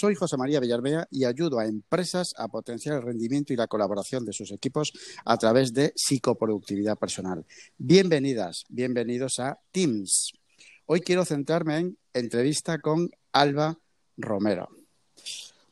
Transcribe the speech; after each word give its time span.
Soy 0.00 0.14
José 0.14 0.36
María 0.36 0.60
Villarmea 0.60 1.08
y 1.10 1.24
ayudo 1.24 1.58
a 1.58 1.66
empresas 1.66 2.32
a 2.38 2.46
potenciar 2.46 2.94
el 2.94 3.02
rendimiento 3.02 3.52
y 3.52 3.56
la 3.56 3.66
colaboración 3.66 4.24
de 4.24 4.32
sus 4.32 4.52
equipos 4.52 4.92
a 5.24 5.36
través 5.36 5.74
de 5.74 5.92
psicoproductividad 5.96 6.96
personal. 6.96 7.44
Bienvenidas, 7.78 8.64
bienvenidos 8.68 9.40
a 9.40 9.58
Teams. 9.72 10.34
Hoy 10.86 11.00
quiero 11.00 11.24
centrarme 11.24 11.78
en 11.78 11.98
entrevista 12.14 12.78
con 12.78 13.10
Alba 13.32 13.76
Romero. 14.16 14.68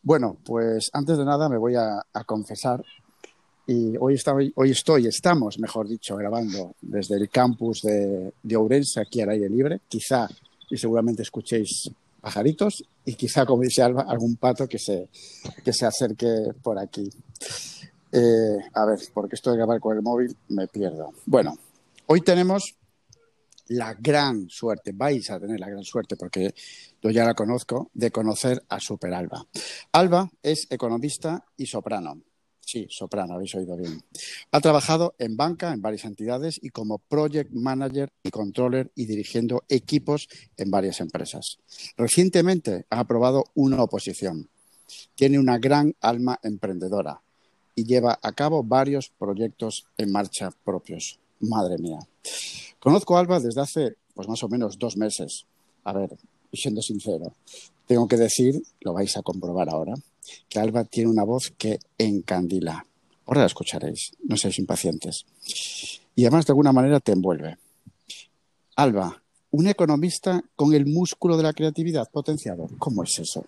Bueno, 0.03 0.39
pues 0.45 0.91
antes 0.93 1.19
de 1.19 1.25
nada 1.25 1.49
me 1.49 1.57
voy 1.57 1.77
a, 1.77 2.03
confesar 2.27 2.83
y 3.65 3.97
hoy, 3.97 4.15
estoy, 4.73 5.07
estamos, 5.07 5.61
mejor 5.61 5.87
dicho, 5.87 6.17
grabando 6.17 6.75
desde 6.81 7.15
el 7.15 7.29
campus 7.29 7.83
de, 7.83 8.33
de 8.43 8.57
Ourense, 8.57 8.99
aquí 8.99 9.21
al 9.21 9.29
aire 9.29 9.49
libre. 9.49 9.83
Quizá 9.87 10.29
y 10.69 10.77
seguramente 10.77 11.23
escuchéis 11.23 11.89
pajaritos 12.27 12.83
y 13.05 13.15
quizá, 13.15 13.47
como 13.47 13.63
dice 13.63 13.83
Alba, 13.83 14.05
algún 14.09 14.35
pato 14.35 14.67
que 14.67 14.81
se, 14.81 15.09
que 15.65 15.73
se 15.73 15.87
acerque 15.87 16.27
por 16.61 16.77
aquí. 16.77 17.09
Eh, 18.11 18.59
a 18.75 18.85
ver, 18.85 18.99
porque 19.15 19.37
esto 19.37 19.53
de 19.53 19.59
grabar 19.59 19.79
con 19.79 19.97
el 19.97 20.03
móvil 20.03 20.37
me 20.49 20.67
pierdo. 20.67 21.13
Bueno, 21.25 21.57
hoy 22.07 22.23
tenemos 22.23 22.75
la 23.69 23.95
gran 23.95 24.49
suerte, 24.49 24.91
vais 24.93 25.31
a 25.31 25.39
tener 25.39 25.61
la 25.61 25.69
gran 25.69 25.85
suerte, 25.85 26.17
porque 26.17 26.53
yo 27.01 27.11
ya 27.11 27.25
la 27.25 27.35
conozco, 27.35 27.93
de 27.95 28.11
conocer 28.11 28.61
a 28.71 28.81
Super 28.81 29.15
Alba. 29.15 29.47
Alba 29.93 30.29
es 30.43 30.67
economista 30.69 31.45
y 31.57 31.67
soprano. 31.67 32.23
Sí, 32.67 32.89
soprano, 32.91 33.35
habéis 33.35 33.55
oído 33.55 33.77
bien. 33.77 34.03
Ha 34.51 34.61
trabajado 34.61 35.15
en 35.21 35.37
banca, 35.37 35.73
en 35.73 35.81
varias 35.81 36.05
entidades 36.05 36.59
y 36.61 36.71
como 36.71 36.99
project 36.99 37.53
manager 37.53 38.13
y 38.25 38.31
controller 38.33 38.91
y 38.97 39.07
dirigiendo 39.07 39.63
equipos 39.69 40.27
en 40.57 40.73
varias 40.73 41.01
empresas. 41.01 41.59
Recientemente 41.97 42.85
ha 42.91 42.99
aprobado 42.99 43.45
una 43.55 43.81
oposición. 43.81 44.49
Tiene 45.15 45.39
una 45.39 45.59
gran 45.59 45.95
alma 46.01 46.41
emprendedora 46.43 47.23
y 47.77 47.85
lleva 47.85 48.19
a 48.21 48.33
cabo 48.33 48.65
varios 48.65 49.13
proyectos 49.17 49.87
en 49.97 50.11
marcha 50.11 50.51
propios. 50.65 51.21
Madre 51.39 51.79
mía. 51.79 52.01
Conozco 52.81 53.17
a 53.17 53.21
Alba 53.21 53.39
desde 53.39 53.61
hace 53.61 53.97
pues 54.13 54.27
más 54.27 54.43
o 54.43 54.49
menos 54.49 54.77
dos 54.77 54.97
meses. 54.97 55.47
A 55.85 55.93
ver, 55.93 56.17
siendo 56.53 56.83
sincero, 56.83 57.33
tengo 57.87 58.09
que 58.09 58.17
decir, 58.17 58.61
lo 58.81 58.93
vais 58.93 59.17
a 59.17 59.23
comprobar 59.23 59.69
ahora, 59.71 59.95
que 60.49 60.59
Alba 60.59 60.85
tiene 60.85 61.11
una 61.11 61.25
voz 61.25 61.53
que 61.57 61.79
encandila. 61.99 62.87
Ahora 63.27 63.41
la 63.41 63.47
escucharéis, 63.47 64.13
no 64.25 64.37
seáis 64.37 64.59
impacientes. 64.59 65.27
Y 66.15 66.25
además 66.25 66.47
de 66.47 66.53
alguna 66.53 66.73
manera 66.73 67.01
te 67.01 67.13
envuelve. 67.13 67.59
Alba, 68.77 69.23
un 69.51 69.67
economista 69.67 70.43
con 70.55 70.75
el 70.75 70.87
músculo 70.87 71.37
de 71.37 71.43
la 71.43 71.53
creatividad 71.53 72.11
potenciado. 72.11 72.69
¿Cómo 72.79 73.03
es 73.03 73.19
eso? 73.19 73.45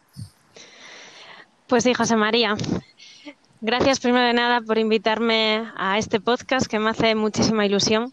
Pues 1.66 1.84
sí, 1.84 1.94
José 1.94 2.16
María. 2.16 2.56
Gracias 3.60 4.00
primero 4.00 4.26
de 4.26 4.32
nada 4.32 4.60
por 4.60 4.78
invitarme 4.78 5.64
a 5.76 5.98
este 5.98 6.20
podcast 6.20 6.66
que 6.66 6.78
me 6.78 6.90
hace 6.90 7.14
muchísima 7.14 7.66
ilusión. 7.66 8.12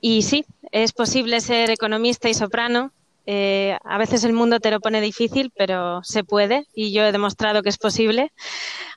Y 0.00 0.22
sí, 0.22 0.44
es 0.72 0.92
posible 0.92 1.40
ser 1.40 1.70
economista 1.70 2.28
y 2.28 2.34
soprano 2.34 2.92
eh, 3.26 3.76
a 3.82 3.98
veces 3.98 4.22
el 4.22 4.32
mundo 4.32 4.60
te 4.60 4.70
lo 4.70 4.78
pone 4.78 5.00
difícil, 5.00 5.52
pero 5.56 6.02
se 6.04 6.22
puede 6.22 6.66
y 6.74 6.92
yo 6.92 7.02
he 7.04 7.12
demostrado 7.12 7.62
que 7.62 7.68
es 7.68 7.78
posible, 7.78 8.32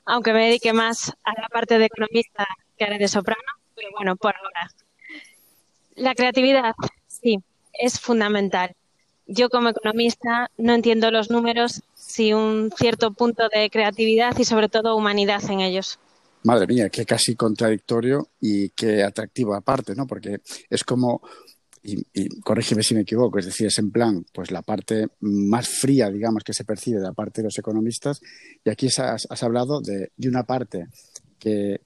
aunque 0.04 0.32
me 0.32 0.46
dedique 0.46 0.72
más 0.72 1.12
a 1.24 1.32
la 1.40 1.48
parte 1.48 1.78
de 1.78 1.86
economista 1.86 2.46
que 2.78 2.84
a 2.84 2.90
la 2.90 2.98
de 2.98 3.08
soprano, 3.08 3.42
pero 3.74 3.88
bueno, 3.96 4.16
por 4.16 4.34
ahora. 4.36 4.70
La 5.96 6.14
creatividad, 6.14 6.74
sí, 7.08 7.38
es 7.72 7.98
fundamental. 7.98 8.74
Yo 9.26 9.50
como 9.50 9.68
economista 9.68 10.50
no 10.56 10.74
entiendo 10.74 11.10
los 11.10 11.30
números 11.30 11.82
sin 11.94 12.34
un 12.34 12.72
cierto 12.76 13.12
punto 13.12 13.48
de 13.52 13.68
creatividad 13.68 14.36
y 14.38 14.44
sobre 14.44 14.68
todo 14.68 14.96
humanidad 14.96 15.42
en 15.50 15.60
ellos. 15.60 15.98
Madre 16.42 16.66
mía, 16.66 16.88
qué 16.88 17.04
casi 17.04 17.34
contradictorio 17.34 18.28
y 18.40 18.70
qué 18.70 19.02
atractivo 19.02 19.54
aparte, 19.54 19.94
¿no? 19.94 20.06
Porque 20.06 20.40
es 20.70 20.84
como 20.84 21.20
y, 21.82 22.40
corrígeme 22.40 22.82
si 22.82 22.94
me 22.94 23.00
equivoco, 23.00 23.38
es 23.38 23.46
decir, 23.46 23.66
es 23.66 23.78
en 23.78 23.90
plan, 23.90 24.24
pues 24.32 24.50
la 24.50 24.62
parte 24.62 25.08
más 25.20 25.68
fría, 25.68 26.10
digamos, 26.10 26.44
que 26.44 26.52
se 26.52 26.64
percibe 26.64 26.98
de 26.98 27.04
la 27.06 27.12
parte 27.12 27.40
de 27.40 27.46
los 27.46 27.58
economistas, 27.58 28.20
y 28.64 28.70
aquí 28.70 28.88
has, 28.88 29.42
hablado 29.42 29.80
de, 29.80 30.10
una 30.28 30.44
parte 30.44 30.88
que, 31.38 31.80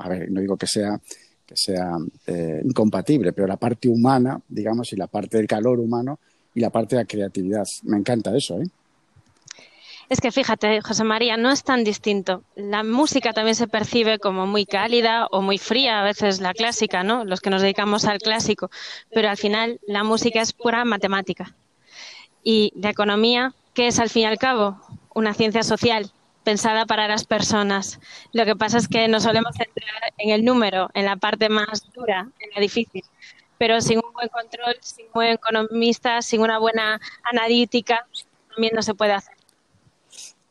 a 0.00 0.08
ver, 0.08 0.30
no 0.30 0.40
digo 0.40 0.56
que 0.56 0.66
sea 0.66 1.00
que 1.46 1.56
sea 1.56 1.96
eh, 2.28 2.62
incompatible, 2.64 3.32
pero 3.32 3.48
la 3.48 3.56
parte 3.56 3.88
humana, 3.88 4.40
digamos, 4.48 4.92
y 4.92 4.96
la 4.96 5.08
parte 5.08 5.36
del 5.36 5.48
calor 5.48 5.80
humano 5.80 6.20
y 6.54 6.60
la 6.60 6.70
parte 6.70 6.94
de 6.94 7.02
la 7.02 7.08
creatividad. 7.08 7.64
Me 7.82 7.96
encanta 7.96 8.36
eso, 8.36 8.60
¿eh? 8.60 8.70
Es 10.10 10.20
que 10.20 10.32
fíjate, 10.32 10.80
José 10.80 11.04
María, 11.04 11.36
no 11.36 11.52
es 11.52 11.62
tan 11.62 11.84
distinto. 11.84 12.42
La 12.56 12.82
música 12.82 13.32
también 13.32 13.54
se 13.54 13.68
percibe 13.68 14.18
como 14.18 14.44
muy 14.44 14.66
cálida 14.66 15.28
o 15.30 15.40
muy 15.40 15.56
fría, 15.56 16.00
a 16.00 16.04
veces 16.04 16.40
la 16.40 16.52
clásica, 16.52 17.04
¿no? 17.04 17.24
Los 17.24 17.40
que 17.40 17.48
nos 17.48 17.62
dedicamos 17.62 18.04
al 18.06 18.18
clásico. 18.18 18.72
Pero 19.14 19.30
al 19.30 19.36
final 19.36 19.78
la 19.86 20.02
música 20.02 20.40
es 20.40 20.52
pura 20.52 20.84
matemática. 20.84 21.54
Y 22.42 22.72
la 22.74 22.90
economía, 22.90 23.54
¿qué 23.72 23.86
es 23.86 24.00
al 24.00 24.10
fin 24.10 24.22
y 24.22 24.26
al 24.26 24.38
cabo? 24.38 24.80
Una 25.14 25.32
ciencia 25.32 25.62
social 25.62 26.10
pensada 26.42 26.86
para 26.86 27.06
las 27.06 27.24
personas. 27.24 28.00
Lo 28.32 28.44
que 28.44 28.56
pasa 28.56 28.78
es 28.78 28.88
que 28.88 29.06
nos 29.06 29.22
solemos 29.22 29.54
centrar 29.56 30.12
en 30.18 30.30
el 30.30 30.44
número, 30.44 30.90
en 30.94 31.04
la 31.04 31.14
parte 31.14 31.48
más 31.48 31.84
dura, 31.92 32.26
en 32.40 32.50
la 32.52 32.60
difícil. 32.60 33.04
Pero 33.58 33.80
sin 33.80 33.98
un 33.98 34.12
buen 34.12 34.28
control, 34.28 34.74
sin 34.80 35.06
un 35.06 35.12
buen 35.12 35.34
economista, 35.34 36.20
sin 36.20 36.40
una 36.40 36.58
buena 36.58 37.00
analítica, 37.22 38.08
también 38.48 38.72
no 38.74 38.82
se 38.82 38.94
puede 38.94 39.12
hacer. 39.12 39.39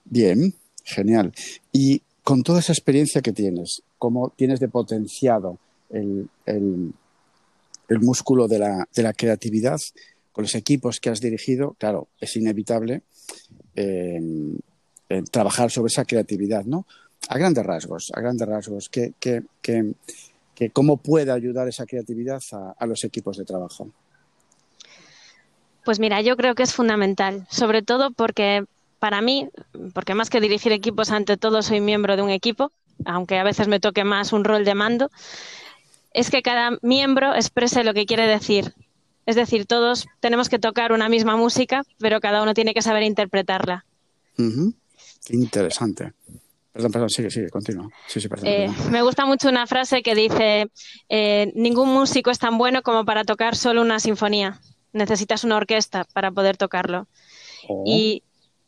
Bien, 0.09 0.53
genial. 0.83 1.31
Y 1.71 2.01
con 2.23 2.41
toda 2.43 2.59
esa 2.59 2.73
experiencia 2.73 3.21
que 3.21 3.31
tienes, 3.31 3.83
¿cómo 3.97 4.33
tienes 4.35 4.59
de 4.59 4.67
potenciado 4.67 5.59
el, 5.89 6.29
músculo 8.01 8.47
de 8.47 8.59
la, 8.59 9.13
creatividad 9.13 9.79
con 10.31 10.43
los 10.43 10.55
equipos 10.55 10.99
que 10.99 11.09
has 11.09 11.21
dirigido? 11.21 11.75
Claro, 11.77 12.07
es 12.19 12.35
inevitable 12.35 13.03
eh, 13.75 14.19
trabajar 15.31 15.69
sobre 15.69 15.91
esa 15.91 16.05
creatividad, 16.05 16.65
¿no? 16.65 16.87
A 17.27 17.37
grandes 17.37 17.65
rasgos, 17.65 18.11
a 18.15 18.21
grandes 18.21 18.47
rasgos, 18.47 18.89
¿qué, 18.89 19.13
cómo 20.73 20.97
puede 20.97 21.31
ayudar 21.31 21.67
esa 21.67 21.85
creatividad 21.85 22.41
a 22.77 22.85
los 22.87 23.03
equipos 23.03 23.37
de 23.37 23.45
trabajo? 23.45 23.91
Pues 25.85 25.99
mira, 25.99 26.21
yo 26.21 26.35
creo 26.35 26.55
que 26.55 26.63
es 26.63 26.73
fundamental, 26.73 27.47
sobre 27.49 27.81
todo 27.81 28.11
porque 28.11 28.65
para 28.99 29.21
mí, 29.21 29.49
porque 29.93 30.13
más 30.13 30.29
que 30.29 30.41
dirigir 30.41 30.71
equipos, 30.71 31.11
ante 31.11 31.37
todo 31.37 31.61
soy 31.61 31.81
miembro 31.81 32.15
de 32.15 32.21
un 32.21 32.29
equipo, 32.29 32.71
aunque 33.05 33.39
a 33.39 33.43
veces 33.43 33.67
me 33.67 33.79
toque 33.79 34.03
más 34.03 34.33
un 34.33 34.43
rol 34.43 34.65
de 34.65 34.75
mando, 34.75 35.09
es 36.13 36.29
que 36.29 36.41
cada 36.41 36.77
miembro 36.81 37.33
exprese 37.35 37.83
lo 37.83 37.93
que 37.93 38.05
quiere 38.05 38.27
decir. 38.27 38.73
Es 39.25 39.35
decir, 39.35 39.65
todos 39.65 40.07
tenemos 40.19 40.49
que 40.49 40.59
tocar 40.59 40.91
una 40.91 41.07
misma 41.07 41.35
música, 41.35 41.83
pero 41.99 42.19
cada 42.19 42.41
uno 42.41 42.53
tiene 42.53 42.73
que 42.73 42.81
saber 42.81 43.03
interpretarla. 43.03 43.85
Interesante. 45.29 46.13
Perdón, 46.71 46.91
perdón, 46.91 47.09
sigue, 47.09 47.29
sigue, 47.29 47.49
continúa. 47.49 47.89
Sí, 48.07 48.21
sí, 48.21 48.29
eh, 48.43 48.69
me 48.89 49.01
gusta 49.01 49.25
mucho 49.25 49.49
una 49.49 49.67
frase 49.67 50.01
que 50.01 50.15
dice, 50.15 50.69
eh, 51.09 51.51
ningún 51.55 51.89
músico 51.89 52.31
es 52.31 52.39
tan 52.39 52.57
bueno 52.57 52.81
como 52.83 53.05
para 53.05 53.23
tocar 53.23 53.55
solo 53.55 53.81
una 53.81 53.99
sinfonía. 53.99 54.61
Necesitas 54.93 55.43
una 55.43 55.57
orquesta 55.57 56.05
para 56.13 56.31
poder 56.31 56.57
tocarlo. 56.57 57.07
Oh. 57.67 57.83
Y 57.85 58.23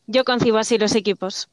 yo 0.06 0.24
concibo 0.24 0.58
así 0.58 0.78
los 0.78 0.94
equipos. 0.94 1.48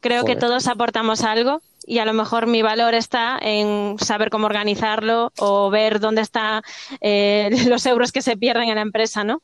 Creo 0.00 0.24
que 0.24 0.36
todos 0.36 0.66
aportamos 0.66 1.22
algo 1.22 1.62
y 1.86 1.98
a 1.98 2.04
lo 2.04 2.12
mejor 2.12 2.46
mi 2.46 2.62
valor 2.62 2.94
está 2.94 3.38
en 3.40 3.96
saber 3.98 4.28
cómo 4.30 4.46
organizarlo 4.46 5.32
o 5.38 5.70
ver 5.70 6.00
dónde 6.00 6.20
están 6.20 6.62
eh, 7.00 7.50
los 7.68 7.86
euros 7.86 8.12
que 8.12 8.22
se 8.22 8.36
pierden 8.36 8.68
en 8.68 8.74
la 8.74 8.82
empresa, 8.82 9.24
¿no? 9.24 9.40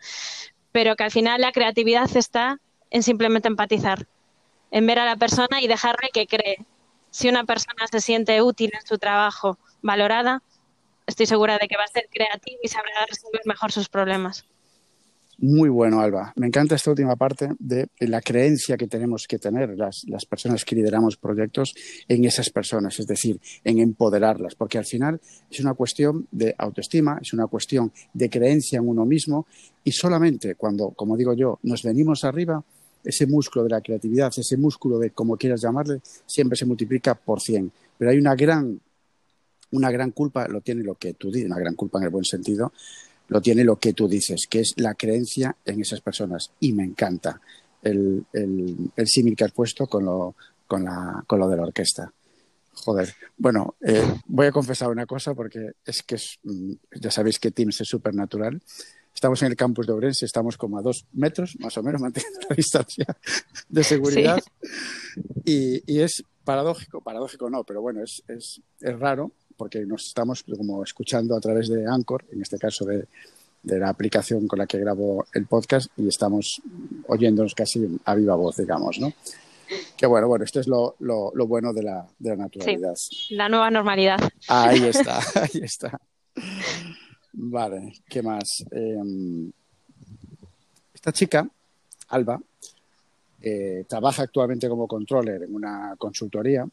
Pero 0.73 0.97
que 0.97 1.05
al 1.05 1.11
final 1.11 1.41
la 1.41 1.53
creatividad 1.53 2.15
está 2.15 2.59
en 2.91 3.03
simplemente 3.03 3.49
empatizar, 3.49 4.07
en 4.71 4.87
ver 4.87 4.99
a 4.99 5.07
la 5.07 5.17
persona 5.17 5.61
y 5.63 5.67
dejarle 5.67 6.11
que 6.13 6.27
cree. 6.27 6.59
Si 7.11 7.29
una 7.29 7.45
persona 7.45 7.87
se 7.91 8.01
siente 8.01 8.41
útil 8.43 8.71
en 8.75 8.87
su 8.87 8.99
trabajo, 8.99 9.59
valorada, 9.83 10.43
estoy 11.07 11.27
segura 11.27 11.59
de 11.59 11.69
que 11.69 11.77
va 11.77 11.85
a 11.85 11.89
ser 11.89 12.09
creativa 12.11 12.59
y 12.63 12.69
sabrá 12.69 13.07
resolver 13.09 13.41
mejor 13.47 13.73
sus 13.73 13.89
problemas. 13.89 14.45
Muy 15.43 15.71
bueno, 15.71 16.01
Alba. 16.01 16.35
Me 16.37 16.49
encanta 16.49 16.75
esta 16.75 16.91
última 16.91 17.17
parte 17.17 17.49
de 17.59 17.89
la 18.01 18.21
creencia 18.21 18.77
que 18.77 18.87
tenemos 18.87 19.27
que 19.27 19.39
tener 19.39 19.71
las, 19.71 20.05
las, 20.07 20.27
personas 20.27 20.67
que 20.67 20.77
lideramos 20.77 21.17
proyectos 21.17 21.75
en 22.07 22.27
esas 22.27 22.51
personas, 22.51 23.01
es 23.01 23.07
decir, 23.07 23.41
en 23.65 23.79
empoderarlas, 23.79 24.55
porque 24.55 24.77
al 24.77 24.85
final 24.85 25.19
es 25.51 25.61
una 25.61 25.73
cuestión 25.73 26.29
de 26.31 26.55
autoestima, 26.59 27.19
es 27.23 27.33
una 27.33 27.47
cuestión 27.47 27.91
de 28.13 28.29
creencia 28.29 28.81
en 28.81 28.87
uno 28.87 29.07
mismo 29.07 29.47
y 29.83 29.93
solamente 29.93 30.57
cuando, 30.57 30.91
como 30.91 31.17
digo 31.17 31.33
yo, 31.33 31.59
nos 31.63 31.83
venimos 31.83 32.23
arriba, 32.25 32.63
ese 33.03 33.27
músculo 33.27 33.65
de 33.65 33.71
la 33.71 33.81
creatividad, 33.81 34.31
ese 34.37 34.59
músculo 34.59 34.99
de 34.99 35.13
como 35.13 35.39
quieras 35.39 35.63
llamarle, 35.63 36.03
siempre 36.27 36.55
se 36.55 36.67
multiplica 36.67 37.15
por 37.15 37.41
100. 37.41 37.73
Pero 37.97 38.11
hay 38.11 38.19
una 38.19 38.35
gran, 38.35 38.79
una 39.71 39.91
gran 39.91 40.11
culpa, 40.11 40.47
lo 40.49 40.61
tiene 40.61 40.83
lo 40.83 40.97
que 40.97 41.15
tú 41.15 41.31
dices, 41.31 41.47
una 41.47 41.59
gran 41.59 41.77
culpa 41.77 41.99
en 41.99 42.05
el 42.05 42.11
buen 42.11 42.27
sentido, 42.27 42.75
lo 43.31 43.41
tiene 43.41 43.65
lo 43.65 43.77
que 43.77 43.93
tú 43.93 44.09
dices, 44.09 44.47
que 44.51 44.61
es 44.61 44.75
la 44.77 44.95
creencia 44.95 45.57
en 45.65 45.81
esas 45.81 46.01
personas. 46.01 46.51
Y 46.59 46.73
me 46.73 46.85
encanta. 46.85 47.41
el, 47.83 48.27
el, 48.33 49.07
símil 49.07 49.37
que 49.37 49.45
has 49.45 49.53
puesto 49.53 49.87
con 49.87 50.05
lo, 50.05 50.35
con, 50.67 50.85
la, 50.85 51.25
con 51.27 51.39
lo 51.39 51.49
de 51.49 51.57
la 51.57 51.63
orquesta. 51.63 52.13
Joder. 52.75 53.15
Bueno, 53.39 53.77
eh, 53.81 54.05
voy 54.27 54.47
a 54.47 54.53
confesar 54.53 54.91
una 54.91 55.07
cosa 55.07 55.35
porque 55.35 55.73
es 55.87 56.03
que 56.03 56.17
mm, 56.43 56.73
ya 57.01 57.11
sabéis 57.11 57.39
que 57.39 57.53
Teams 57.53 57.81
es 57.81 57.89
súper 57.89 58.15
natural. 58.15 58.61
Estamos 59.15 59.41
en 59.43 59.49
el 59.49 59.57
campus 59.57 59.87
de 59.87 59.93
Ourense, 59.93 60.25
estamos 60.25 60.57
como 60.57 60.79
a 60.79 60.83
dos 60.83 61.07
metros, 61.13 61.57
más 61.61 61.77
o 61.79 61.83
menos, 61.83 62.01
manteniendo 62.03 62.41
la 62.49 62.57
distancia 62.57 63.07
de 63.69 63.85
seguridad. 63.85 64.43
Y, 65.45 65.83
y, 65.93 66.01
es 66.01 66.25
paradójico, 66.45 67.01
paradójico 67.01 67.49
no, 67.49 67.63
pero 67.63 67.81
bueno, 67.81 68.03
es, 68.03 68.23
es, 68.27 68.61
es 68.81 68.99
raro 68.99 69.33
porque 69.61 69.85
nos 69.85 70.07
estamos 70.07 70.43
como 70.57 70.83
escuchando 70.83 71.37
a 71.37 71.41
través 71.41 71.69
de 71.69 71.87
Anchor, 71.87 72.25
en 72.33 72.41
este 72.41 72.57
caso 72.57 72.87
de, 72.87 73.05
de 73.63 73.79
la 73.79 73.91
aplicación 73.91 74.49
con 74.49 74.59
la 74.59 74.67
que 74.67 74.79
grabo 74.79 75.27
el 75.35 75.45
podcast 75.45 75.91
y 75.99 76.09
estamos 76.09 76.63
oyéndonos 77.09 77.55
casi 77.55 77.87
a 78.07 78.15
viva 78.15 78.35
voz, 78.37 78.57
digamos, 78.57 78.99
¿no? 78.99 79.13
Que 79.99 80.07
bueno, 80.07 80.29
bueno, 80.29 80.47
esto 80.47 80.61
es 80.61 80.67
lo, 80.67 80.97
lo, 81.01 81.47
bueno 81.47 81.75
de 81.75 81.83
la, 81.83 82.09
de 82.19 82.31
la 82.31 82.37
naturalidad. 82.37 82.95
Sí, 82.95 83.35
la 83.35 83.51
nueva 83.51 83.71
normalidad. 83.71 84.19
Ahí 84.49 84.83
está, 84.95 85.19
ahí 85.35 85.61
está. 85.63 86.01
Vale, 87.35 87.93
¿qué 88.09 88.23
más? 88.23 88.65
Em, 88.71 89.53
esta 90.95 91.13
chica, 91.13 91.47
Alba, 92.09 92.41
eh, 93.43 93.85
trabaja 93.87 94.23
actualmente 94.23 94.71
como 94.71 94.89
controller 94.89 95.43
en 95.43 95.55
una 95.55 95.97
consultoría. 95.99 96.67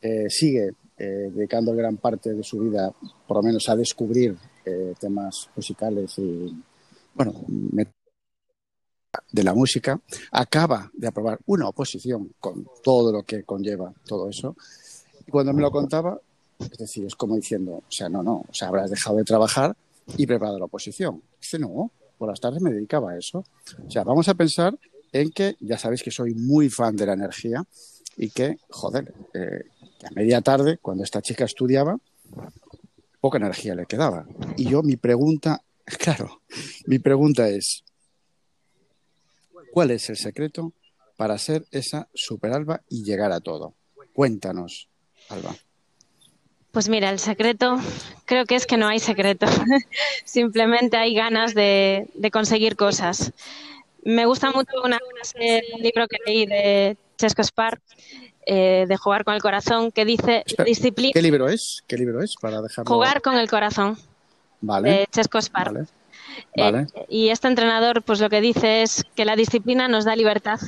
Eh, 0.00 0.30
sigue 0.30 0.70
eh, 1.00 1.30
dedicando 1.32 1.74
gran 1.74 1.96
parte 1.96 2.34
de 2.34 2.42
su 2.42 2.58
vida, 2.58 2.92
por 3.26 3.38
lo 3.38 3.42
menos, 3.42 3.66
a 3.70 3.74
descubrir 3.74 4.36
eh, 4.66 4.92
temas 5.00 5.48
musicales 5.56 6.18
y, 6.18 6.54
bueno, 7.14 7.32
de 9.32 9.42
la 9.42 9.54
música, 9.54 9.98
acaba 10.30 10.90
de 10.92 11.06
aprobar 11.06 11.38
una 11.46 11.68
oposición 11.68 12.34
con 12.38 12.66
todo 12.84 13.12
lo 13.12 13.22
que 13.22 13.44
conlleva 13.44 13.94
todo 14.06 14.28
eso. 14.28 14.54
Y 15.26 15.30
cuando 15.30 15.54
me 15.54 15.62
lo 15.62 15.70
contaba, 15.70 16.20
es 16.58 16.76
decir, 16.76 17.06
es 17.06 17.14
como 17.14 17.34
diciendo, 17.34 17.76
o 17.76 17.90
sea, 17.90 18.10
no, 18.10 18.22
no, 18.22 18.44
o 18.46 18.52
sea, 18.52 18.68
habrás 18.68 18.90
dejado 18.90 19.16
de 19.16 19.24
trabajar 19.24 19.74
y 20.18 20.26
preparado 20.26 20.58
la 20.58 20.66
oposición. 20.66 21.22
Dice, 21.40 21.58
no, 21.58 21.90
por 22.18 22.28
las 22.28 22.40
tardes 22.40 22.60
me 22.60 22.70
dedicaba 22.70 23.12
a 23.12 23.18
eso. 23.18 23.42
O 23.86 23.90
sea, 23.90 24.04
vamos 24.04 24.28
a 24.28 24.34
pensar 24.34 24.78
en 25.12 25.30
que 25.30 25.56
ya 25.60 25.78
sabéis 25.78 26.02
que 26.02 26.10
soy 26.10 26.34
muy 26.34 26.68
fan 26.68 26.94
de 26.94 27.06
la 27.06 27.14
energía 27.14 27.64
y 28.18 28.28
que, 28.28 28.58
joder, 28.68 29.14
eh, 29.32 29.64
a 30.04 30.10
media 30.10 30.40
tarde, 30.40 30.78
cuando 30.78 31.04
esta 31.04 31.22
chica 31.22 31.44
estudiaba, 31.44 31.98
poca 33.20 33.38
energía 33.38 33.74
le 33.74 33.86
quedaba. 33.86 34.26
Y 34.56 34.68
yo, 34.68 34.82
mi 34.82 34.96
pregunta, 34.96 35.62
claro, 35.98 36.42
mi 36.86 36.98
pregunta 36.98 37.48
es, 37.48 37.84
¿cuál 39.72 39.90
es 39.90 40.08
el 40.10 40.16
secreto 40.16 40.72
para 41.16 41.36
ser 41.38 41.64
esa 41.70 42.08
super 42.14 42.52
Alba 42.52 42.82
y 42.88 43.04
llegar 43.04 43.32
a 43.32 43.40
todo? 43.40 43.74
Cuéntanos, 44.12 44.88
Alba. 45.28 45.54
Pues 46.72 46.88
mira, 46.88 47.10
el 47.10 47.18
secreto 47.18 47.78
creo 48.26 48.46
que 48.46 48.54
es 48.54 48.64
que 48.64 48.76
no 48.76 48.86
hay 48.86 49.00
secreto. 49.00 49.46
Simplemente 50.24 50.96
hay 50.96 51.14
ganas 51.14 51.54
de, 51.54 52.08
conseguir 52.32 52.76
cosas. 52.76 53.32
Me 54.04 54.24
gusta 54.24 54.52
mucho 54.52 54.70
una, 54.84 54.98
un 54.98 55.82
libro 55.82 56.06
que 56.06 56.16
leí 56.24 56.46
de 56.46 56.96
Chesco 57.18 57.42
Spar 57.42 57.80
eh, 58.46 58.86
de 58.88 58.96
jugar 58.96 59.24
con 59.24 59.34
el 59.34 59.42
corazón 59.42 59.92
que 59.92 60.04
dice 60.04 60.44
disciplina. 60.64 61.12
¿Qué 61.12 61.22
libro 61.22 61.48
es? 61.48 61.84
¿Qué 61.86 61.96
libro 61.96 62.22
es 62.22 62.34
para 62.36 62.60
dejarlo? 62.60 62.92
Jugar 62.92 63.20
con 63.20 63.36
el 63.36 63.48
corazón. 63.48 63.98
Vale. 64.60 64.90
De 64.90 65.06
Chesco 65.10 65.40
Spar. 65.40 65.86
Eh, 66.56 66.86
y 67.08 67.28
este 67.28 67.48
entrenador, 67.48 68.02
pues 68.02 68.20
lo 68.20 68.30
que 68.30 68.40
dice 68.40 68.82
es 68.82 69.04
que 69.14 69.24
la 69.24 69.36
disciplina 69.36 69.88
nos 69.88 70.04
da 70.04 70.16
libertad. 70.16 70.60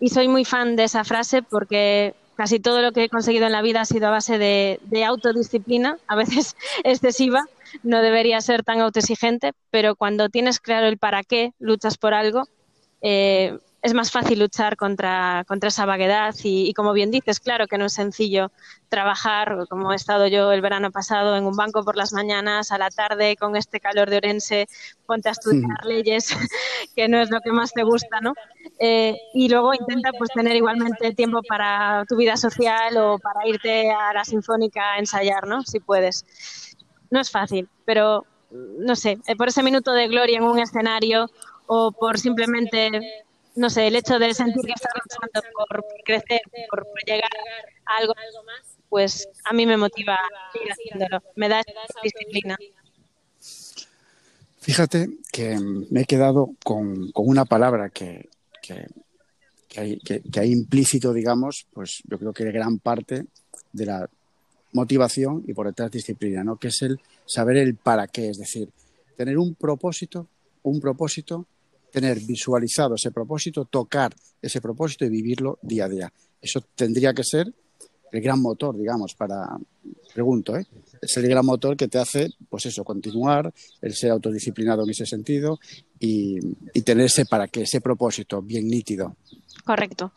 Y 0.00 0.10
soy 0.10 0.28
muy 0.28 0.44
fan 0.44 0.76
de 0.76 0.84
esa 0.84 1.04
frase 1.04 1.42
porque 1.42 2.14
casi 2.36 2.60
todo 2.60 2.82
lo 2.82 2.92
que 2.92 3.04
he 3.04 3.08
conseguido 3.08 3.46
en 3.46 3.52
la 3.52 3.62
vida 3.62 3.80
ha 3.80 3.84
sido 3.84 4.08
a 4.08 4.10
base 4.10 4.38
de, 4.38 5.04
autodisciplina, 5.04 5.98
a 6.06 6.16
veces 6.16 6.56
excesiva, 6.84 7.44
no 7.82 8.02
debería 8.02 8.40
ser 8.40 8.62
tan 8.64 8.80
autoexigente, 8.80 9.52
pero 9.70 9.96
cuando 9.96 10.28
tienes 10.28 10.60
claro 10.60 10.86
el 10.86 10.98
para 10.98 11.22
qué 11.22 11.52
luchas 11.58 11.96
por 11.96 12.14
algo, 12.14 12.48
eh, 13.02 13.58
es 13.84 13.92
más 13.92 14.10
fácil 14.10 14.38
luchar 14.38 14.78
contra, 14.78 15.44
contra 15.46 15.68
esa 15.68 15.84
vaguedad 15.84 16.34
y, 16.42 16.72
como 16.72 16.94
bien 16.94 17.10
dices, 17.10 17.38
claro 17.38 17.66
que 17.66 17.76
no 17.76 17.84
es 17.84 17.92
sencillo 17.92 18.50
trabajar, 18.88 19.66
como 19.68 19.92
he 19.92 19.96
estado 19.96 20.26
yo 20.26 20.52
el 20.52 20.62
verano 20.62 20.90
pasado, 20.90 21.36
en 21.36 21.44
un 21.44 21.54
banco 21.54 21.84
por 21.84 21.94
las 21.94 22.14
mañanas, 22.14 22.72
a 22.72 22.78
la 22.78 22.88
tarde, 22.88 23.36
con 23.36 23.56
este 23.56 23.80
calor 23.80 24.08
de 24.08 24.16
Orense, 24.16 24.68
ponte 25.04 25.28
a 25.28 25.32
estudiar 25.32 25.84
leyes, 25.84 26.28
que 26.96 27.08
no 27.08 27.20
es 27.20 27.30
lo 27.30 27.40
que 27.42 27.52
más 27.52 27.74
te 27.74 27.82
gusta, 27.82 28.22
¿no? 28.22 28.32
Eh, 28.78 29.18
y 29.34 29.50
luego 29.50 29.74
intenta 29.74 30.12
pues 30.16 30.30
tener 30.30 30.56
igualmente 30.56 31.12
tiempo 31.12 31.42
para 31.46 32.06
tu 32.08 32.16
vida 32.16 32.38
social 32.38 32.96
o 32.96 33.18
para 33.18 33.46
irte 33.46 33.92
a 33.92 34.14
la 34.14 34.24
sinfónica 34.24 34.94
a 34.94 34.98
ensayar, 34.98 35.46
¿no? 35.46 35.62
Si 35.62 35.78
puedes. 35.78 36.24
No 37.10 37.20
es 37.20 37.30
fácil, 37.30 37.68
pero 37.84 38.24
no 38.50 38.96
sé, 38.96 39.18
eh, 39.26 39.36
por 39.36 39.48
ese 39.48 39.62
minuto 39.62 39.92
de 39.92 40.08
gloria 40.08 40.38
en 40.38 40.44
un 40.44 40.58
escenario 40.58 41.28
o 41.66 41.92
por 41.92 42.18
simplemente 42.18 43.24
no 43.56 43.70
sé, 43.70 43.86
el 43.86 43.96
hecho 43.96 44.18
de 44.18 44.34
sentir 44.34 44.62
que 44.62 44.72
estás 44.72 44.92
luchando 45.02 45.48
por 45.52 45.84
crecer, 46.04 46.40
por, 46.70 46.86
llegar 47.06 47.30
a 47.86 47.96
algo 47.96 48.14
más, 48.44 48.76
pues 48.88 49.28
a 49.44 49.52
mí 49.52 49.66
me 49.66 49.76
motiva 49.76 50.14
a 50.14 50.52
seguir 50.52 50.70
haciéndolo, 50.70 51.22
me 51.36 51.48
da 51.48 51.62
disciplina. 52.02 52.56
Fíjate 54.58 55.08
que 55.30 55.58
me 55.90 56.02
he 56.02 56.04
quedado 56.04 56.54
con, 56.64 57.10
una 57.14 57.44
palabra 57.44 57.90
que, 57.90 58.28
que, 58.62 58.86
hay, 59.76 59.98
que, 59.98 60.22
hay, 60.40 60.52
implícito, 60.52 61.12
digamos, 61.12 61.66
pues 61.72 62.02
yo 62.04 62.18
creo 62.18 62.32
que 62.32 62.44
gran 62.50 62.78
parte 62.78 63.26
de 63.72 63.86
la 63.86 64.08
motivación 64.72 65.44
y 65.46 65.52
por 65.52 65.66
detrás 65.66 65.90
disciplina, 65.90 66.42
¿no? 66.42 66.56
Que 66.56 66.68
es 66.68 66.82
el 66.82 66.98
saber 67.26 67.58
el 67.58 67.76
para 67.76 68.06
qué, 68.08 68.30
es 68.30 68.38
decir, 68.38 68.70
tener 69.16 69.38
un 69.38 69.54
propósito, 69.54 70.28
un 70.62 70.80
propósito 70.80 71.46
tener 71.94 72.18
visualizado 72.18 72.96
ese 72.96 73.12
propósito, 73.12 73.66
tocar 73.66 74.12
ese 74.42 74.60
propósito 74.60 75.04
y 75.04 75.10
vivirlo 75.10 75.60
día 75.62 75.84
a 75.84 75.88
día. 75.88 76.12
Eso 76.42 76.60
tendría 76.74 77.14
que 77.14 77.22
ser 77.22 77.54
el 78.10 78.20
gran 78.20 78.42
motor, 78.42 78.76
digamos, 78.76 79.14
para, 79.14 79.56
pregunto, 80.12 80.56
¿eh? 80.56 80.66
es 81.00 81.16
el 81.16 81.28
gran 81.28 81.46
motor 81.46 81.76
que 81.76 81.86
te 81.86 81.98
hace, 81.98 82.30
pues 82.48 82.66
eso, 82.66 82.82
continuar, 82.82 83.52
el 83.80 83.94
ser 83.94 84.10
autodisciplinado 84.10 84.82
en 84.82 84.90
ese 84.90 85.06
sentido 85.06 85.60
y, 86.00 86.40
tener 86.82 87.06
ese 87.06 87.26
para 87.26 87.46
qué, 87.46 87.62
ese 87.62 87.80
propósito 87.80 88.42
bien 88.42 88.66
nítido. 88.66 89.16
Correcto. 89.64 90.12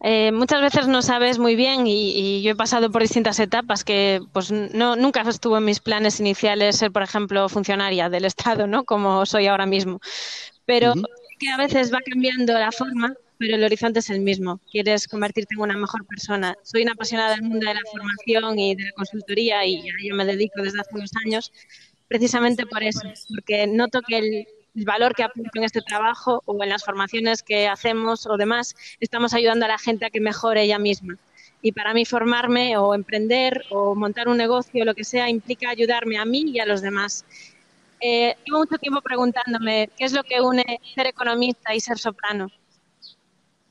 Eh, 0.00 0.30
muchas 0.30 0.62
veces 0.62 0.86
no 0.86 1.02
sabes 1.02 1.40
muy 1.40 1.56
bien 1.56 1.86
y, 1.88 2.40
yo 2.42 2.52
he 2.52 2.56
pasado 2.56 2.92
por 2.92 3.02
distintas 3.02 3.40
etapas 3.40 3.82
que 3.82 4.20
pues 4.32 4.52
no, 4.52 4.94
nunca 4.94 5.22
estuvo 5.22 5.58
en 5.58 5.64
mis 5.64 5.80
planes 5.80 6.20
iniciales 6.20 6.76
ser, 6.76 6.92
por 6.92 7.02
ejemplo, 7.02 7.48
funcionaria 7.48 8.08
del 8.08 8.24
Estado, 8.24 8.68
¿no? 8.68 8.84
Como 8.84 9.26
soy 9.26 9.48
ahora 9.48 9.66
mismo 9.66 10.00
pero 10.66 10.94
que 11.38 11.48
a 11.48 11.56
veces 11.56 11.92
va 11.92 11.98
cambiando 12.04 12.52
la 12.54 12.72
forma, 12.72 13.14
pero 13.38 13.56
el 13.56 13.64
horizonte 13.64 14.00
es 14.00 14.10
el 14.10 14.20
mismo. 14.20 14.60
Quieres 14.70 15.06
convertirte 15.06 15.54
en 15.54 15.60
una 15.60 15.76
mejor 15.76 16.06
persona. 16.06 16.56
Soy 16.62 16.82
una 16.82 16.92
apasionada 16.92 17.30
del 17.30 17.42
mundo 17.42 17.66
de 17.66 17.74
la 17.74 17.80
formación 17.90 18.58
y 18.58 18.74
de 18.74 18.84
la 18.84 18.92
consultoría 18.92 19.64
y 19.64 19.76
a 19.88 19.92
ello 20.02 20.14
me 20.14 20.24
dedico 20.24 20.62
desde 20.62 20.80
hace 20.80 20.94
unos 20.94 21.10
años, 21.24 21.52
precisamente 22.08 22.66
por 22.66 22.82
eso, 22.82 23.02
porque 23.28 23.66
noto 23.66 24.00
que 24.02 24.18
el, 24.18 24.46
valor 24.84 25.14
que 25.14 25.22
aporto 25.22 25.50
en 25.54 25.64
este 25.64 25.80
trabajo 25.80 26.42
o 26.44 26.62
en 26.62 26.68
las 26.68 26.84
formaciones 26.84 27.42
que 27.42 27.66
hacemos 27.66 28.26
o 28.26 28.36
demás, 28.36 28.74
estamos 29.00 29.32
ayudando 29.32 29.64
a 29.64 29.68
la 29.68 29.78
gente 29.78 30.04
a 30.04 30.10
que 30.10 30.20
mejore 30.20 30.64
ella 30.64 30.78
misma. 30.78 31.16
Y 31.62 31.72
para 31.72 31.94
mí 31.94 32.04
formarme 32.04 32.76
o 32.76 32.94
emprender 32.94 33.64
o 33.70 33.94
montar 33.94 34.28
un 34.28 34.36
negocio, 34.36 34.82
o 34.82 34.84
lo 34.84 34.94
que 34.94 35.04
sea, 35.04 35.30
implica 35.30 35.70
ayudarme 35.70 36.18
a 36.18 36.26
mí 36.26 36.44
y 36.48 36.60
a 36.60 36.66
los 36.66 36.82
demás. 36.82 37.24
Eh, 38.00 38.36
llevo 38.44 38.58
mucho 38.58 38.78
tiempo 38.78 39.00
preguntándome 39.00 39.90
qué 39.96 40.04
es 40.04 40.12
lo 40.12 40.22
que 40.22 40.40
une 40.40 40.80
ser 40.94 41.06
economista 41.06 41.74
y 41.74 41.80
ser 41.80 41.98
soprano. 41.98 42.48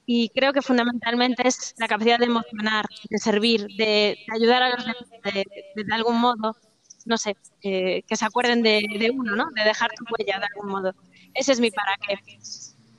Y 0.06 0.30
creo 0.30 0.54
que 0.54 0.62
fundamentalmente 0.62 1.48
es 1.48 1.74
la 1.78 1.88
capacidad 1.88 2.20
de 2.20 2.26
emocionar, 2.26 2.86
de 3.10 3.18
servir, 3.18 3.68
de, 3.78 4.18
ayudar 4.34 4.64
a 4.64 4.70
los 4.70 4.86
demás 4.86 5.06
de, 5.34 5.94
algún 5.94 6.20
modo, 6.20 6.56
no 7.06 7.18
sé, 7.18 7.36
que 7.62 8.04
se 8.12 8.26
acuerden 8.26 8.62
de, 8.62 9.12
uno, 9.12 9.36
¿no? 9.36 9.46
De 9.56 9.64
dejar 9.64 9.92
tu 9.96 10.06
huella 10.12 10.40
de 10.40 10.46
algún 10.46 10.72
modo. 10.72 10.94
Ese 11.34 11.54
es 11.54 11.60
mi 11.60 11.72
para 11.72 11.96
qué. 11.98 12.20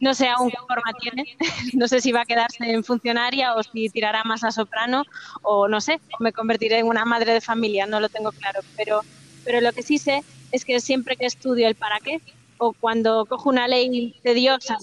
No 0.00 0.14
sé 0.14 0.28
aún 0.28 0.50
qué 0.50 0.58
forma 0.58 0.92
tiene, 1.00 1.24
no 1.74 1.88
sé 1.88 2.00
si 2.00 2.12
va 2.12 2.22
a 2.22 2.26
quedarse 2.26 2.70
en 2.70 2.84
funcionaria 2.84 3.54
o 3.54 3.62
si 3.62 3.88
tirará 3.88 4.24
más 4.24 4.44
a 4.44 4.50
soprano 4.50 5.04
o 5.42 5.68
no 5.68 5.80
sé, 5.80 6.00
o 6.18 6.22
me 6.22 6.32
convertiré 6.32 6.78
en 6.78 6.86
una 6.86 7.04
madre 7.04 7.32
de 7.32 7.40
familia, 7.40 7.86
no 7.86 8.00
lo 8.00 8.08
tengo 8.08 8.32
claro, 8.32 8.60
pero, 8.76 9.00
pero 9.46 9.60
lo 9.62 9.72
que 9.72 9.82
sí 9.82 9.96
sé 9.96 10.22
es 10.52 10.64
que 10.64 10.80
siempre 10.80 11.16
que 11.16 11.24
estudio 11.24 11.68
el 11.68 11.76
para 11.76 12.00
qué 12.00 12.20
o 12.58 12.72
cuando 12.72 13.24
cojo 13.26 13.48
una 13.48 13.68
ley 13.68 14.18
tediosa, 14.22 14.76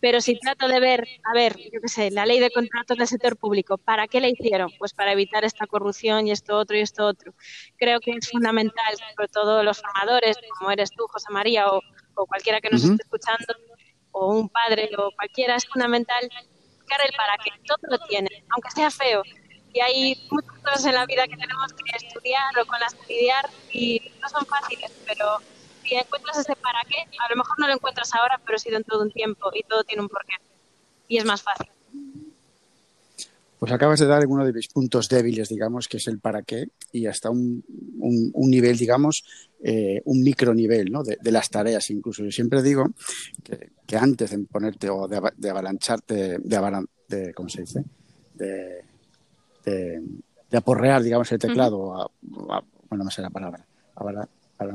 pero 0.00 0.22
si 0.22 0.38
trato 0.38 0.66
de 0.66 0.80
ver, 0.80 1.06
a 1.24 1.34
ver, 1.34 1.56
yo 1.58 1.80
qué 1.80 1.88
sé, 1.88 2.10
la 2.10 2.24
ley 2.24 2.40
de 2.40 2.50
contratos 2.50 2.96
del 2.96 3.06
sector 3.06 3.36
público, 3.36 3.76
¿para 3.76 4.08
qué 4.08 4.20
la 4.20 4.28
hicieron? 4.28 4.70
Pues 4.78 4.94
para 4.94 5.12
evitar 5.12 5.44
esta 5.44 5.66
corrupción 5.66 6.26
y 6.26 6.30
esto 6.30 6.56
otro 6.56 6.76
y 6.76 6.80
esto 6.80 7.06
otro. 7.06 7.34
Creo 7.76 8.00
que 8.00 8.12
es 8.12 8.30
fundamental, 8.30 8.96
sobre 9.14 9.28
todo 9.28 9.62
los 9.62 9.80
formadores, 9.80 10.38
como 10.58 10.70
eres 10.70 10.90
tú, 10.90 11.06
José 11.06 11.30
María, 11.30 11.68
o, 11.68 11.80
cualquiera 12.26 12.60
que 12.60 12.70
nos 12.70 12.84
esté 12.84 13.02
escuchando, 13.02 13.54
o 14.12 14.34
un 14.34 14.48
padre 14.48 14.90
o 14.96 15.10
cualquiera, 15.14 15.56
es 15.56 15.66
fundamental 15.66 16.28
buscar 16.78 17.00
el 17.04 17.14
para 17.16 17.36
qué. 17.44 17.50
Todo 17.66 17.78
lo 17.82 17.98
tiene, 18.06 18.44
aunque 18.50 18.70
sea 18.70 18.90
feo. 18.90 19.22
Y 19.72 19.80
hay 19.80 20.26
muchas 20.30 20.58
cosas 20.58 20.84
en 20.86 20.94
la 20.94 21.06
vida 21.06 21.26
que 21.28 21.36
tenemos 21.36 21.72
que 21.72 22.06
estudiar 22.06 22.58
o 22.58 22.66
con 22.66 22.80
las 22.80 22.94
que 22.94 23.14
lidiar 23.14 23.48
y 23.72 24.00
no 24.20 24.28
son 24.28 24.44
fáciles, 24.46 24.90
pero 25.06 25.38
si 25.84 25.94
encuentras 25.94 26.38
ese 26.38 26.56
para 26.56 26.80
qué, 26.88 26.96
a 27.18 27.30
lo 27.30 27.36
mejor 27.36 27.58
no 27.58 27.66
lo 27.68 27.74
encuentras 27.74 28.14
ahora, 28.14 28.40
pero 28.44 28.58
sí 28.58 28.70
dentro 28.70 28.98
de 28.98 29.04
un 29.04 29.12
tiempo 29.12 29.50
y 29.54 29.62
todo 29.62 29.84
tiene 29.84 30.02
un 30.02 30.08
porqué. 30.08 30.34
Y 31.08 31.18
es 31.18 31.24
más 31.24 31.42
fácil. 31.42 31.68
Pues 33.58 33.72
acabas 33.72 34.00
de 34.00 34.06
dar 34.06 34.26
uno 34.26 34.44
de 34.46 34.54
mis 34.54 34.68
puntos 34.68 35.08
débiles, 35.08 35.50
digamos, 35.50 35.86
que 35.86 35.98
es 35.98 36.06
el 36.08 36.18
para 36.18 36.42
qué, 36.42 36.68
y 36.92 37.06
hasta 37.06 37.28
un, 37.28 37.62
un, 37.98 38.50
nivel, 38.50 38.78
digamos, 38.78 39.22
eh, 39.62 40.00
un 40.06 40.22
micronivel 40.22 40.90
¿no? 40.90 41.02
de, 41.02 41.18
las 41.30 41.50
tareas 41.50 41.90
incluso. 41.90 42.24
Yo 42.24 42.30
siempre 42.30 42.62
digo 42.62 42.86
que, 43.44 43.96
antes 43.98 44.30
de 44.30 44.38
ponerte 44.38 44.88
o 44.88 45.06
de, 45.06 45.20
de 45.36 45.50
avalancharte, 45.50 46.38
de, 46.38 46.86
de, 47.08 47.34
¿cómo 47.34 47.50
se 47.50 47.60
dice? 47.60 47.84
De, 48.32 48.89
de, 49.64 50.02
aporrear, 50.52 51.02
digamos, 51.02 51.30
el 51.32 51.38
teclado, 51.38 52.10
bueno, 52.20 53.04
no 53.04 53.10
sé 53.10 53.22
la 53.22 53.30
palabra, 53.30 53.64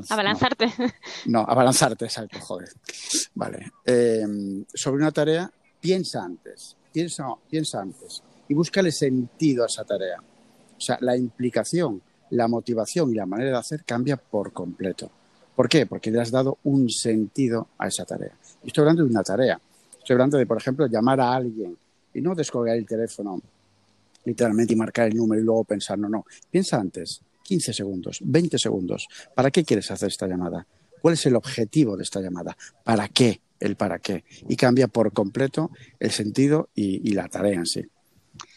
abalanzarte. 0.10 0.72
No, 1.28 1.42
abalanzarte, 1.42 2.06
exacto, 2.06 2.40
joder. 2.40 2.70
Vale. 3.36 3.72
Eh, 3.86 4.26
sobre 4.74 4.98
una 4.98 5.12
tarea, 5.12 5.52
piensa 5.80 6.24
antes, 6.24 6.76
piensa, 6.92 7.28
piensa 7.50 7.82
antes 7.82 8.24
y 8.48 8.54
búscale 8.54 8.92
sentido 8.92 9.64
a 9.64 9.68
esa 9.68 9.84
tarea. 9.84 10.18
O 10.78 10.82
sea, 10.82 10.98
la 11.02 11.16
implicación, 11.16 12.02
la 12.32 12.48
motivación 12.48 13.12
y 13.12 13.16
la 13.16 13.26
manera 13.26 13.52
de 13.52 13.58
hacer 13.58 13.84
cambia 13.84 14.18
por 14.18 14.52
completo. 14.52 15.10
¿Por 15.56 15.70
qué? 15.70 15.86
Porque 15.86 16.12
le 16.12 16.20
has 16.20 16.32
dado 16.32 16.58
un 16.64 16.90
sentido 16.90 17.70
a 17.78 17.88
esa 17.88 18.06
tarea. 18.06 18.34
Y 18.64 18.68
estoy 18.68 18.82
hablando 18.82 19.04
de 19.04 19.10
una 19.10 19.24
tarea. 19.24 19.60
Estoy 19.98 20.16
hablando 20.16 20.38
de, 20.38 20.46
por 20.46 20.58
ejemplo, 20.58 20.86
llamar 20.88 21.22
a 21.22 21.34
alguien 21.34 21.78
y 22.14 22.22
no 22.22 22.36
descolgar 22.36 22.76
el 22.76 22.86
teléfono 22.86 23.42
literalmente 24.26 24.74
y 24.74 24.76
marcar 24.76 25.08
el 25.08 25.16
número 25.16 25.42
y 25.42 25.46
luego 25.46 25.64
pensar, 25.64 25.98
no, 25.98 26.10
no. 26.10 26.26
Piensa 26.50 26.80
antes, 26.80 27.22
15 27.44 27.74
segundos, 27.74 28.20
20 28.22 28.58
segundos. 28.58 29.08
¿Para 29.34 29.52
qué 29.52 29.64
quieres 29.64 29.90
hacer 29.92 30.10
esta 30.10 30.28
llamada? 30.28 30.66
¿Cuál 31.02 31.14
es 31.14 31.26
el 31.26 31.36
objetivo 31.36 31.96
de 31.96 32.04
esta 32.04 32.20
llamada? 32.20 32.58
¿Para 32.84 33.08
qué? 33.08 33.40
El 33.60 33.76
para 33.76 34.00
qué. 34.00 34.24
Y 34.50 34.56
cambia 34.56 34.88
por 34.88 35.14
completo 35.14 35.72
el 36.00 36.12
sentido 36.12 36.70
y, 36.76 37.10
y 37.10 37.14
la 37.14 37.28
tarea 37.28 37.54
en 37.54 37.66
sí. 37.66 37.86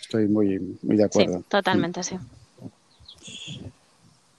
Estoy 0.00 0.26
muy, 0.26 0.58
muy 0.82 0.96
de 0.96 1.04
acuerdo. 1.04 1.38
Sí, 1.38 1.44
totalmente, 1.48 2.02
sí. 2.02 2.16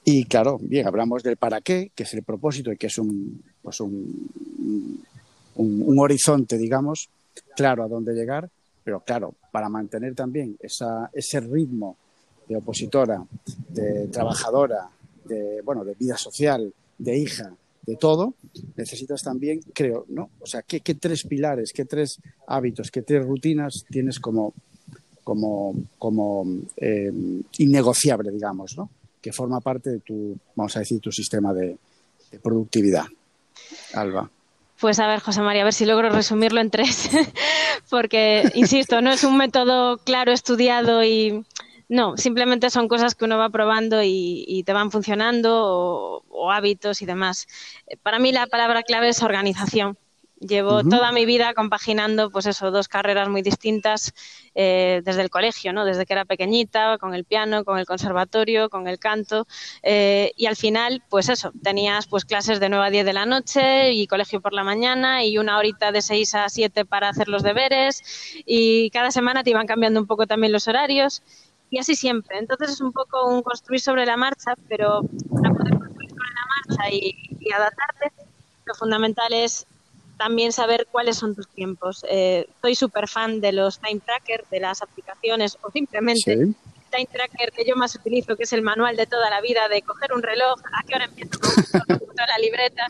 Y 0.04 0.26
claro, 0.26 0.58
bien, 0.60 0.88
hablamos 0.88 1.22
del 1.22 1.38
para 1.38 1.62
qué, 1.62 1.92
que 1.94 2.04
es 2.04 2.14
el 2.16 2.24
propósito 2.24 2.72
y 2.72 2.78
que 2.78 2.88
es 2.88 2.98
un, 2.98 3.44
pues 3.62 3.80
un, 3.80 4.28
un, 5.56 6.00
horizonte, 6.00 6.58
digamos, 6.58 7.10
claro 7.56 7.84
a 7.84 7.88
dónde 7.88 8.14
llegar, 8.14 8.50
pero 8.84 9.02
claro, 9.02 9.36
para 9.52 9.70
mantener 9.70 10.16
también 10.16 10.58
esa, 10.60 11.10
ese 11.14 11.40
ritmo 11.40 11.98
de 12.48 12.58
opositora, 12.58 13.24
de 13.70 14.08
trabajadora, 14.08 14.90
de, 15.26 15.62
bueno, 15.62 15.84
de 15.84 15.94
vida 15.94 16.18
social, 16.18 16.74
de 16.98 17.18
hija, 17.18 17.54
de 17.84 17.96
todo, 17.96 18.34
necesitas 18.76 19.22
también, 19.22 19.62
creo, 19.74 20.06
¿no? 20.10 20.32
O 20.40 20.46
sea, 20.46 20.64
¿qué, 20.64 20.80
tres 20.80 21.24
pilares, 21.26 21.72
qué 21.74 21.86
tres 21.86 22.20
hábitos, 22.48 22.92
qué 22.92 23.02
tres 23.02 23.26
rutinas 23.26 23.86
tienes 23.90 24.20
como 24.20 24.54
como, 25.24 25.76
como 26.00 26.44
eh, 26.78 27.12
innegociable, 27.60 28.32
digamos, 28.32 28.76
¿no? 28.76 28.90
que 29.22 29.34
forma 29.34 29.60
parte 29.60 29.90
de 29.90 30.00
tu, 30.00 30.38
vamos 30.56 30.76
a 30.76 30.80
decir, 30.80 31.00
tu 31.00 31.12
sistema 31.12 31.54
de, 31.54 31.78
productividad. 32.44 33.06
Alba. 33.94 34.30
Pues 34.80 35.00
a 35.00 35.08
ver, 35.08 35.20
José 35.20 35.42
María, 35.42 35.64
a 35.64 35.66
ver 35.66 35.74
si 35.74 35.86
logro 35.86 36.10
resumirlo 36.10 36.62
en 36.62 36.72
tres, 36.72 37.10
porque, 37.90 38.50
insisto, 38.56 39.02
no 39.02 39.12
es 39.12 39.26
un 39.26 39.36
método 39.36 39.98
claro, 39.98 40.32
estudiado 40.32 41.04
y 41.04 41.44
no, 41.90 42.16
simplemente 42.18 42.70
son 42.70 42.88
cosas 42.88 43.14
que 43.16 43.26
uno 43.26 43.38
va 43.38 43.50
probando 43.50 44.02
y, 44.04 44.64
te 44.66 44.74
van 44.74 44.92
funcionando 44.92 46.24
o, 46.30 46.52
hábitos 46.52 47.02
y 47.02 47.06
demás. 47.06 47.48
Para 48.04 48.20
mí 48.20 48.32
la 48.32 48.48
palabra 48.48 48.84
clave 48.84 49.10
es 49.10 49.22
organización. 49.22 49.98
Llevo 50.40 50.84
toda 50.84 51.12
mi 51.12 51.26
vida 51.26 51.54
compaginando, 51.54 52.30
pues 52.30 52.46
eso, 52.46 52.72
dos 52.72 52.88
carreras 52.88 53.28
muy 53.28 53.42
distintas 53.42 54.14
eh, 54.56 55.02
desde 55.04 55.22
el 55.22 55.30
colegio, 55.30 55.74
¿no? 55.74 55.84
Desde 55.84 56.06
que 56.06 56.14
era 56.14 56.24
pequeñita, 56.24 56.98
con 56.98 57.14
el 57.14 57.26
piano, 57.26 57.66
con 57.66 57.78
el 57.78 57.86
conservatorio, 57.86 58.70
con 58.70 58.88
el 58.88 59.00
canto. 59.00 59.48
Eh, 59.84 60.32
y 60.38 60.46
al 60.46 60.56
final, 60.56 61.04
pues 61.10 61.28
eso, 61.28 61.52
tenías 61.62 62.08
pues 62.08 62.24
clases 62.24 62.62
de 62.62 62.70
9 62.70 62.86
a 62.86 62.90
10 62.90 63.06
de 63.06 63.14
la 63.14 63.26
noche 63.26 63.92
y 63.92 64.08
colegio 64.08 64.40
por 64.40 64.54
la 64.54 64.64
mañana 64.64 65.26
y 65.26 65.38
una 65.38 65.58
horita 65.58 65.92
de 65.92 66.02
6 66.02 66.36
a 66.36 66.48
7 66.48 66.86
para 66.86 67.10
hacer 67.10 67.28
los 67.28 67.44
deberes. 67.44 68.02
Y 68.46 68.92
cada 68.92 69.12
semana 69.12 69.44
te 69.44 69.50
iban 69.50 69.68
cambiando 69.68 70.00
un 70.00 70.08
poco 70.08 70.26
también 70.26 70.54
los 70.54 70.70
horarios. 70.70 71.22
Y 71.70 71.80
así 71.80 71.96
siempre. 71.96 72.38
Entonces 72.38 72.70
es 72.70 72.82
un 72.82 72.94
poco 72.94 73.28
un 73.28 73.44
construir 73.44 73.82
sobre 73.82 74.06
la 74.06 74.16
marcha, 74.16 74.54
pero 74.70 75.02
para 75.34 75.54
poder 75.54 75.78
construir 75.78 76.10
sobre 76.10 76.30
la 76.30 76.78
marcha 76.78 76.96
y, 76.96 77.14
y 77.42 77.52
adaptarte, 77.52 78.14
lo 78.66 78.74
fundamental 78.74 79.34
es 79.34 79.68
también 80.20 80.52
saber 80.52 80.86
cuáles 80.92 81.16
son 81.16 81.34
tus 81.34 81.48
tiempos. 81.48 82.06
Eh, 82.10 82.46
soy 82.62 82.76
súper 82.76 83.08
fan 83.08 83.40
de 83.40 83.54
los 83.54 83.80
time 83.80 84.02
trackers, 84.02 84.48
de 84.50 84.60
las 84.60 84.82
aplicaciones 84.82 85.58
o 85.62 85.72
simplemente 85.72 86.34
el 86.34 86.56
time 86.92 87.08
tracker 87.10 87.54
que 87.54 87.64
yo 87.66 87.78
más 87.78 87.96
utilizo, 87.96 88.36
que 88.36 88.44
es 88.44 88.52
el 88.52 88.62
manual 88.62 88.98
de 88.98 89.08
toda 89.08 89.30
la 89.30 89.40
vida, 89.40 89.70
de 89.70 89.82
coger 89.82 90.12
un 90.12 90.22
reloj, 90.22 90.60
a 90.74 90.84
qué 90.86 90.96
hora 90.96 91.06
empiezo 91.06 91.40
con 91.40 92.28
la 92.28 92.38
libreta 92.38 92.86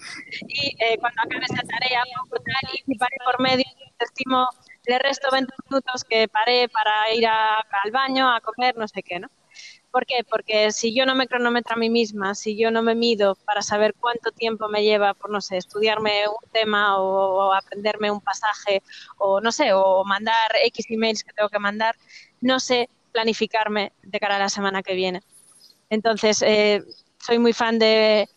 y 0.48 0.70
eh, 0.84 0.98
cuando 1.00 1.22
acabe 1.22 1.46
esa 1.46 1.62
tarea, 1.68 2.04
tal, 2.32 2.80
y 2.88 2.98
paré 2.98 3.18
por 3.24 3.40
medio, 3.40 3.66
estimo 4.00 4.48
le 4.88 4.98
resto 4.98 5.30
20 5.32 5.54
minutos 5.70 6.04
que 6.04 6.28
paré 6.28 6.68
para 6.68 7.14
ir 7.14 7.28
al 7.28 7.92
baño, 7.92 8.28
a 8.28 8.42
comer, 8.42 8.76
no 8.76 8.88
sé 8.88 9.04
qué, 9.04 9.20
¿no? 9.20 9.30
¿Por 9.92 10.06
qué? 10.06 10.24
Porque 10.30 10.72
si 10.72 10.94
yo 10.94 11.06
no 11.06 11.16
me 11.16 11.28
cronometro 11.28 11.74
a 11.76 11.78
mí 11.78 11.90
misma, 11.90 12.36
si 12.36 12.56
yo 12.56 12.70
no 12.70 12.84
me 12.84 12.94
mido 12.94 13.36
para 13.46 13.62
saber 13.64 13.96
cuánto 14.00 14.32
tiempo 14.32 14.70
me 14.70 14.84
lleva, 14.84 15.16
por 15.16 15.32
no 15.32 15.42
sé, 15.42 15.58
estudiarme 15.58 16.28
un 16.28 16.52
tema 16.52 17.00
o, 17.00 17.54
aprenderme 17.54 18.12
un 18.12 18.22
pasaje 18.22 18.84
o 19.18 19.42
no 19.42 19.52
sé, 19.52 19.74
o 19.74 20.04
mandar 20.06 20.52
X 20.66 20.86
emails 20.90 21.24
que 21.24 21.34
tengo 21.34 21.50
que 21.50 21.60
mandar, 21.60 21.96
no 22.42 22.60
sé 22.60 22.90
planificarme 23.12 23.92
de 24.04 24.20
cara 24.20 24.36
a 24.36 24.40
la 24.40 24.50
semana 24.50 24.84
que 24.84 24.94
viene. 24.94 25.22
Entonces, 25.90 26.44
eh, 26.44 26.84
soy 27.18 27.40
muy 27.40 27.54
fan 27.54 27.80
de 27.80 28.30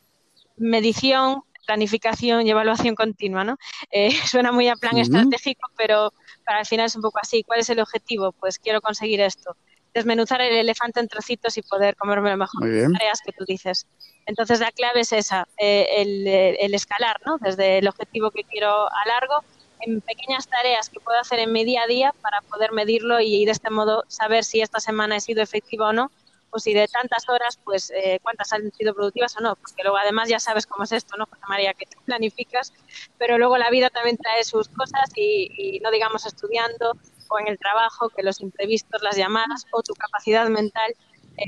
medición, 0.56 1.42
planificación 1.66 2.46
y 2.46 2.50
evaluación 2.50 2.94
continua, 2.94 3.44
¿no? 3.44 3.58
Eh, 3.90 4.10
suena 4.26 4.52
muy 4.52 4.68
a 4.68 4.76
plan 4.76 4.96
estratégico, 4.96 5.68
pero 5.76 6.14
para 6.46 6.60
el 6.60 6.66
final 6.66 6.86
es 6.86 6.96
un 6.96 7.02
poco 7.02 7.18
así. 7.22 7.42
¿Cuál 7.42 7.60
es 7.60 7.68
el 7.68 7.80
objetivo? 7.80 8.32
Pues 8.32 8.58
quiero 8.58 8.80
conseguir 8.80 9.20
esto 9.20 9.56
desmenuzar 9.94 10.40
el 10.40 10.54
elefante 10.54 11.00
en 11.00 11.08
trocitos 11.08 11.56
y 11.58 11.62
poder 11.62 11.96
comerme 11.96 12.30
lo 12.30 12.36
mejor. 12.36 12.62
Tareas 12.62 13.20
que 13.24 13.32
tú 13.32 13.44
dices. 13.44 13.86
Entonces 14.26 14.60
la 14.60 14.70
clave 14.72 15.00
es 15.00 15.12
esa, 15.12 15.48
eh, 15.58 15.86
eh, 15.90 16.56
el, 16.60 16.74
escalar, 16.74 17.20
¿no? 17.26 17.38
Desde 17.38 17.78
el 17.78 17.88
objetivo 17.88 18.30
que 18.30 18.44
quiero 18.44 18.86
a 18.86 19.06
largo, 19.06 19.44
en 19.80 20.00
pequeñas 20.00 20.46
tareas 20.46 20.88
que 20.88 21.00
puedo 21.00 21.18
hacer 21.18 21.40
en 21.40 21.52
mi 21.52 21.64
día 21.64 21.82
a 21.82 21.86
día 21.86 22.14
para 22.22 22.40
poder 22.42 22.72
medirlo 22.72 23.20
y, 23.20 23.44
de 23.44 23.50
este 23.50 23.68
modo 23.68 24.04
saber 24.06 24.44
si 24.44 24.60
esta 24.60 24.78
semana 24.78 25.16
he 25.16 25.20
sido 25.20 25.42
efectiva 25.42 25.88
o 25.88 25.92
no, 25.92 26.10
o 26.50 26.58
si 26.60 26.72
de 26.72 26.86
tantas 26.86 27.28
horas, 27.28 27.58
pues 27.64 27.90
eh, 27.90 28.20
cuántas 28.22 28.52
han 28.52 28.70
sido 28.72 28.94
productivas 28.94 29.36
o 29.38 29.40
no, 29.40 29.56
porque 29.56 29.82
luego 29.82 29.96
además 29.96 30.28
ya 30.28 30.38
sabes 30.38 30.66
cómo 30.66 30.84
es 30.84 30.92
esto, 30.92 31.16
¿no, 31.16 31.26
José 31.26 31.42
María? 31.48 31.74
Que 31.74 31.86
tú 31.86 31.98
planificas, 32.04 32.72
pero 33.18 33.38
luego 33.38 33.58
la 33.58 33.70
vida 33.70 33.90
también 33.90 34.18
trae 34.18 34.44
sus 34.44 34.68
cosas 34.68 35.10
y 35.16 35.80
no 35.82 35.90
digamos 35.90 36.26
estudiando 36.26 36.96
en 37.38 37.48
el 37.48 37.58
trabajo, 37.58 38.08
que 38.10 38.22
los 38.22 38.40
imprevistos, 38.40 39.02
las 39.02 39.16
llamadas 39.16 39.66
o 39.72 39.82
tu 39.82 39.94
capacidad 39.94 40.48
mental 40.48 40.94
eh, 41.36 41.44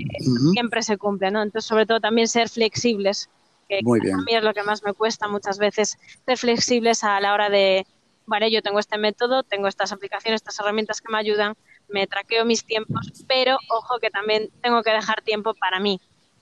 siempre 0.52 0.82
se 0.82 0.96
cumple, 0.96 1.30
¿no? 1.30 1.42
Entonces, 1.42 1.68
sobre 1.68 1.86
todo 1.86 2.00
también 2.00 2.28
ser 2.28 2.48
flexibles, 2.48 3.28
que 3.68 3.78
a 3.78 3.82
mí 3.82 4.34
es 4.34 4.42
lo 4.42 4.54
que 4.54 4.62
más 4.62 4.82
me 4.82 4.92
cuesta 4.92 5.28
muchas 5.28 5.58
veces, 5.58 5.98
ser 6.24 6.38
flexibles 6.38 7.04
a 7.04 7.20
la 7.20 7.34
hora 7.34 7.50
de, 7.50 7.86
vale, 8.26 8.50
yo 8.50 8.62
tengo 8.62 8.78
este 8.78 8.98
método, 8.98 9.42
tengo 9.42 9.68
estas 9.68 9.92
aplicaciones, 9.92 10.40
estas 10.40 10.58
herramientas 10.60 11.00
que 11.00 11.12
me 11.12 11.18
ayudan, 11.18 11.54
me 11.88 12.06
traqueo 12.06 12.44
mis 12.44 12.64
tiempos, 12.64 13.12
pero 13.28 13.58
ojo 13.70 13.98
que 14.00 14.10
también 14.10 14.50
tengo 14.62 14.82
que 14.82 14.90
dejar 14.90 15.22
tiempo 15.22 15.54
para 15.54 15.80
mí, 15.80 16.00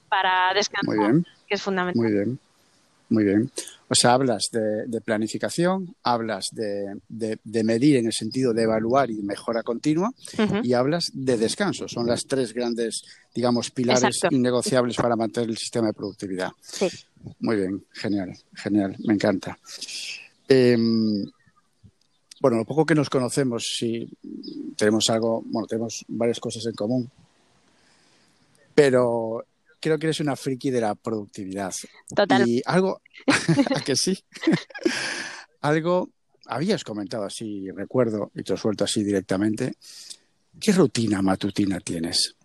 para 0.08 0.54
descansar, 0.54 1.14
que 1.46 1.54
es 1.54 1.62
fundamental. 1.62 2.02
Muy 2.02 2.12
bien. 2.12 2.40
Muy 3.12 3.24
bien. 3.24 3.50
O 3.88 3.94
sea, 3.94 4.14
hablas 4.14 4.48
de, 4.50 5.00
planificación, 5.02 5.94
hablas 6.02 6.48
de, 6.50 6.96
medir 7.62 7.96
en 7.96 8.06
el 8.06 8.12
sentido 8.14 8.54
de 8.54 8.62
evaluar 8.62 9.10
y 9.10 9.22
mejora 9.22 9.62
continua 9.62 10.10
y 10.62 10.72
hablas 10.72 11.10
de 11.12 11.36
descanso. 11.36 11.86
Son 11.88 12.06
las 12.06 12.24
tres 12.24 12.54
grandes, 12.54 13.02
digamos, 13.34 13.70
pilares 13.70 14.20
innegociables 14.30 14.96
para 14.96 15.14
mantener 15.14 15.50
el 15.50 15.58
sistema 15.58 15.88
de 15.88 15.92
productividad. 15.92 16.52
Sí. 16.62 16.88
Muy 17.40 17.56
bien, 17.56 17.84
genial, 17.92 18.32
genial, 18.54 18.96
me 19.04 19.12
encanta. 19.12 19.58
Em, 20.48 21.24
bueno, 22.40 22.56
lo 22.56 22.64
poco 22.64 22.86
que 22.86 22.94
nos 22.94 23.10
conocemos, 23.10 23.74
si 23.76 24.08
tenemos 24.74 25.10
algo, 25.10 25.42
bueno, 25.44 25.66
tenemos 25.66 26.04
varias 26.08 26.40
cosas 26.40 26.64
en 26.64 26.72
común, 26.72 27.10
pero 28.74 29.44
creo 29.82 29.98
que 29.98 30.06
eres 30.06 30.20
una 30.20 30.36
friki 30.36 30.70
de 30.70 30.80
la 30.80 30.94
productividad. 30.94 31.74
Total. 32.14 32.48
Y 32.48 32.62
algo, 32.64 33.02
que 33.84 33.96
sí? 33.96 34.24
algo 35.60 36.08
habías 36.46 36.84
comentado 36.84 37.24
así, 37.24 37.70
recuerdo, 37.70 38.30
y 38.34 38.42
te 38.42 38.52
lo 38.52 38.56
suelto 38.56 38.84
así 38.84 39.02
directamente, 39.02 39.74
¿qué 40.60 40.72
rutina 40.72 41.20
matutina 41.20 41.80
tienes? 41.80 42.36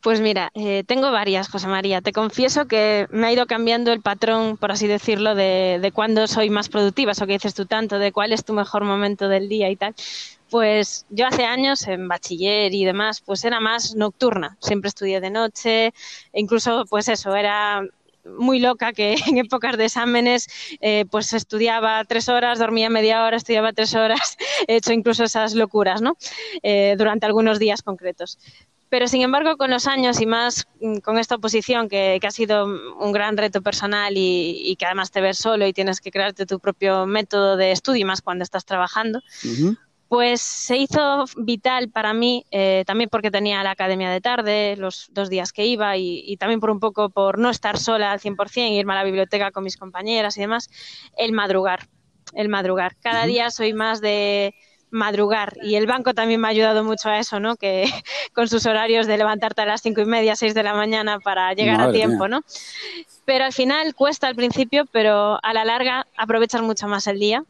Pues 0.00 0.20
mira, 0.20 0.50
eh, 0.54 0.82
tengo 0.86 1.12
varias, 1.12 1.48
José 1.48 1.68
María. 1.68 2.00
Te 2.00 2.12
confieso 2.12 2.66
que 2.66 3.06
me 3.10 3.28
ha 3.28 3.32
ido 3.32 3.46
cambiando 3.46 3.92
el 3.92 4.00
patrón, 4.00 4.56
por 4.56 4.72
así 4.72 4.88
decirlo, 4.88 5.34
de, 5.34 5.78
de 5.80 5.92
cuándo 5.92 6.26
soy 6.26 6.50
más 6.50 6.68
productiva, 6.68 7.12
eso 7.12 7.26
que 7.26 7.34
dices 7.34 7.54
tú 7.54 7.66
tanto, 7.66 7.98
de 7.98 8.10
cuál 8.10 8.32
es 8.32 8.44
tu 8.44 8.52
mejor 8.52 8.84
momento 8.84 9.28
del 9.28 9.48
día 9.48 9.70
y 9.70 9.76
tal. 9.76 9.94
Pues 10.52 11.06
yo 11.08 11.26
hace 11.26 11.46
años 11.46 11.88
en 11.88 12.08
bachiller 12.08 12.74
y 12.74 12.84
demás, 12.84 13.22
pues 13.22 13.42
era 13.46 13.58
más 13.58 13.94
nocturna. 13.96 14.58
Siempre 14.60 14.88
estudié 14.88 15.18
de 15.18 15.30
noche, 15.30 15.86
e 15.86 15.92
incluso 16.34 16.84
pues 16.90 17.08
eso, 17.08 17.34
era 17.34 17.82
muy 18.26 18.58
loca 18.58 18.92
que 18.92 19.14
en 19.28 19.38
épocas 19.38 19.78
de 19.78 19.86
exámenes 19.86 20.48
eh, 20.82 21.06
pues 21.10 21.32
estudiaba 21.32 22.04
tres 22.04 22.28
horas, 22.28 22.58
dormía 22.58 22.90
media 22.90 23.24
hora, 23.24 23.38
estudiaba 23.38 23.72
tres 23.72 23.94
horas, 23.94 24.36
he 24.68 24.76
hecho 24.76 24.92
incluso 24.92 25.24
esas 25.24 25.54
locuras, 25.54 26.02
¿no? 26.02 26.18
Eh, 26.62 26.96
durante 26.98 27.24
algunos 27.24 27.58
días 27.58 27.80
concretos. 27.80 28.38
Pero 28.90 29.08
sin 29.08 29.22
embargo, 29.22 29.56
con 29.56 29.70
los 29.70 29.86
años 29.86 30.20
y 30.20 30.26
más 30.26 30.66
mm, 30.82 30.98
con 30.98 31.16
esta 31.16 31.36
oposición, 31.36 31.88
que, 31.88 32.20
ha 32.22 32.30
sido 32.30 32.66
un 32.66 33.12
gran 33.12 33.38
reto 33.38 33.62
personal 33.62 34.12
y, 34.18 34.76
que 34.78 34.84
además 34.84 35.10
te 35.10 35.22
ves 35.22 35.38
solo 35.38 35.66
y 35.66 35.72
tienes 35.72 36.02
que 36.02 36.10
crearte 36.10 36.44
tu 36.44 36.60
propio 36.60 37.06
método 37.06 37.56
de 37.56 37.72
estudio, 37.72 38.04
más 38.04 38.20
cuando 38.20 38.44
estás 38.44 38.66
trabajando, 38.66 39.22
pues 40.12 40.42
se 40.42 40.76
hizo 40.76 41.24
vital 41.38 41.88
para 41.88 42.12
mí, 42.12 42.44
eh, 42.50 42.84
también 42.86 43.08
porque 43.08 43.30
tenía 43.30 43.62
la 43.62 43.70
academia 43.70 44.10
de 44.10 44.20
tarde, 44.20 44.76
los 44.76 45.08
dos 45.10 45.30
días 45.30 45.54
que 45.54 45.64
iba, 45.64 45.96
y, 45.96 46.22
y, 46.26 46.36
también 46.36 46.60
por 46.60 46.68
un 46.68 46.80
poco 46.80 47.08
por 47.08 47.38
no 47.38 47.48
estar 47.48 47.78
sola 47.78 48.12
al 48.12 48.20
100%, 48.20 48.72
irme 48.72 48.92
a 48.92 48.96
la 48.96 49.04
biblioteca 49.04 49.52
con 49.52 49.64
mis 49.64 49.78
compañeras 49.78 50.36
y 50.36 50.42
demás, 50.42 50.68
el 51.16 51.32
madrugar, 51.32 51.88
el 52.34 52.50
madrugar. 52.50 52.94
Cada 53.00 53.24
día 53.24 53.50
soy 53.50 53.72
más 53.72 54.02
de 54.02 54.54
madrugar 54.92 55.56
y 55.62 55.76
el 55.76 55.86
banco 55.86 56.12
también 56.12 56.40
me 56.40 56.46
ha 56.46 56.50
ayudado 56.50 56.84
mucho 56.84 57.08
a 57.08 57.18
eso, 57.18 57.40
¿no? 57.40 57.56
Que 57.56 57.84
con 58.34 58.48
sus 58.48 58.66
horarios 58.66 59.06
de 59.06 59.16
levantarte 59.16 59.62
a 59.62 59.66
las 59.66 59.80
cinco 59.80 60.02
y 60.02 60.04
media, 60.04 60.36
seis 60.36 60.54
de 60.54 60.62
la 60.62 60.74
mañana 60.74 61.18
para 61.18 61.52
llegar 61.54 61.78
Madre 61.78 61.90
a 61.90 61.92
tiempo, 61.92 62.28
mía. 62.28 62.36
¿no? 62.36 62.44
Pero 63.24 63.46
al 63.46 63.52
final 63.52 63.94
cuesta 63.94 64.28
al 64.28 64.36
principio, 64.36 64.84
pero 64.92 65.38
a 65.42 65.54
la 65.54 65.64
larga 65.64 66.06
aprovechas 66.16 66.60
mucho 66.60 66.86
más 66.86 67.06
el 67.06 67.18
día. 67.18 67.44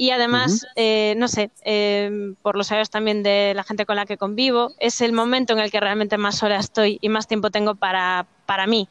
Y 0.00 0.12
además, 0.12 0.62
uh 0.62 0.66
-huh. 0.66 0.72
eh, 0.76 1.14
no 1.16 1.26
sé, 1.26 1.50
eh, 1.64 2.32
por 2.40 2.56
los 2.56 2.70
años 2.70 2.88
también 2.88 3.24
de 3.24 3.52
la 3.56 3.64
gente 3.64 3.84
con 3.84 3.96
la 3.96 4.06
que 4.06 4.16
convivo, 4.16 4.72
es 4.78 5.00
el 5.00 5.12
momento 5.12 5.54
en 5.54 5.58
el 5.58 5.72
que 5.72 5.80
realmente 5.80 6.16
más 6.18 6.38
sola 6.38 6.56
estoy 6.56 6.98
y 7.00 7.08
más 7.08 7.26
tiempo 7.26 7.50
tengo 7.50 7.74
para, 7.74 8.24
para 8.46 8.68
mí. 8.68 8.88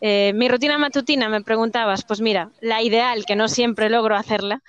Eh, 0.00 0.32
mi 0.34 0.48
rutina 0.48 0.78
matutina, 0.78 1.28
me 1.28 1.42
preguntabas, 1.42 2.02
pues 2.02 2.20
mira, 2.20 2.50
la 2.60 2.82
ideal, 2.82 3.24
que 3.24 3.36
no 3.36 3.46
siempre 3.46 3.88
logro 3.88 4.16
hacerla, 4.16 4.62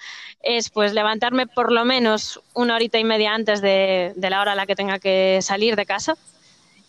es 0.44 0.70
pues 0.70 0.94
levantarme 0.94 1.48
por 1.48 1.72
lo 1.72 1.86
menos 1.86 2.40
una 2.54 2.76
horita 2.76 3.00
y 3.00 3.04
media 3.04 3.34
antes 3.34 3.60
de, 3.60 4.14
de 4.16 4.30
la 4.30 4.42
hora 4.42 4.52
a 4.52 4.56
la 4.56 4.68
que 4.68 4.76
tenga 4.76 5.00
que 5.00 5.40
salir 5.42 5.76
de 5.76 5.88
casa 5.88 6.16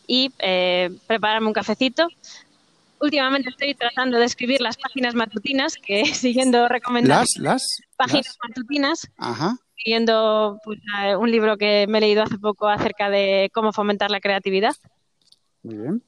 y 0.06 0.30
eh, 0.40 0.90
prepararme 1.06 1.46
un 1.46 1.54
cafecito, 1.54 2.08
últimamente 3.00 3.48
estoy 3.48 3.74
tratando 3.74 4.18
de 4.18 4.26
escribir 4.26 4.60
las 4.60 4.76
páginas 4.76 5.14
matutinas, 5.14 5.76
que 5.76 6.04
siguiendo 6.14 6.68
recomendaciones. 6.68 7.38
Las, 7.38 7.78
las. 7.78 7.83
Páginas 7.96 8.26
las. 8.26 8.38
matutinas. 8.48 9.10
Ajá. 9.18 9.56
Siguiendo 9.76 10.58
pues, 10.64 10.78
un 11.18 11.30
libro 11.30 11.56
que 11.56 11.86
me 11.88 11.98
he 11.98 12.00
leído 12.00 12.22
hace 12.22 12.38
poco 12.38 12.68
acerca 12.68 13.10
de 13.10 13.50
cómo 13.52 13.72
fomentar 13.72 14.10
la 14.10 14.20
creatividad. 14.20 14.74
Muy 15.62 15.76
bien. 15.76 16.02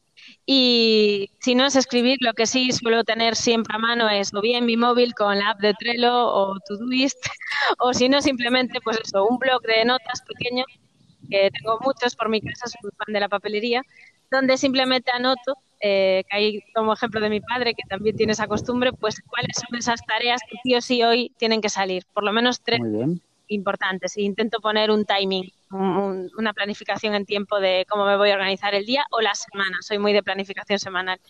Y 0.44 1.30
si 1.40 1.54
no 1.54 1.66
es 1.66 1.76
escribir, 1.76 2.18
lo 2.20 2.32
que 2.32 2.46
sí 2.46 2.72
suelo 2.72 3.04
tener 3.04 3.36
siempre 3.36 3.74
a 3.74 3.78
mano 3.78 4.08
es 4.08 4.32
o 4.34 4.40
bien 4.40 4.64
mi 4.64 4.76
móvil 4.76 5.14
con 5.14 5.38
la 5.38 5.50
app 5.50 5.60
de 5.60 5.74
Trello 5.74 6.12
o 6.14 6.58
Todoist, 6.66 7.18
o 7.78 7.92
si 7.92 8.08
no, 8.08 8.22
simplemente, 8.22 8.80
pues 8.80 8.98
eso, 9.04 9.26
un 9.26 9.38
blog 9.38 9.62
de 9.62 9.84
notas 9.84 10.22
pequeño, 10.22 10.64
que 11.28 11.50
tengo 11.50 11.78
muchos 11.80 12.14
por 12.14 12.28
mi 12.28 12.40
casa, 12.40 12.66
soy 12.66 12.90
fan 12.96 13.12
de 13.12 13.20
la 13.20 13.28
papelería, 13.28 13.82
donde 14.30 14.56
simplemente 14.56 15.10
anoto 15.10 15.58
eh, 15.80 16.24
que 16.28 16.36
hay 16.36 16.60
como 16.74 16.94
ejemplo 16.94 17.20
de 17.20 17.30
mi 17.30 17.40
padre, 17.40 17.74
que 17.74 17.82
también 17.88 18.16
tiene 18.16 18.32
esa 18.32 18.46
costumbre, 18.46 18.92
pues 18.92 19.22
cuáles 19.26 19.56
son 19.56 19.76
esas 19.78 20.00
tareas 20.06 20.40
que 20.48 20.56
sí 20.62 20.74
o 20.74 20.80
sí 20.80 21.02
hoy 21.02 21.32
tienen 21.38 21.60
que 21.60 21.68
salir. 21.68 22.04
Por 22.12 22.24
lo 22.24 22.32
menos 22.32 22.62
tres 22.62 22.80
importantes. 23.48 24.16
E 24.16 24.22
intento 24.22 24.60
poner 24.60 24.90
un 24.90 25.04
timing, 25.04 25.50
un, 25.70 26.30
una 26.36 26.52
planificación 26.52 27.14
en 27.14 27.24
tiempo 27.24 27.60
de 27.60 27.86
cómo 27.88 28.04
me 28.04 28.16
voy 28.16 28.30
a 28.30 28.34
organizar 28.34 28.74
el 28.74 28.86
día 28.86 29.04
o 29.10 29.20
la 29.20 29.34
semana. 29.34 29.78
Soy 29.80 29.98
muy 29.98 30.12
de 30.12 30.22
planificación 30.22 30.78
semanal. 30.78 31.20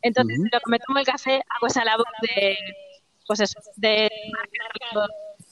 Entonces, 0.00 0.38
uh 0.38 0.42
-huh. 0.42 0.48
lo 0.52 0.60
que 0.60 0.70
me 0.70 0.78
tomo 0.78 0.98
el 0.98 1.06
café, 1.06 1.42
hago 1.48 1.66
esa 1.68 1.84
labor 1.84 2.06
de, 2.22 2.56
pues 3.26 3.40
eso, 3.40 3.60
de 3.76 4.10
marcar 4.32 4.70
los, 4.94 5.10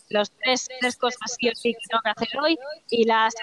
los 0.09 0.31
tres, 0.33 0.69
tres 0.81 0.97
cosas 0.97 1.37
sí 1.39 1.49
o 1.49 1.55
sí 1.55 1.73
que 1.73 1.87
tengo 1.89 2.03
que 2.03 2.11
hacer 2.11 2.41
hoy 2.41 2.59
y 2.91 3.05
las 3.05 3.35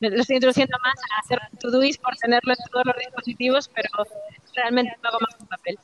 lo 0.00 0.20
estoy 0.20 0.36
introduciendo 0.36 0.76
más 0.82 0.94
a 0.96 1.20
hacer 1.20 1.40
Todoist 1.58 2.00
por 2.00 2.16
tenerlo 2.16 2.52
en 2.52 2.70
todos 2.70 2.84
los 2.86 2.96
dispositivos, 2.96 3.68
pero 3.68 3.88
realmente 4.54 4.96
lo 5.02 5.08
hago 5.08 5.18
más 5.20 5.36
con 5.36 5.46
papel. 5.46 5.78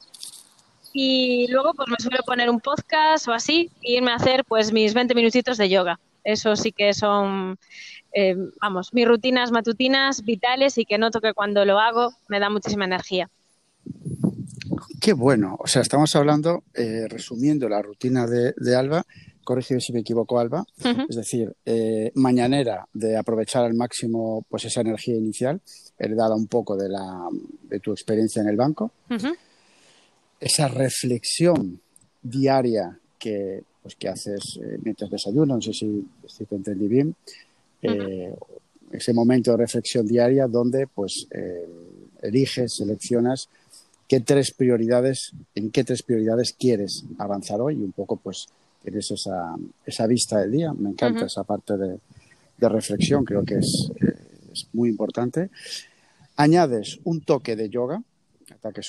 Y 0.92 1.46
luego 1.50 1.74
pues 1.74 1.88
me 1.88 1.96
suelo 1.98 2.22
poner 2.24 2.50
un 2.50 2.60
podcast 2.60 3.28
o 3.28 3.32
así 3.32 3.70
e 3.82 3.92
irme 3.92 4.10
a 4.10 4.16
hacer 4.16 4.44
pues 4.44 4.72
mis 4.72 4.94
20 4.94 5.14
minutitos 5.14 5.56
de 5.56 5.68
yoga. 5.68 6.00
Eso 6.24 6.56
sí 6.56 6.72
que 6.72 6.92
son, 6.92 7.58
eh, 8.12 8.36
vamos, 8.60 8.92
mis 8.92 9.06
rutinas 9.06 9.52
matutinas 9.52 10.24
vitales 10.24 10.76
y 10.78 10.84
que 10.84 10.98
noto 10.98 11.20
que 11.20 11.32
cuando 11.32 11.64
lo 11.64 11.78
hago 11.78 12.12
me 12.28 12.40
da 12.40 12.50
muchísima 12.50 12.84
energía. 12.84 13.30
Qué 15.00 15.14
bueno. 15.14 15.56
O 15.58 15.66
sea, 15.66 15.80
estamos 15.80 16.14
hablando, 16.14 16.64
eh, 16.74 17.06
resumiendo 17.08 17.68
la 17.68 17.80
rutina 17.80 18.26
de, 18.26 18.52
de 18.56 18.76
Alba, 18.76 19.06
corrígeme 19.50 19.80
si 19.80 19.92
me 19.92 20.00
equivoco, 20.00 20.38
Alba, 20.38 20.60
uh 20.60 20.82
-huh. 20.84 21.06
es 21.08 21.16
decir, 21.16 21.52
eh, 21.66 22.12
mañanera 22.14 22.86
de 22.92 23.16
aprovechar 23.16 23.64
al 23.64 23.74
máximo 23.74 24.44
pues 24.48 24.64
esa 24.64 24.80
energía 24.82 25.16
inicial, 25.16 25.60
heredada 25.98 26.36
un 26.36 26.46
poco 26.46 26.76
de, 26.76 26.88
la, 26.88 27.28
de 27.68 27.80
tu 27.80 27.90
experiencia 27.90 28.42
en 28.42 28.48
el 28.48 28.56
banco, 28.56 28.92
uh 29.10 29.14
-huh. 29.14 29.34
esa 30.38 30.68
reflexión 30.68 31.80
diaria 32.22 32.96
que, 33.18 33.64
pues, 33.82 33.96
que 33.96 34.08
haces 34.08 34.42
eh, 34.62 34.78
mientras 34.84 35.10
desayunas, 35.10 35.56
no 35.56 35.62
sé 35.62 35.72
si, 35.72 35.88
si, 36.34 36.44
te 36.44 36.54
entendí 36.54 36.86
bien, 36.86 37.08
uh 37.08 37.86
-huh. 37.88 38.38
ese 38.92 39.12
momento 39.12 39.50
de 39.50 39.56
reflexión 39.66 40.06
diaria 40.06 40.46
donde 40.46 40.86
pues 40.86 41.26
eh, 41.32 41.66
eliges, 42.22 42.68
seleccionas 42.78 43.48
qué 44.10 44.20
tres 44.20 44.52
prioridades, 44.60 45.32
en 45.54 45.70
qué 45.72 45.82
tres 45.82 46.02
prioridades 46.02 46.52
quieres 46.52 47.04
avanzar 47.18 47.60
hoy 47.60 47.74
y 47.74 47.82
un 47.90 47.92
poco 47.92 48.14
pues 48.16 48.38
tienes 48.82 49.10
esa, 49.10 49.54
esa 49.84 50.06
vista 50.06 50.38
del 50.38 50.52
día. 50.52 50.72
Me 50.72 50.90
encanta 50.90 51.20
uh 51.20 51.22
-huh. 51.22 51.26
esa 51.26 51.44
parte 51.44 51.76
de, 51.76 51.98
de, 52.58 52.68
reflexión, 52.68 53.24
creo 53.24 53.44
que 53.44 53.56
es, 53.56 53.90
eh, 54.00 54.14
es, 54.52 54.68
muy 54.72 54.88
importante. 54.88 55.50
Añades 56.36 56.98
un 57.04 57.20
toque 57.20 57.56
de 57.56 57.68
yoga, 57.68 58.02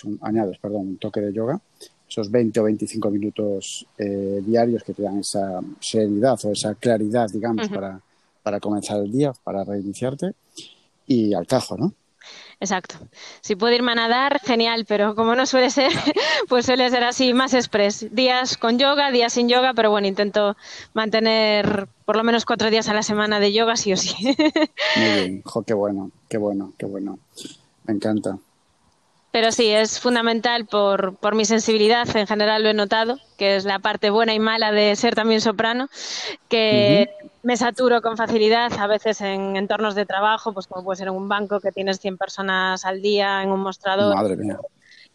un, 0.04 0.20
añades, 0.22 0.58
perdón, 0.60 0.88
un 0.88 0.98
toque 0.98 1.22
de 1.22 1.34
yoga, 1.34 1.60
esos 2.08 2.30
20 2.30 2.60
o 2.60 2.64
25 2.64 3.10
minutos 3.10 3.86
eh, 3.98 4.42
diarios 4.46 4.84
que 4.84 4.94
te 4.94 5.04
dan 5.04 5.20
esa 5.20 5.62
serenidad 5.80 6.38
o 6.44 6.52
esa 6.52 6.76
claridad, 6.76 7.30
digamos, 7.30 7.68
uh 7.68 7.72
-huh. 7.72 7.76
para, 7.76 8.02
para 8.44 8.60
comenzar 8.60 8.98
el 9.02 9.12
día, 9.12 9.34
para 9.44 9.64
reiniciarte 9.64 10.34
y 11.08 11.34
al 11.34 11.48
tajo, 11.48 11.78
¿no? 11.78 11.94
Exacto. 12.60 12.96
Si 13.42 13.56
puedo 13.56 13.74
irme 13.74 13.92
a 13.94 13.96
nadar, 13.96 14.40
genial, 14.44 14.86
pero 14.88 15.16
como 15.16 15.36
no 15.36 15.46
suele 15.46 15.70
ser, 15.70 15.92
pues 16.50 16.66
suele 16.66 16.90
ser 16.90 17.04
así, 17.04 17.34
más 17.34 17.54
express. 17.54 18.08
Días 18.14 18.58
con 18.58 18.78
yoga, 18.78 19.12
días 19.12 19.34
sin 19.34 19.50
yoga, 19.50 19.74
pero 19.74 19.90
bueno, 19.90 20.08
intento 20.08 20.56
mantener 20.94 21.88
por 22.06 22.16
lo 22.18 22.24
menos 22.24 22.46
cuatro 22.46 22.70
días 22.70 22.88
a 22.90 22.94
la 22.94 23.04
semana 23.04 23.40
de 23.40 23.54
yoga, 23.54 23.76
sí 23.76 23.94
o 23.94 23.98
sí. 23.98 24.16
Muy 24.24 24.36
bien, 25.16 25.42
jo, 25.44 25.64
qué 25.64 25.74
bueno, 25.74 26.12
qué 26.30 26.38
bueno, 26.38 26.74
qué 26.78 26.86
bueno. 26.86 27.20
Me 27.86 27.94
encanta. 27.94 28.38
Pero 29.32 29.54
sí, 29.54 29.70
es 29.70 30.00
fundamental 30.00 30.66
por, 30.66 31.16
por 31.16 31.36
mi 31.36 31.46
sensibilidad, 31.46 32.06
en 32.18 32.28
general 32.28 32.64
lo 32.64 32.70
he 32.70 32.74
notado, 32.74 33.18
que 33.38 33.56
es 33.56 33.64
la 33.64 33.80
parte 33.80 34.10
buena 34.10 34.34
y 34.34 34.40
mala 34.40 34.74
de 34.74 34.94
ser 34.98 35.16
también 35.16 35.40
soprano, 35.40 35.88
que 36.50 37.08
uh 37.10 37.26
-huh. 37.26 37.32
me 37.44 37.56
saturo 37.56 38.02
con 38.02 38.18
facilidad, 38.18 38.74
a 38.78 38.88
veces 38.88 39.22
en 39.22 39.56
entornos 39.56 39.96
de 39.96 40.06
trabajo, 40.06 40.54
pues 40.54 40.68
como 40.68 40.84
puede 40.84 40.98
ser 40.98 41.08
en 41.08 41.16
un 41.16 41.30
banco 41.30 41.62
que 41.62 41.72
tienes 41.72 42.00
100 42.02 42.18
personas 42.18 42.84
al 42.84 43.02
día, 43.02 43.42
en 43.42 43.52
un 43.52 43.62
mostrador. 43.62 44.16
Madre 44.16 44.36
mía. 44.36 44.60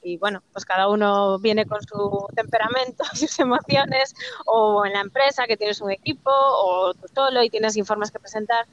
Y 0.02 0.16
bueno, 0.18 0.40
pues 0.52 0.64
cada 0.64 0.88
uno 0.88 1.38
viene 1.40 1.66
con 1.66 1.82
su 1.82 2.26
temperamento, 2.34 3.04
sus 3.12 3.38
emociones, 3.38 4.14
o 4.46 4.86
en 4.86 4.94
la 4.94 5.00
empresa 5.00 5.46
que 5.46 5.58
tienes 5.58 5.82
un 5.82 5.90
equipo, 5.90 6.30
o 6.30 6.94
tú 6.94 7.06
solo 7.14 7.42
y 7.42 7.50
tienes 7.50 7.76
informes 7.76 8.10
que 8.10 8.18
presentar. 8.18 8.64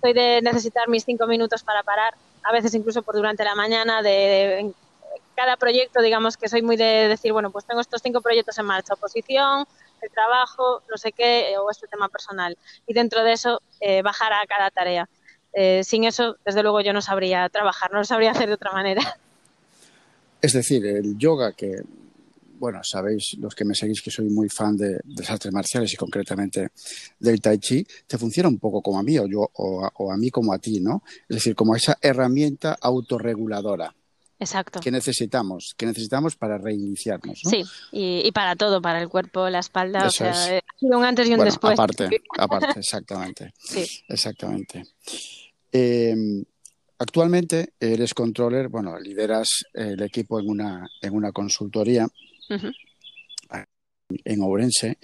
Soy 0.00 0.12
de 0.12 0.40
necesitar 0.42 0.88
mis 0.88 1.04
cinco 1.04 1.26
minutos 1.26 1.64
para 1.64 1.82
parar, 1.82 2.14
a 2.44 2.52
veces 2.52 2.74
incluso 2.74 3.02
por 3.02 3.16
durante 3.16 3.42
la 3.42 3.54
mañana, 3.54 4.02
de, 4.02 4.10
de 4.10 4.72
cada 5.34 5.56
proyecto, 5.56 6.02
digamos 6.02 6.36
que 6.36 6.48
soy 6.48 6.62
muy 6.62 6.76
de 6.76 7.08
decir, 7.08 7.32
bueno, 7.32 7.50
pues 7.50 7.64
tengo 7.64 7.80
estos 7.80 8.02
cinco 8.02 8.20
proyectos 8.20 8.58
en 8.58 8.66
marcha, 8.66 8.94
oposición, 8.94 9.66
el 10.00 10.10
trabajo, 10.10 10.82
no 10.90 10.96
sé 10.96 11.12
qué, 11.12 11.54
o 11.58 11.70
este 11.70 11.86
tema 11.86 12.08
personal. 12.08 12.56
Y 12.86 12.94
dentro 12.94 13.22
de 13.22 13.32
eso, 13.32 13.60
eh, 13.80 14.02
bajar 14.02 14.32
a 14.32 14.46
cada 14.46 14.70
tarea. 14.70 15.08
Eh, 15.52 15.84
sin 15.84 16.04
eso, 16.04 16.36
desde 16.44 16.62
luego, 16.62 16.80
yo 16.80 16.92
no 16.92 17.02
sabría 17.02 17.48
trabajar, 17.48 17.92
no 17.92 17.98
lo 17.98 18.04
sabría 18.04 18.30
hacer 18.30 18.48
de 18.48 18.54
otra 18.54 18.72
manera. 18.72 19.02
Es 20.40 20.54
decir, 20.54 20.84
el 20.84 21.16
yoga 21.16 21.52
que 21.52 21.82
bueno, 22.62 22.78
sabéis 22.84 23.36
los 23.40 23.56
que 23.56 23.64
me 23.64 23.74
seguís 23.74 24.00
que 24.02 24.10
soy 24.12 24.28
muy 24.28 24.48
fan 24.48 24.76
de, 24.76 24.90
de 24.90 25.22
las 25.22 25.30
artes 25.30 25.52
marciales 25.52 25.92
y 25.92 25.96
concretamente 25.96 26.70
del 27.18 27.40
tai 27.40 27.58
chi, 27.58 27.84
te 28.06 28.16
funciona 28.16 28.48
un 28.48 28.58
poco 28.58 28.80
como 28.80 29.00
a 29.00 29.02
mí 29.02 29.18
o, 29.18 29.26
yo, 29.26 29.50
o 29.52 30.12
a 30.12 30.16
mí 30.16 30.30
como 30.30 30.52
a 30.52 30.58
ti, 30.58 30.78
¿no? 30.80 31.02
Es 31.28 31.38
decir, 31.38 31.56
como 31.56 31.74
esa 31.74 31.98
herramienta 32.00 32.78
autorreguladora. 32.80 33.92
Exacto. 34.42 34.80
que 34.80 34.90
necesitamos, 34.90 35.74
que 35.76 35.86
necesitamos 35.86 36.36
para 36.36 36.58
reiniciarnos. 36.58 37.40
¿no? 37.44 37.50
Sí, 37.50 37.64
y, 37.92 38.22
y, 38.26 38.32
para 38.32 38.56
todo, 38.56 38.82
para 38.82 39.00
el 39.00 39.08
cuerpo, 39.08 39.48
la 39.48 39.60
espalda, 39.60 40.06
o 40.06 40.10
sea, 40.10 40.30
es. 40.30 40.62
ha 40.62 40.78
sido 40.78 40.98
un 40.98 41.04
antes 41.04 41.26
y 41.28 41.30
un 41.30 41.36
bueno, 41.36 41.50
después. 41.50 41.72
Aparte, 41.74 42.10
aparte, 42.38 42.80
exactamente. 42.80 43.52
Sí. 43.58 43.84
Exactamente. 44.08 44.84
Eh, 45.72 46.14
actualmente 46.98 47.72
eres 47.80 48.12
controller, 48.14 48.68
bueno, 48.68 48.98
lideras 48.98 49.48
el 49.72 50.02
equipo 50.02 50.38
en 50.40 50.48
una, 50.50 50.88
en 51.00 51.14
una 51.14 51.32
consultoría 51.32 52.06
Uh 52.50 52.54
-huh. 52.54 52.72
en 54.24 54.42
Ourense. 54.42 54.98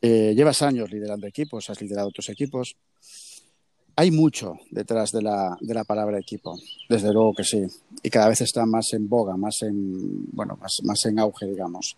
Eh, 0.00 0.32
llevas 0.36 0.62
años 0.62 0.90
liderando 0.92 1.26
equipos, 1.26 1.68
has 1.70 1.80
liderado 1.80 2.08
otros 2.08 2.28
equipos. 2.28 2.76
Hay 3.98 4.12
mucho 4.12 4.60
detrás 4.70 5.10
de 5.10 5.22
la, 5.22 5.56
de 5.60 5.74
la, 5.74 5.82
palabra 5.82 6.20
equipo, 6.20 6.56
desde 6.88 7.12
luego 7.12 7.34
que 7.34 7.42
sí, 7.42 7.66
y 8.00 8.08
cada 8.10 8.28
vez 8.28 8.40
está 8.42 8.64
más 8.64 8.92
en 8.92 9.08
boga, 9.08 9.36
más 9.36 9.60
en, 9.62 10.24
bueno, 10.30 10.56
más, 10.56 10.76
más 10.84 11.04
en 11.06 11.18
auge, 11.18 11.46
digamos. 11.46 11.96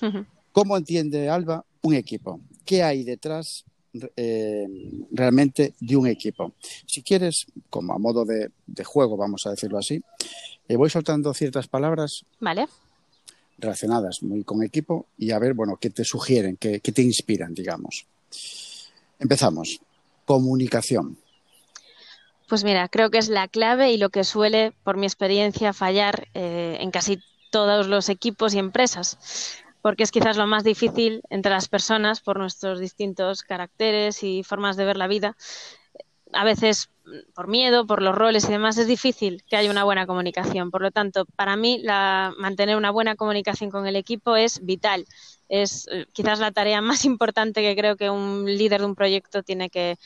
Uh 0.00 0.06
-huh. 0.06 0.26
¿Cómo 0.52 0.74
entiende 0.74 1.28
Alba 1.28 1.62
un 1.82 1.92
equipo? 1.92 2.40
¿Qué 2.64 2.82
hay 2.82 3.04
detrás 3.04 3.66
eh, 4.16 4.66
realmente 5.10 5.74
de 5.78 5.96
un 5.98 6.06
equipo? 6.06 6.52
Si 6.86 7.02
quieres, 7.02 7.44
como 7.68 7.92
a 7.92 7.98
modo 7.98 8.24
de, 8.24 8.50
de 8.66 8.84
juego, 8.84 9.18
vamos 9.18 9.42
a 9.44 9.50
decirlo 9.50 9.76
así, 9.76 10.02
eh, 10.66 10.76
voy 10.76 10.88
soltando 10.88 11.34
ciertas 11.34 11.68
palabras 11.68 12.24
vale. 12.40 12.68
relacionadas 13.58 14.22
muy 14.22 14.44
con 14.44 14.62
equipo 14.62 15.08
y 15.18 15.32
a 15.32 15.38
ver, 15.38 15.52
bueno, 15.52 15.76
qué 15.78 15.90
te 15.90 16.04
sugieren, 16.04 16.56
qué, 16.56 16.80
qué 16.80 16.92
te 16.92 17.02
inspiran, 17.02 17.52
digamos. 17.52 18.06
Empezamos 19.18 19.78
comunicación? 20.26 21.18
Pues 22.48 22.62
mira, 22.62 22.88
creo 22.88 23.10
que 23.10 23.18
es 23.18 23.28
la 23.28 23.48
clave 23.48 23.90
y 23.92 23.96
lo 23.96 24.10
que 24.10 24.22
suele, 24.22 24.72
por 24.84 24.98
mi 24.98 25.06
experiencia, 25.06 25.72
fallar 25.72 26.28
eh, 26.34 26.76
en 26.80 26.90
casi 26.90 27.18
todos 27.50 27.88
los 27.88 28.08
equipos 28.08 28.54
y 28.54 28.58
empresas, 28.58 29.56
porque 29.80 30.02
es 30.02 30.10
quizás 30.10 30.36
lo 30.36 30.46
más 30.46 30.62
difícil 30.62 31.22
entre 31.30 31.50
las 31.50 31.68
personas 31.68 32.20
por 32.20 32.38
nuestros 32.38 32.78
distintos 32.78 33.42
caracteres 33.42 34.22
y 34.22 34.42
formas 34.42 34.76
de 34.76 34.84
ver 34.84 34.96
la 34.96 35.08
vida. 35.08 35.36
A 36.32 36.44
veces 36.44 36.90
por 37.34 37.48
miedo, 37.48 37.86
por 37.86 38.02
los 38.02 38.14
roles 38.14 38.44
y 38.44 38.52
demás, 38.52 38.78
es 38.78 38.86
difícil 38.86 39.42
que 39.48 39.56
haya 39.56 39.70
una 39.70 39.84
buena 39.84 40.06
comunicación. 40.06 40.70
Por 40.70 40.82
lo 40.82 40.90
tanto, 40.90 41.24
para 41.36 41.56
mí, 41.56 41.78
la, 41.82 42.32
mantener 42.38 42.76
una 42.76 42.90
buena 42.90 43.16
comunicación 43.16 43.70
con 43.70 43.86
el 43.86 43.96
equipo 43.96 44.36
es 44.36 44.64
vital. 44.64 45.06
Es 45.48 45.88
eh, 45.90 46.06
quizás 46.12 46.38
la 46.38 46.52
tarea 46.52 46.80
más 46.80 47.04
importante 47.04 47.62
que 47.62 47.76
creo 47.76 47.96
que 47.96 48.10
un 48.10 48.44
líder 48.46 48.80
de 48.80 48.86
un 48.86 48.94
proyecto 48.94 49.42
tiene 49.42 49.70
que, 49.70 49.96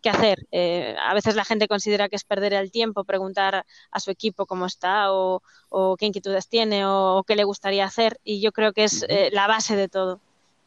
que 0.00 0.10
hacer. 0.10 0.46
Eh, 0.52 0.96
a 1.00 1.14
veces 1.14 1.34
la 1.36 1.44
gente 1.44 1.68
considera 1.68 2.08
que 2.08 2.16
es 2.16 2.24
perder 2.24 2.52
el 2.54 2.70
tiempo 2.70 3.04
preguntar 3.04 3.64
a 3.90 4.00
su 4.00 4.10
equipo 4.10 4.46
cómo 4.46 4.66
está 4.66 5.12
o, 5.12 5.42
o 5.68 5.96
qué 5.96 6.06
inquietudes 6.06 6.48
tiene 6.48 6.86
o, 6.86 7.16
o, 7.18 7.24
qué 7.24 7.36
le 7.36 7.44
gustaría 7.44 7.84
hacer 7.84 8.20
y 8.24 8.40
yo 8.40 8.52
creo 8.52 8.72
que 8.72 8.84
es 8.84 9.04
eh, 9.08 9.30
la 9.32 9.46
base 9.46 9.76
de 9.76 9.88
todo 9.88 10.20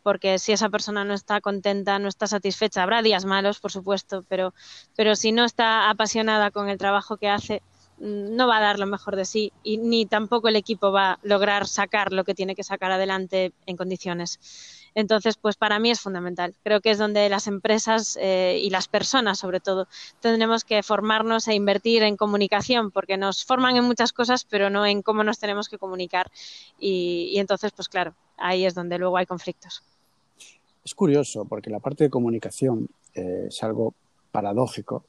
porque 0.03 0.39
si 0.39 0.51
esa 0.51 0.69
persona 0.69 1.05
no 1.05 1.13
está 1.13 1.41
contenta, 1.41 1.99
no 1.99 2.07
está 2.07 2.27
satisfecha, 2.27 2.83
habrá 2.83 3.01
días 3.01 3.25
malos, 3.25 3.59
por 3.59 3.71
supuesto, 3.71 4.23
pero, 4.27 4.53
pero 4.95 5.15
si 5.15 5.31
no 5.31 5.45
está 5.45 5.89
apasionada 5.89 6.51
con 6.51 6.69
el 6.69 6.77
trabajo 6.77 7.17
que 7.17 7.29
hace, 7.29 7.61
no 8.01 8.47
va 8.47 8.57
a 8.57 8.61
dar 8.61 8.79
lo 8.79 8.87
mejor 8.87 9.15
de 9.15 9.25
sí 9.25 9.53
y 9.63 9.77
ni 9.77 10.05
tampoco 10.05 10.47
el 10.47 10.55
equipo 10.55 10.91
va 10.91 11.13
a 11.13 11.19
lograr 11.21 11.67
sacar 11.67 12.11
lo 12.11 12.23
que 12.23 12.33
tiene 12.33 12.55
que 12.55 12.63
sacar 12.63 12.91
adelante 12.91 13.53
en 13.67 13.77
condiciones. 13.77 14.39
Entonces, 14.93 15.37
pues 15.37 15.55
para 15.55 15.79
mí 15.79 15.89
es 15.91 16.01
fundamental. 16.01 16.53
Creo 16.63 16.81
que 16.81 16.91
es 16.91 16.97
donde 16.97 17.29
las 17.29 17.47
empresas 17.47 18.17
eh, 18.19 18.59
y 18.61 18.69
las 18.69 18.87
personas, 18.87 19.39
sobre 19.39 19.59
todo, 19.59 19.87
tendremos 20.19 20.65
que 20.65 20.83
formarnos 20.83 21.47
e 21.47 21.55
invertir 21.55 22.03
en 22.03 22.17
comunicación, 22.17 22.91
porque 22.91 23.15
nos 23.17 23.45
forman 23.45 23.77
en 23.77 23.85
muchas 23.85 24.11
cosas, 24.11 24.43
pero 24.43 24.69
no 24.69 24.85
en 24.85 25.01
cómo 25.01 25.23
nos 25.23 25.39
tenemos 25.39 25.69
que 25.69 25.77
comunicar. 25.77 26.29
Y, 26.77 27.37
entonces, 27.37 27.71
pues 27.71 27.87
claro, 27.87 28.15
ahí 28.37 28.65
es 28.65 28.73
donde 28.73 28.97
luego 28.97 29.15
hay 29.15 29.25
conflictos. 29.25 29.83
Es 30.83 30.93
curioso, 30.93 31.45
porque 31.45 31.69
la 31.69 31.79
parte 31.79 32.05
de 32.05 32.09
comunicación 32.09 32.89
eh, 33.13 33.45
es 33.47 33.63
algo 33.63 33.93
paradójico, 34.31 35.05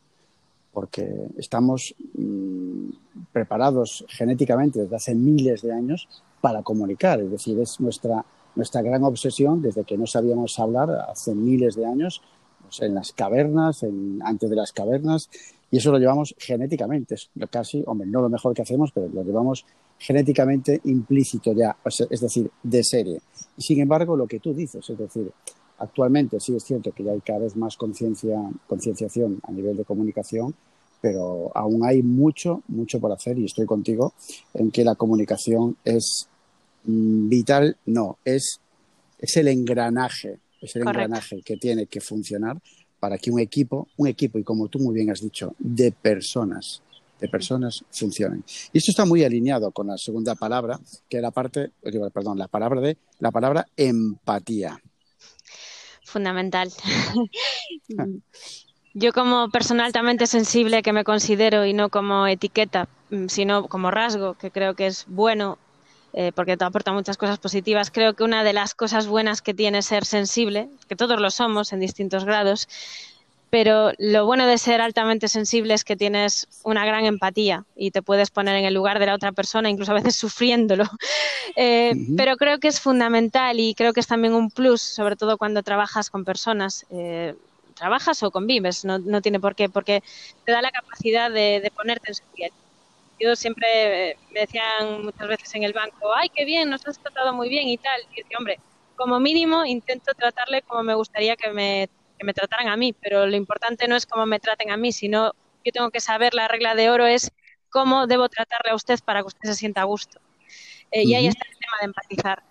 porque 0.73 1.29
estamos 1.37 1.95
mmm, 2.15 2.91
preparados 3.33 4.05
genéticamente 4.09 4.81
desde 4.81 4.97
hace 4.97 5.15
miles 5.15 5.63
de 5.63 5.73
años 5.73 6.09
para 6.41 6.63
comunicar, 6.63 7.21
es 7.21 7.31
decir, 7.31 7.59
es 7.61 7.81
nuestra, 7.81 8.25
nuestra 8.57 8.83
gran 8.83 9.05
obsesión 9.05 9.63
desde 9.63 9.85
que 9.85 9.97
no 9.97 10.07
sabíamos 10.07 10.59
hablar 10.59 10.91
hace 11.09 11.35
miles 11.35 11.77
de 11.77 11.87
años, 11.87 12.23
pues 12.63 12.81
en 12.81 12.95
las 12.95 13.13
cavernas, 13.13 13.85
antes 14.23 14.51
de 14.51 14.57
las 14.57 14.73
cavernas, 14.73 15.29
y 15.71 15.79
eso 15.79 15.93
lo 15.93 15.99
llevamos 15.99 16.35
genéticamente, 16.39 17.15
es 17.15 17.31
casi, 17.51 17.83
hombre, 17.87 18.07
no 18.07 18.21
lo 18.21 18.29
mejor 18.29 18.55
que 18.55 18.63
hacemos, 18.63 18.93
pero 18.93 19.09
lo 19.09 19.23
llevamos 19.23 19.65
genéticamente 19.99 20.81
implícito 20.85 21.53
ya, 21.53 21.77
es 22.11 22.21
decir, 22.21 22.51
de 22.63 22.83
serie. 22.83 23.21
Y 23.57 23.63
sin 23.63 23.81
embargo, 23.81 24.17
lo 24.17 24.27
que 24.27 24.41
tú 24.41 24.53
dices, 24.53 24.89
es 24.91 24.99
decir, 24.99 25.31
actualmente 25.83 26.38
sí 26.38 26.55
es 26.55 26.62
cierto 26.62 26.92
que 26.92 27.03
ya 27.03 27.12
hay 27.12 27.21
cada 27.21 27.40
vez 27.40 27.57
más 27.57 27.77
conciencia, 27.77 28.38
concienciación 28.68 29.40
a 29.42 29.51
nivel 29.51 29.77
de 29.77 29.85
comunicación, 29.85 30.55
pero 31.01 31.51
aún 31.57 31.85
hay 31.85 32.03
mucho, 32.03 32.62
mucho 32.68 33.01
por 33.01 33.11
hacer 33.11 33.37
y 33.38 33.47
estoy 33.47 33.66
contigo 33.66 34.14
en 34.55 34.71
que 34.71 34.85
la 34.85 34.95
comunicación 34.95 35.77
es 35.85 36.29
mm, 36.85 37.29
vital, 37.29 37.77
no, 37.87 38.18
es, 38.25 38.61
es 39.18 39.37
el 39.37 39.49
engranaje, 39.49 40.38
es 40.61 40.77
el 40.77 40.85
Correcto. 40.85 41.03
engranaje 41.03 41.42
que 41.45 41.57
tiene 41.57 41.87
que 41.87 42.01
funcionar 42.01 42.57
para 43.01 43.18
que 43.18 43.33
un 43.33 43.40
equipo, 43.40 43.88
un 43.97 44.07
equipo, 44.07 44.38
y 44.38 44.45
como 44.45 44.68
tú 44.68 44.79
muy 44.79 44.95
bien 44.95 45.11
has 45.11 45.21
dicho, 45.21 45.57
de 45.59 45.90
personas, 45.90 46.81
de 47.21 47.29
personas 47.29 47.85
funcionen. 47.90 48.45
Y 48.73 48.79
esto 48.79 48.92
está 48.92 49.05
muy 49.05 49.25
alineado 49.25 49.73
con 49.73 49.88
la 49.88 49.99
segunda 49.99 50.37
palabra, 50.37 50.79
que 51.09 51.16
era 51.16 51.33
parte, 51.33 51.73
perdón, 52.14 52.38
la 52.38 52.47
palabra 52.47 52.81
de 52.81 52.97
la 53.18 53.33
palabra 53.33 53.66
empatía. 53.77 54.81
Fundamental. 56.12 56.70
Yo 58.94 59.12
como 59.14 59.48
persona 59.48 59.87
altamente 59.87 60.27
sensible 60.27 60.83
que 60.83 60.92
me 60.92 61.05
considero 61.05 61.64
y 61.64 61.72
no 61.72 61.88
como 61.88 62.27
etiqueta, 62.27 62.88
sino 63.29 63.66
como 63.68 63.90
rasgo, 63.90 64.35
que 64.35 64.51
creo 64.51 64.75
que 64.75 64.87
es 64.87 65.07
bueno 65.09 65.57
eh, 66.12 66.31
porque 66.35 66.59
te 66.59 66.64
aporta 66.66 66.92
muchas 66.92 67.16
cosas 67.16 67.38
positivas. 67.38 67.90
Creo 67.90 68.12
que 68.12 68.25
una 68.25 68.44
de 68.44 68.53
las 68.53 68.75
cosas 68.75 69.07
buenas 69.07 69.40
que 69.40 69.55
tiene 69.55 69.81
ser 69.81 70.05
sensible, 70.05 70.68
que 70.87 70.96
todos 70.96 71.18
lo 71.18 71.31
somos 71.31 71.72
en 71.72 71.81
distintos 71.81 72.27
grados, 72.27 72.68
pero 73.53 73.93
lo 73.99 74.25
bueno 74.25 74.47
de 74.47 74.57
ser 74.57 74.81
altamente 74.81 75.29
sensible 75.29 75.75
es 75.75 75.85
que 75.85 75.95
tienes 75.95 76.49
una 76.65 76.87
gran 76.87 77.05
empatía 77.05 77.67
y 77.77 77.91
te 77.91 78.01
puedes 78.01 78.31
poner 78.31 78.57
en 78.57 78.65
el 78.65 78.73
lugar 78.73 78.99
de 78.99 79.05
la 79.05 79.15
otra 79.15 79.31
persona, 79.33 79.69
incluso 79.69 79.93
a 79.93 79.97
veces 79.97 80.17
sufriéndolo. 80.25 80.85
Eh, 81.55 81.93
uh 81.95 81.99
-huh. 81.99 82.17
Pero 82.17 82.37
creo 82.38 82.59
que 82.61 82.69
es 82.69 82.81
fundamental 82.81 83.61
y 83.61 83.75
creo 83.75 83.93
que 83.93 84.01
es 84.01 84.07
también 84.07 84.33
un 84.33 84.51
plus, 84.51 84.81
sobre 84.81 85.17
todo 85.17 85.37
cuando 85.37 85.62
trabajas 85.62 86.09
con 86.09 86.25
personas. 86.25 86.87
Eh, 86.88 87.35
trabajas 87.75 88.23
o 88.23 88.31
convives, 88.31 88.87
no, 88.87 88.99
no, 88.99 89.21
tiene 89.21 89.38
por 89.38 89.55
qué, 89.55 89.69
porque 89.69 90.03
te 90.47 90.53
da 90.53 90.62
la 90.62 90.71
capacidad 90.71 91.31
de, 91.31 91.61
de 91.61 91.71
ponerte 91.71 92.09
en 92.09 92.15
su 92.15 92.25
piel 92.35 92.53
yo 93.21 93.37
siempre 93.37 94.17
me 94.33 94.41
decían 94.41 95.05
muchas 95.05 95.29
veces 95.29 95.55
en 95.55 95.62
el 95.62 95.73
banco, 95.73 96.12
ay, 96.15 96.29
qué 96.35 96.45
bien, 96.45 96.71
nos 96.71 96.87
has 96.88 96.99
tratado 96.99 97.33
muy 97.35 97.49
bien 97.49 97.69
y 97.69 97.79
tal. 97.79 98.01
Y 98.12 98.23
decía, 98.23 98.37
hombre, 98.38 98.59
como 98.97 99.21
mínimo 99.21 99.65
intento 99.65 100.12
tratarle 100.15 100.62
como 100.62 100.83
me 100.83 100.95
gustaría 100.95 101.37
que 101.37 101.51
me, 101.51 101.88
que 102.23 102.27
me 102.27 102.35
trataran 102.35 102.69
a 102.69 102.77
mí, 102.77 102.93
pero 102.93 103.27
lo 103.27 103.37
importante 103.37 103.89
no 103.89 103.97
es 103.97 104.07
cómo 104.07 104.27
me 104.27 104.39
traten 104.39 104.71
a 104.71 104.77
mí, 104.77 104.93
sino 104.93 105.33
yo 105.65 105.73
tengo 105.73 105.91
que 105.91 106.01
saber, 106.01 106.35
la 106.35 106.47
regla 106.47 106.77
de 106.77 106.89
oro 106.89 107.05
es 107.07 107.33
cómo 107.69 108.07
debo 108.07 108.29
tratarle 108.29 108.71
a 108.71 108.77
usted 108.77 109.01
para 109.05 109.23
que 109.23 109.27
usted 109.27 109.49
se 109.49 109.57
sienta 109.57 109.81
a 109.81 109.85
gusto. 109.85 110.21
Eh, 110.93 111.01
uh 111.01 111.03
-huh. 111.03 111.09
Y 111.09 111.15
ahí 111.17 111.27
está 111.27 111.45
el 111.51 111.59
tema 111.59 111.77
de 111.81 111.87
empatizar. 111.87 112.43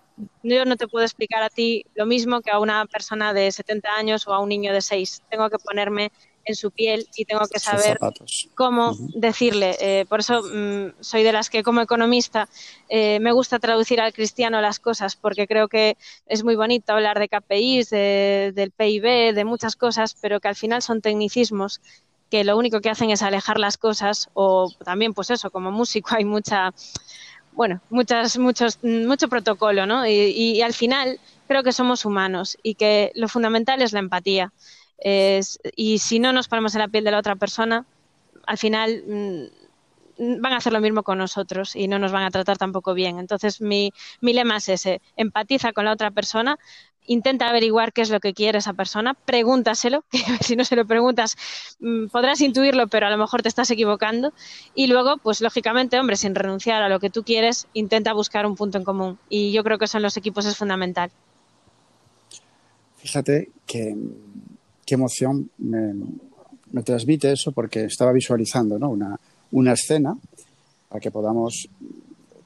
Yo 0.42 0.64
no 0.66 0.76
te 0.76 0.88
puedo 0.88 1.04
explicar 1.06 1.42
a 1.42 1.48
ti 1.48 1.86
lo 1.94 2.04
mismo 2.04 2.42
que 2.42 2.50
a 2.50 2.58
una 2.58 2.84
persona 2.84 3.32
de 3.32 3.50
70 3.50 3.88
años 3.96 4.28
o 4.28 4.34
a 4.34 4.40
un 4.40 4.50
niño 4.50 4.74
de 4.74 4.82
6. 4.82 5.22
Tengo 5.30 5.48
que 5.48 5.58
ponerme 5.58 6.12
en 6.44 6.54
su 6.54 6.70
piel 6.70 7.06
y 7.16 7.24
tengo 7.24 7.46
que 7.46 7.58
saber 7.58 7.98
cómo 8.54 8.90
uh 8.90 8.94
-huh. 8.94 9.12
decirle. 9.14 9.76
Eh, 9.80 10.04
por 10.08 10.20
eso 10.20 10.42
mmm, 10.42 10.92
soy 11.00 11.22
de 11.22 11.32
las 11.32 11.50
que 11.50 11.62
como 11.62 11.80
economista 11.80 12.48
eh, 12.88 13.18
me 13.20 13.32
gusta 13.32 13.58
traducir 13.58 14.00
al 14.00 14.12
cristiano 14.12 14.60
las 14.60 14.78
cosas 14.78 15.16
porque 15.16 15.46
creo 15.46 15.68
que 15.68 15.96
es 16.26 16.44
muy 16.44 16.56
bonito 16.56 16.92
hablar 16.92 17.18
de 17.18 17.28
KPIs, 17.28 17.90
de, 17.90 18.52
del 18.54 18.70
PIB, 18.70 19.34
de 19.34 19.44
muchas 19.44 19.76
cosas, 19.76 20.16
pero 20.20 20.40
que 20.40 20.48
al 20.48 20.56
final 20.56 20.82
son 20.82 21.00
tecnicismos 21.00 21.80
que 22.30 22.44
lo 22.44 22.56
único 22.56 22.80
que 22.80 22.88
hacen 22.90 23.10
es 23.10 23.22
alejar 23.22 23.58
las 23.58 23.76
cosas 23.76 24.30
o 24.32 24.70
también 24.84 25.12
pues 25.12 25.30
eso, 25.30 25.50
como 25.50 25.70
músico 25.70 26.14
hay 26.14 26.24
mucha 26.24 26.72
bueno, 27.54 27.82
muchas, 27.90 28.38
muchos, 28.38 28.78
mucho 28.82 29.28
protocolo, 29.28 29.84
¿no? 29.84 30.06
Y, 30.06 30.12
y, 30.12 30.62
al 30.62 30.72
final 30.72 31.20
creo 31.46 31.62
que 31.62 31.72
somos 31.72 32.06
humanos 32.06 32.56
y 32.62 32.76
que 32.76 33.12
lo 33.14 33.28
fundamental 33.28 33.82
es 33.82 33.92
la 33.92 33.98
empatía. 33.98 34.52
Y 35.04 35.98
si 35.98 36.18
no 36.18 36.32
nos 36.32 36.48
ponemos 36.48 36.74
en 36.74 36.80
la 36.80 36.88
piel 36.88 37.04
de 37.04 37.10
la 37.10 37.18
otra 37.18 37.36
persona, 37.36 37.84
al 38.46 38.58
final 38.58 39.02
mmm, 39.06 40.40
van 40.40 40.52
a 40.52 40.56
hacer 40.58 40.72
lo 40.72 40.80
mismo 40.80 41.02
con 41.02 41.18
nosotros 41.18 41.74
y 41.74 41.88
no 41.88 41.98
nos 41.98 42.12
van 42.12 42.24
a 42.24 42.30
tratar 42.30 42.58
tampoco 42.58 42.94
bien. 42.94 43.18
Entonces, 43.18 43.60
mi, 43.60 43.92
mi 44.20 44.32
lema 44.32 44.58
es 44.58 44.68
ese, 44.68 45.00
empatiza 45.16 45.72
con 45.72 45.84
la 45.84 45.92
otra 45.92 46.10
persona, 46.10 46.58
intenta 47.06 47.48
averiguar 47.48 47.92
qué 47.92 48.02
es 48.02 48.10
lo 48.10 48.20
que 48.20 48.32
quiere 48.32 48.58
esa 48.58 48.74
persona, 48.74 49.14
pregúntaselo, 49.14 50.04
que 50.10 50.18
si 50.40 50.56
no 50.56 50.64
se 50.64 50.76
lo 50.76 50.86
preguntas 50.86 51.36
mm, 51.80 52.06
podrás 52.06 52.40
intuirlo, 52.40 52.86
pero 52.88 53.06
a 53.06 53.10
lo 53.10 53.18
mejor 53.18 53.42
te 53.42 53.48
estás 53.48 53.70
equivocando. 53.70 54.32
Y 54.74 54.86
luego, 54.86 55.16
pues 55.18 55.40
lógicamente, 55.40 55.98
hombre, 55.98 56.16
sin 56.16 56.34
renunciar 56.34 56.82
a 56.82 56.88
lo 56.88 57.00
que 57.00 57.10
tú 57.10 57.24
quieres, 57.24 57.66
intenta 57.72 58.12
buscar 58.12 58.46
un 58.46 58.56
punto 58.56 58.78
en 58.78 58.84
común. 58.84 59.18
Y 59.28 59.52
yo 59.52 59.64
creo 59.64 59.78
que 59.78 59.86
eso 59.86 59.98
en 59.98 60.02
los 60.02 60.16
equipos 60.16 60.46
es 60.46 60.56
fundamental. 60.56 61.10
Fíjate 62.98 63.50
que 63.66 63.96
qué 64.84 64.94
emoción 64.94 65.50
me, 65.58 66.82
transmite 66.82 67.32
eso 67.32 67.52
porque 67.52 67.84
estaba 67.84 68.12
visualizando 68.12 68.78
¿no? 68.78 68.90
una, 68.90 69.18
una 69.52 69.72
escena 69.72 70.16
para 70.88 71.00
que 71.00 71.10
podamos 71.10 71.68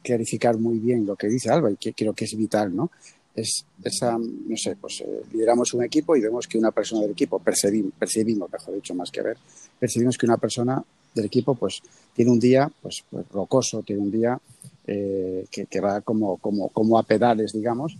clarificar 0.03 0.59
muy 0.59 0.79
bien 0.79 1.07
lo 1.07 1.17
que 1.17 1.29
dice 1.29 1.51
Alba 1.51 1.71
y 1.71 1.77
que 1.77 1.93
creo 1.93 2.13
que 2.13 2.25
es 2.25 2.37
vital, 2.37 2.75
¿no? 2.75 2.91
es 3.37 3.67
esa, 3.85 4.17
no 4.19 4.57
sé, 4.57 4.77
pues 4.77 5.03
eh, 5.03 5.23
lideramos 5.33 5.75
un 5.75 5.85
equipo 5.85 6.17
y 6.17 6.23
vemos 6.23 6.49
que 6.49 6.59
una 6.59 6.73
persona 6.73 7.03
del 7.03 7.11
equipo, 7.11 7.39
percibimos, 7.39 7.93
percibimos, 7.99 8.51
mejor 8.51 8.75
dicho, 8.75 8.95
más 8.95 9.11
que 9.11 9.23
ver, 9.23 9.37
percibimos 9.79 10.17
que 10.17 10.27
una 10.27 10.39
persona 10.39 10.83
del 11.15 11.27
equipo 11.27 11.55
pues 11.55 11.83
tiene 12.15 12.31
un 12.31 12.41
día 12.41 12.71
pues, 12.81 13.05
pues 13.11 13.29
rocoso, 13.29 13.83
tiene 13.83 14.03
un 14.03 14.11
día 14.11 14.39
eh, 14.87 15.45
que, 15.51 15.67
que, 15.67 15.81
va 15.81 16.01
como, 16.01 16.39
como, 16.39 16.69
como 16.71 16.99
a 16.99 17.03
pedales, 17.03 17.53
digamos, 17.53 17.97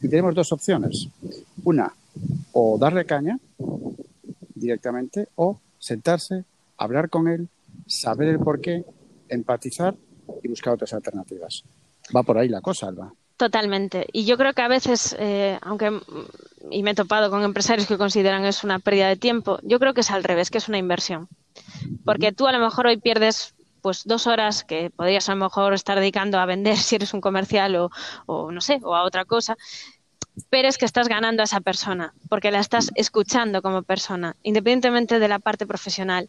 y 0.00 0.08
tenemos 0.08 0.34
dos 0.34 0.50
opciones. 0.52 1.08
Una, 1.64 1.92
o 2.62 2.78
darle 2.78 3.06
caña 3.06 3.38
directamente, 4.54 5.28
o 5.36 5.60
sentarse, 5.78 6.44
hablar 6.76 7.08
con 7.08 7.28
él, 7.28 7.48
saber 7.86 8.28
el 8.28 8.38
porqué, 8.38 8.84
empatizar 9.28 9.94
y 10.42 10.48
buscar 10.48 10.74
otras 10.74 10.92
alternativas. 10.92 11.64
Va 12.14 12.22
por 12.22 12.36
ahí 12.36 12.48
la 12.48 12.60
cosa, 12.60 12.88
Alba. 12.88 13.12
Totalmente. 13.38 14.06
Y 14.12 14.26
yo 14.26 14.36
creo 14.36 14.52
que 14.52 14.60
a 14.60 14.68
veces, 14.68 15.16
eh, 15.18 15.58
aunque 15.62 15.98
y 16.70 16.82
me 16.82 16.90
he 16.90 16.94
topado 16.94 17.30
con 17.30 17.42
empresarios 17.42 17.88
que 17.88 17.96
consideran 17.96 18.44
es 18.44 18.62
una 18.62 18.78
pérdida 18.78 19.08
de 19.08 19.16
tiempo, 19.16 19.58
yo 19.62 19.78
creo 19.78 19.94
que 19.94 20.02
es 20.02 20.10
al 20.10 20.24
revés, 20.24 20.50
que 20.50 20.58
es 20.58 20.68
una 20.68 20.76
inversión. 20.76 21.28
Porque 22.04 22.32
tú 22.32 22.46
a 22.46 22.52
lo 22.52 22.58
mejor 22.58 22.86
hoy 22.86 22.98
pierdes 22.98 23.54
pues 23.80 24.04
dos 24.04 24.26
horas 24.26 24.62
que 24.62 24.90
podrías 24.90 25.26
a 25.30 25.34
lo 25.34 25.44
mejor 25.44 25.72
estar 25.72 25.98
dedicando 25.98 26.38
a 26.38 26.44
vender 26.44 26.76
si 26.76 26.96
eres 26.96 27.14
un 27.14 27.22
comercial 27.22 27.76
o, 27.76 27.90
o 28.26 28.52
no 28.52 28.60
sé, 28.60 28.78
o 28.82 28.94
a 28.94 29.04
otra 29.04 29.24
cosa, 29.24 29.56
pero 30.48 30.68
es 30.68 30.78
que 30.78 30.84
estás 30.84 31.08
ganando 31.08 31.42
a 31.42 31.44
esa 31.44 31.60
persona, 31.60 32.14
porque 32.28 32.50
la 32.50 32.60
estás 32.60 32.90
escuchando 32.94 33.62
como 33.62 33.82
persona, 33.82 34.36
independientemente 34.42 35.18
de 35.18 35.28
la 35.28 35.38
parte 35.38 35.66
profesional 35.66 36.28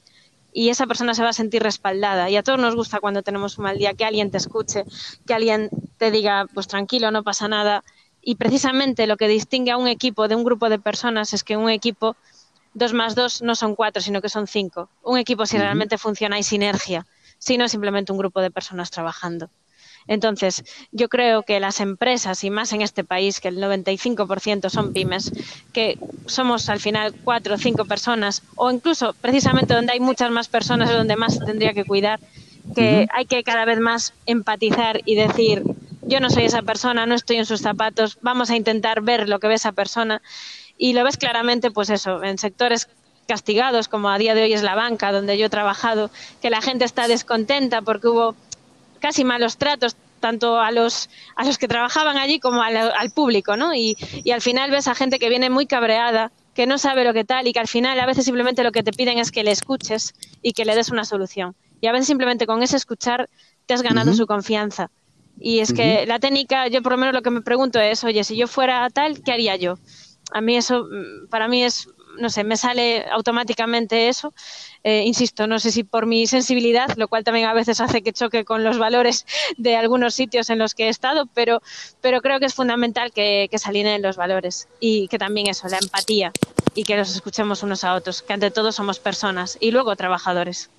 y 0.53 0.69
esa 0.69 0.87
persona 0.87 1.13
se 1.13 1.23
va 1.23 1.29
a 1.29 1.33
sentir 1.33 1.63
respaldada. 1.63 2.29
Y 2.29 2.35
a 2.35 2.43
todos 2.43 2.59
nos 2.59 2.75
gusta 2.75 2.99
cuando 2.99 3.23
tenemos 3.23 3.57
un 3.57 3.63
mal 3.63 3.77
día 3.77 3.93
que 3.93 4.05
alguien 4.05 4.31
te 4.31 4.37
escuche, 4.37 4.83
que 5.25 5.33
alguien 5.33 5.69
te 5.97 6.11
diga, 6.11 6.45
pues 6.53 6.67
tranquilo, 6.67 7.11
no 7.11 7.23
pasa 7.23 7.47
nada. 7.47 7.83
Y 8.21 8.35
precisamente 8.35 9.07
lo 9.07 9.17
que 9.17 9.27
distingue 9.27 9.71
a 9.71 9.77
un 9.77 9.87
equipo 9.87 10.27
de 10.27 10.35
un 10.35 10.43
grupo 10.43 10.69
de 10.69 10.79
personas 10.79 11.33
es 11.33 11.43
que 11.43 11.57
un 11.57 11.69
equipo, 11.69 12.15
dos 12.73 12.93
más 12.93 13.15
dos 13.15 13.41
no 13.41 13.55
son 13.55 13.75
cuatro, 13.75 14.01
sino 14.01 14.21
que 14.21 14.29
son 14.29 14.47
cinco. 14.47 14.89
Un 15.03 15.17
equipo 15.17 15.45
si 15.45 15.57
realmente 15.57 15.97
funciona 15.97 16.35
hay 16.35 16.43
sinergia, 16.43 17.05
si 17.37 17.57
no 17.57 17.65
es 17.65 17.71
simplemente 17.71 18.11
un 18.11 18.17
grupo 18.17 18.41
de 18.41 18.51
personas 18.51 18.91
trabajando. 18.91 19.49
Entonces, 20.07 20.63
yo 20.91 21.09
creo 21.09 21.43
que 21.43 21.59
las 21.59 21.79
empresas, 21.79 22.43
y 22.43 22.49
más 22.49 22.73
en 22.73 22.81
este 22.81 23.03
país, 23.03 23.39
que 23.39 23.47
el 23.47 23.57
95% 23.57 24.69
son 24.69 24.93
pymes, 24.93 25.31
que 25.73 25.97
somos 26.25 26.69
al 26.69 26.79
final 26.79 27.13
cuatro 27.23 27.55
o 27.55 27.57
cinco 27.57 27.85
personas, 27.85 28.43
o 28.55 28.71
incluso 28.71 29.13
precisamente 29.21 29.73
donde 29.73 29.93
hay 29.93 29.99
muchas 29.99 30.31
más 30.31 30.47
personas 30.47 30.89
es 30.89 30.97
donde 30.97 31.15
más 31.15 31.35
se 31.35 31.45
tendría 31.45 31.73
que 31.73 31.85
cuidar, 31.85 32.19
que 32.75 33.07
hay 33.13 33.25
que 33.25 33.43
cada 33.43 33.65
vez 33.65 33.79
más 33.79 34.13
empatizar 34.25 35.01
y 35.05 35.15
decir, 35.15 35.63
yo 36.03 36.19
no 36.19 36.29
soy 36.29 36.45
esa 36.45 36.61
persona, 36.61 37.05
no 37.05 37.15
estoy 37.15 37.37
en 37.37 37.45
sus 37.45 37.61
zapatos, 37.61 38.17
vamos 38.21 38.49
a 38.49 38.55
intentar 38.55 39.01
ver 39.01 39.29
lo 39.29 39.39
que 39.39 39.47
ve 39.47 39.55
esa 39.55 39.71
persona. 39.71 40.21
Y 40.77 40.93
lo 40.93 41.03
ves 41.03 41.17
claramente, 41.17 41.69
pues 41.69 41.89
eso, 41.89 42.23
en 42.23 42.37
sectores 42.37 42.89
castigados, 43.27 43.87
como 43.87 44.09
a 44.09 44.17
día 44.17 44.33
de 44.33 44.43
hoy 44.43 44.53
es 44.53 44.63
la 44.63 44.75
banca, 44.75 45.11
donde 45.11 45.37
yo 45.37 45.45
he 45.45 45.49
trabajado, 45.49 46.09
que 46.41 46.49
la 46.49 46.61
gente 46.61 46.85
está 46.85 47.07
descontenta 47.07 47.81
porque 47.81 48.07
hubo 48.07 48.35
casi 49.01 49.25
malos 49.25 49.57
tratos 49.57 49.97
tanto 50.21 50.59
a 50.59 50.71
los, 50.71 51.09
a 51.35 51.43
los 51.43 51.57
que 51.57 51.67
trabajaban 51.67 52.17
allí 52.17 52.39
como 52.39 52.61
al, 52.61 53.11
público, 53.11 53.57
¿no? 53.57 53.73
Y, 53.73 53.97
y, 54.23 54.31
al 54.31 54.41
final 54.41 54.71
ves 54.71 54.87
a 54.87 54.95
gente 54.95 55.19
que 55.19 55.27
viene 55.27 55.49
muy 55.49 55.65
cabreada, 55.65 56.31
que 56.53 56.67
no 56.67 56.77
sabe 56.77 57.03
lo 57.03 57.13
que 57.13 57.25
tal 57.25 57.47
y 57.47 57.53
que 57.53 57.59
al 57.59 57.67
final 57.67 57.99
a 57.99 58.05
veces 58.05 58.23
simplemente 58.23 58.63
lo 58.63 58.71
que 58.71 58.83
te 58.83 58.93
piden 58.93 59.17
es 59.17 59.31
que 59.31 59.43
le 59.43 59.51
escuches 59.51 60.13
y 60.41 60.53
que 60.53 60.63
le 60.63 60.75
des 60.75 60.89
una 60.89 61.03
solución. 61.03 61.55
Y 61.81 61.87
a 61.87 61.91
veces 61.91 62.07
simplemente 62.07 62.45
con 62.45 62.61
ese 62.61 62.77
escuchar 62.77 63.29
te 63.65 63.73
has 63.73 63.81
ganado 63.81 64.13
su 64.13 64.27
confianza. 64.27 64.91
Y 65.39 65.59
es 65.59 65.73
que 65.73 66.05
la 66.05 66.19
técnica, 66.19 66.67
yo 66.67 66.83
por 66.83 66.91
lo 66.91 66.97
menos 66.99 67.15
lo 67.15 67.23
que 67.23 67.31
me 67.31 67.41
pregunto 67.41 67.79
es, 67.79 68.03
oye, 68.03 68.23
si 68.23 68.37
yo 68.37 68.47
fuera 68.47 68.87
tal, 68.91 69.23
¿qué 69.23 69.31
haría 69.31 69.55
yo? 69.55 69.79
A 70.31 70.39
mí 70.39 70.55
eso, 70.55 70.83
mm, 70.83 71.29
para 71.29 71.47
mí 71.47 71.63
es 71.63 71.89
no 72.17 72.29
sé, 72.29 72.43
me 72.43 72.57
sale 72.57 73.05
automáticamente 73.09 74.09
eso. 74.09 74.33
Eh, 74.83 75.03
insisto, 75.05 75.47
no 75.47 75.59
sé 75.59 75.71
si 75.71 75.83
por 75.83 76.05
mi 76.05 76.27
sensibilidad, 76.27 76.95
lo 76.97 77.07
cual 77.07 77.23
también 77.23 77.47
a 77.47 77.53
veces 77.53 77.81
hace 77.81 78.01
que 78.01 78.13
choque 78.13 78.45
con 78.45 78.63
los 78.63 78.77
valores 78.77 79.25
de 79.57 79.75
algunos 79.75 80.13
sitios 80.13 80.49
en 80.49 80.59
los 80.59 80.73
que 80.73 80.85
he 80.85 80.89
estado, 80.89 81.27
pero, 81.33 81.61
pero 82.01 82.21
creo 82.21 82.39
que 82.39 82.45
es 82.45 82.53
fundamental 82.53 83.11
que, 83.11 83.47
que 83.49 83.59
se 83.59 83.69
alineen 83.69 84.01
los 84.01 84.17
valores 84.17 84.67
y 84.79 85.07
que 85.07 85.17
también 85.17 85.47
eso, 85.47 85.67
la 85.67 85.77
empatía 85.77 86.31
y 86.73 86.83
que 86.83 86.97
los 86.97 87.13
escuchemos 87.13 87.63
unos 87.63 87.83
a 87.83 87.95
otros, 87.95 88.21
que 88.21 88.33
ante 88.33 88.51
todo 88.51 88.71
somos 88.71 88.99
personas 88.99 89.57
y 89.59 89.71
luego 89.71 89.95
trabajadores. 89.95 90.69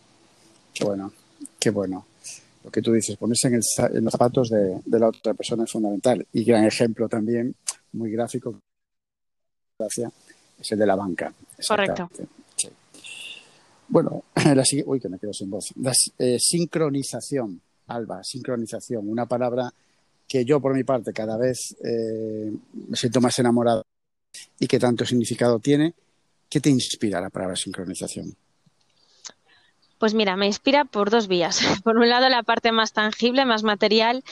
Qué 0.75 0.85
bueno, 0.85 1.13
qué 1.59 1.71
bueno. 1.71 2.07
Lo 2.65 2.71
que 2.71 2.81
tú 2.81 2.93
dices, 2.93 3.17
ponerse 3.17 3.49
en, 3.49 3.61
en 3.97 4.05
los 4.05 4.13
zapatos 4.13 4.49
de, 4.49 4.81
de 4.85 4.99
la 4.99 5.09
otra 5.09 5.35
persona 5.35 5.65
es 5.65 5.73
fundamental 5.73 6.25
y 6.33 6.45
gran 6.45 6.65
ejemplo 6.65 7.09
también, 7.09 7.55
muy 7.93 8.11
gráfico. 8.11 8.61
Gracias 9.79 10.13
es 10.63 10.73
el 10.73 10.79
de 10.79 10.87
la 10.87 10.97
banca. 10.97 11.33
Correcto. 11.69 12.11
Bueno, 13.89 14.25
la 14.55 14.65
uy, 14.87 15.01
que 15.01 15.09
me 15.09 15.19
quedo 15.19 15.33
sin 15.33 15.51
voz. 15.51 15.73
La 15.77 15.93
eh, 16.19 16.39
sincronización, 16.39 17.61
Alba, 17.89 18.25
sincronización, 18.25 19.09
una 19.09 19.27
palabra 19.27 19.71
que 20.27 20.45
yo 20.45 20.61
por 20.61 20.75
mi 20.75 20.83
parte 20.83 21.13
cada 21.13 21.37
vez 21.37 21.77
eh, 21.85 22.51
me 22.89 22.97
siento 22.97 23.21
más 23.21 23.39
enamorado 23.39 23.85
y 24.59 24.67
que 24.67 24.79
tanto 24.79 25.05
significado 25.05 25.59
tiene. 25.59 25.95
¿Qué 26.49 26.61
te 26.61 26.71
inspira 26.71 27.21
la 27.21 27.31
palabra 27.31 27.57
sincronización? 27.57 28.35
Pues 29.99 30.15
mira, 30.15 30.37
me 30.37 30.47
inspira 30.47 30.85
por 30.85 31.11
dos 31.11 31.29
vías. 31.29 31.61
Por 31.85 31.97
un 31.97 32.09
lado, 32.09 32.29
la 32.29 32.43
parte 32.43 32.73
más 32.73 32.93
tangible, 32.93 33.45
más 33.45 33.63
material, 33.63 34.25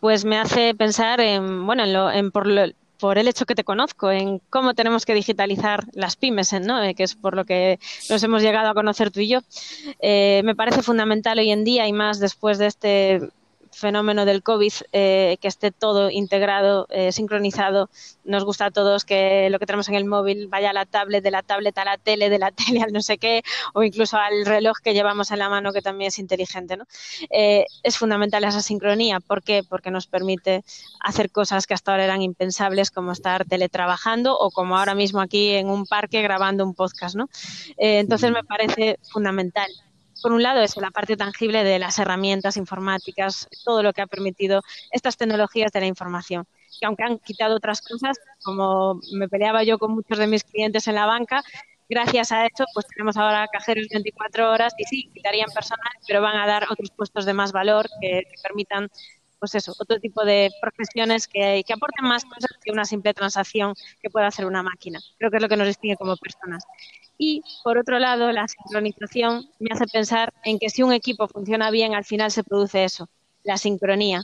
pues 0.00 0.24
me 0.24 0.36
hace 0.36 0.74
pensar 0.74 1.20
en, 1.20 1.64
bueno, 1.64 1.84
en, 1.84 1.92
lo, 1.92 2.10
en 2.10 2.30
por 2.32 2.46
lo, 2.46 2.64
por 3.02 3.18
el 3.18 3.26
hecho 3.26 3.46
que 3.46 3.56
te 3.56 3.64
conozco, 3.64 4.12
en 4.12 4.38
cómo 4.48 4.74
tenemos 4.74 5.04
que 5.04 5.12
digitalizar 5.12 5.86
las 5.92 6.14
pymes, 6.14 6.52
¿no? 6.52 6.80
Eh, 6.84 6.94
que 6.94 7.02
es 7.02 7.16
por 7.16 7.34
lo 7.34 7.44
que 7.44 7.80
nos 8.08 8.22
hemos 8.22 8.42
llegado 8.42 8.68
a 8.68 8.74
conocer 8.74 9.10
tú 9.10 9.18
y 9.18 9.26
yo. 9.26 9.40
Eh, 9.98 10.40
me 10.44 10.54
parece 10.54 10.82
fundamental 10.82 11.36
hoy 11.40 11.50
en 11.50 11.64
día 11.64 11.88
y 11.88 11.92
más 11.92 12.20
después 12.20 12.58
de 12.58 12.66
este 12.68 13.20
fenómeno 13.72 14.24
del 14.24 14.42
COVID, 14.42 14.72
eh, 14.92 15.36
que 15.40 15.48
esté 15.48 15.70
todo 15.70 16.10
integrado, 16.10 16.86
eh, 16.90 17.12
sincronizado. 17.12 17.90
Nos 18.24 18.44
gusta 18.44 18.66
a 18.66 18.70
todos 18.70 19.04
que 19.04 19.48
lo 19.50 19.58
que 19.58 19.66
tenemos 19.66 19.88
en 19.88 19.94
el 19.94 20.04
móvil 20.04 20.48
vaya 20.48 20.70
a 20.70 20.72
la 20.72 20.86
tablet, 20.86 21.22
de 21.22 21.30
la 21.30 21.42
tablet 21.42 21.76
a 21.78 21.84
la 21.84 21.98
tele, 21.98 22.28
de 22.30 22.38
la 22.38 22.50
tele 22.52 22.82
al 22.82 22.92
no 22.92 23.02
sé 23.02 23.18
qué, 23.18 23.42
o 23.74 23.82
incluso 23.82 24.16
al 24.16 24.46
reloj 24.46 24.78
que 24.82 24.94
llevamos 24.94 25.30
en 25.30 25.38
la 25.38 25.48
mano, 25.48 25.72
que 25.72 25.82
también 25.82 26.08
es 26.08 26.18
inteligente. 26.18 26.76
¿no? 26.76 26.84
Eh, 27.30 27.66
es 27.82 27.96
fundamental 27.96 28.44
esa 28.44 28.62
sincronía. 28.62 29.20
¿Por 29.20 29.42
qué? 29.42 29.62
Porque 29.68 29.90
nos 29.90 30.06
permite 30.06 30.64
hacer 31.00 31.30
cosas 31.30 31.66
que 31.66 31.74
hasta 31.74 31.92
ahora 31.92 32.04
eran 32.04 32.22
impensables, 32.22 32.90
como 32.90 33.12
estar 33.12 33.44
teletrabajando 33.44 34.38
o 34.38 34.50
como 34.50 34.78
ahora 34.78 34.94
mismo 34.94 35.20
aquí 35.20 35.50
en 35.50 35.68
un 35.68 35.86
parque 35.86 36.22
grabando 36.22 36.64
un 36.64 36.74
podcast. 36.74 37.16
¿no? 37.16 37.28
entonces 37.76 38.30
me 38.30 38.44
parece 38.44 38.98
fundamental 39.10 39.70
por 40.22 40.32
un 40.32 40.42
lado, 40.42 40.60
eso, 40.60 40.80
la 40.80 40.90
parte 40.90 41.16
tangible 41.16 41.64
de 41.64 41.78
las 41.78 41.98
herramientas 41.98 42.56
informáticas, 42.56 43.48
todo 43.64 43.82
lo 43.82 43.92
que 43.92 44.02
ha 44.02 44.06
permitido 44.06 44.62
estas 44.90 45.16
tecnologías 45.16 45.72
de 45.72 45.80
la 45.80 45.86
información. 45.86 46.46
Que 46.80 46.86
aunque 46.86 47.04
han 47.04 47.18
quitado 47.18 47.56
otras 47.56 47.82
cosas, 47.82 48.18
como 48.42 49.00
me 49.12 49.28
peleaba 49.28 49.62
yo 49.64 49.78
con 49.78 49.92
muchos 49.92 50.18
de 50.18 50.26
mis 50.26 50.44
clientes 50.44 50.88
en 50.88 50.94
la 50.94 51.06
banca, 51.06 51.42
gracias 51.88 52.32
a 52.32 52.46
eso, 52.46 52.64
pues 52.72 52.86
tenemos 52.86 53.16
ahora 53.16 53.46
cajeros 53.52 53.88
24 53.90 54.50
horas 54.50 54.72
y 54.78 54.84
sí, 54.84 55.10
quitarían 55.12 55.50
personal, 55.54 55.92
pero 56.06 56.22
van 56.22 56.36
a 56.36 56.46
dar 56.46 56.64
otros 56.70 56.90
puestos 56.90 57.24
de 57.26 57.34
más 57.34 57.52
valor 57.52 57.86
que, 58.00 58.22
permitan 58.42 58.88
pues 59.42 59.56
eso, 59.56 59.74
otro 59.76 59.98
tipo 59.98 60.24
de 60.24 60.52
profesiones 60.60 61.26
que, 61.26 61.64
que, 61.66 61.72
aporten 61.72 62.06
más 62.06 62.24
cosas 62.24 62.52
que 62.62 62.70
una 62.70 62.84
simple 62.84 63.12
transacción 63.12 63.74
que 64.00 64.08
pueda 64.08 64.28
hacer 64.28 64.46
una 64.46 64.62
máquina. 64.62 65.00
Creo 65.18 65.32
que 65.32 65.38
es 65.38 65.42
lo 65.42 65.48
que 65.48 65.56
nos 65.56 65.66
distingue 65.66 65.96
como 65.96 66.16
personas. 66.16 66.62
Y, 67.18 67.42
por 67.64 67.76
otro 67.76 67.98
lado, 67.98 68.30
la 68.30 68.46
sincronización 68.46 69.50
me 69.58 69.70
hace 69.72 69.88
pensar 69.88 70.32
en 70.44 70.60
que 70.60 70.70
si 70.70 70.84
un 70.84 70.92
equipo 70.92 71.26
funciona 71.26 71.72
bien, 71.72 71.96
al 71.96 72.04
final 72.04 72.30
se 72.30 72.44
produce 72.44 72.84
eso, 72.84 73.08
la 73.42 73.56
sincronía, 73.56 74.22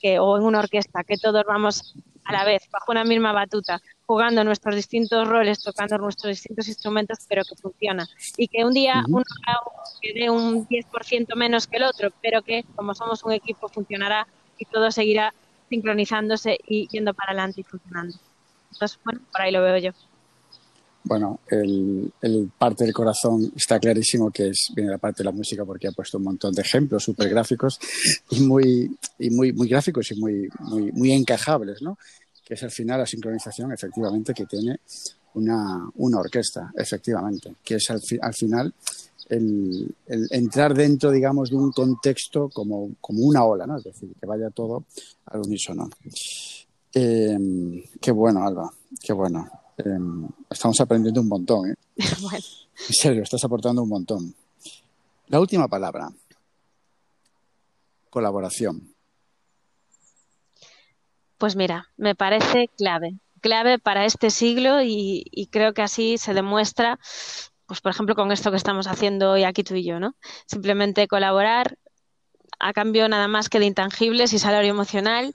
que, 0.00 0.20
o 0.20 0.36
en 0.36 0.44
una 0.44 0.60
orquesta, 0.60 1.02
que 1.02 1.18
todos 1.18 1.42
vamos 1.44 1.96
a 2.24 2.32
la 2.32 2.44
vez, 2.44 2.62
bajo 2.70 2.92
una 2.92 3.02
misma 3.02 3.32
batuta, 3.32 3.82
jugando 4.06 4.44
nuestros 4.44 4.76
distintos 4.76 5.26
roles, 5.26 5.64
tocando 5.64 5.98
nuestros 5.98 6.30
distintos 6.30 6.68
instrumentos, 6.68 7.18
pero 7.28 7.42
que 7.42 7.56
funciona. 7.56 8.06
Y 8.36 8.46
que 8.46 8.64
un 8.64 8.72
día 8.72 9.02
uno 9.08 9.24
quede 10.00 10.30
un 10.30 10.68
10% 10.68 11.34
menos 11.34 11.66
que 11.66 11.78
el 11.78 11.82
otro, 11.82 12.10
pero 12.22 12.42
que 12.42 12.64
como 12.76 12.94
somos 12.94 13.24
un 13.24 13.32
equipo 13.32 13.68
funcionará 13.68 14.28
y 14.60 14.66
todo 14.66 14.90
seguirá 14.92 15.34
sincronizándose 15.68 16.58
y 16.66 16.86
yendo 16.88 17.14
para 17.14 17.32
adelante 17.32 17.62
y 17.62 17.64
funcionando. 17.64 18.16
Entonces, 18.72 18.98
bueno, 19.04 19.20
por 19.32 19.40
ahí 19.40 19.50
lo 19.50 19.62
veo 19.62 19.78
yo. 19.78 19.90
Bueno, 21.02 21.40
el, 21.48 22.12
parte 22.58 22.84
del 22.84 22.92
corazón 22.92 23.50
está 23.56 23.80
clarísimo 23.80 24.30
que 24.30 24.48
es, 24.48 24.70
viene 24.74 24.90
la 24.90 24.98
parte 24.98 25.22
de 25.22 25.24
la 25.24 25.32
música 25.32 25.64
porque 25.64 25.88
ha 25.88 25.92
puesto 25.92 26.18
un 26.18 26.24
montón 26.24 26.52
de 26.52 26.60
ejemplos 26.60 27.04
súper 27.04 27.30
gráficos 27.30 27.80
y 28.30 28.40
muy, 28.40 28.96
y 29.18 29.30
muy, 29.30 29.52
muy 29.52 29.66
gráficos 29.66 30.10
y 30.12 30.20
muy, 30.20 30.48
muy, 30.58 30.92
muy 30.92 31.12
encajables, 31.12 31.80
¿no? 31.80 31.96
Que 32.44 32.54
es 32.54 32.62
al 32.62 32.70
final 32.70 33.00
la 33.00 33.06
sincronización, 33.06 33.72
efectivamente, 33.72 34.34
que 34.34 34.44
tiene 34.44 34.80
una, 35.34 35.88
una 35.94 36.18
orquesta, 36.18 36.70
efectivamente, 36.76 37.54
que 37.64 37.76
es 37.76 37.90
al, 37.90 38.00
al 38.20 38.34
final 38.34 38.74
el, 39.30 39.94
el, 40.06 40.26
entrar 40.30 40.74
dentro, 40.74 41.10
digamos, 41.10 41.50
de 41.50 41.56
un 41.56 41.70
contexto 41.70 42.48
como, 42.48 42.90
como 43.00 43.20
una 43.20 43.44
ola, 43.44 43.66
¿no? 43.66 43.76
Es 43.76 43.84
decir, 43.84 44.12
que 44.20 44.26
vaya 44.26 44.50
todo 44.50 44.84
al 45.26 45.40
unísono. 45.40 45.88
Eh, 46.92 47.88
qué 48.00 48.10
bueno, 48.10 48.44
Alba, 48.44 48.70
qué 49.00 49.12
bueno. 49.12 49.48
Em, 49.78 50.28
estamos 50.50 50.80
aprendiendo 50.80 51.20
un 51.20 51.28
montón. 51.28 51.70
¿eh? 51.70 51.74
En 52.88 52.94
serio, 52.94 53.22
estás 53.22 53.44
aportando 53.44 53.82
un 53.82 53.90
montón. 53.90 54.34
La 55.28 55.38
última 55.38 55.68
palabra. 55.68 56.10
Colaboración. 58.08 58.94
Pues 61.36 61.56
mira, 61.56 61.88
me 61.98 62.14
parece 62.14 62.68
clave, 62.76 63.18
clave 63.42 63.78
para 63.78 64.06
este 64.06 64.30
siglo 64.30 64.82
y, 64.82 65.24
y, 65.30 65.46
creo 65.46 65.74
que 65.74 65.82
así 65.82 66.16
se 66.16 66.32
demuestra, 66.32 66.98
pues 67.70 67.80
por 67.80 67.92
ejemplo 67.92 68.16
con 68.16 68.32
esto 68.32 68.50
que 68.50 68.56
estamos 68.56 68.88
haciendo 68.88 69.30
hoy 69.30 69.44
aquí 69.44 69.62
tú 69.62 69.76
y 69.76 69.84
yo, 69.84 70.00
¿no? 70.00 70.16
Simplemente 70.46 71.06
colaborar 71.06 71.76
a 72.58 72.72
cambio 72.72 73.08
nada 73.08 73.28
más 73.28 73.48
que 73.48 73.60
de 73.60 73.66
intangibles 73.66 74.32
y 74.32 74.40
salario 74.40 74.72
emocional 74.72 75.32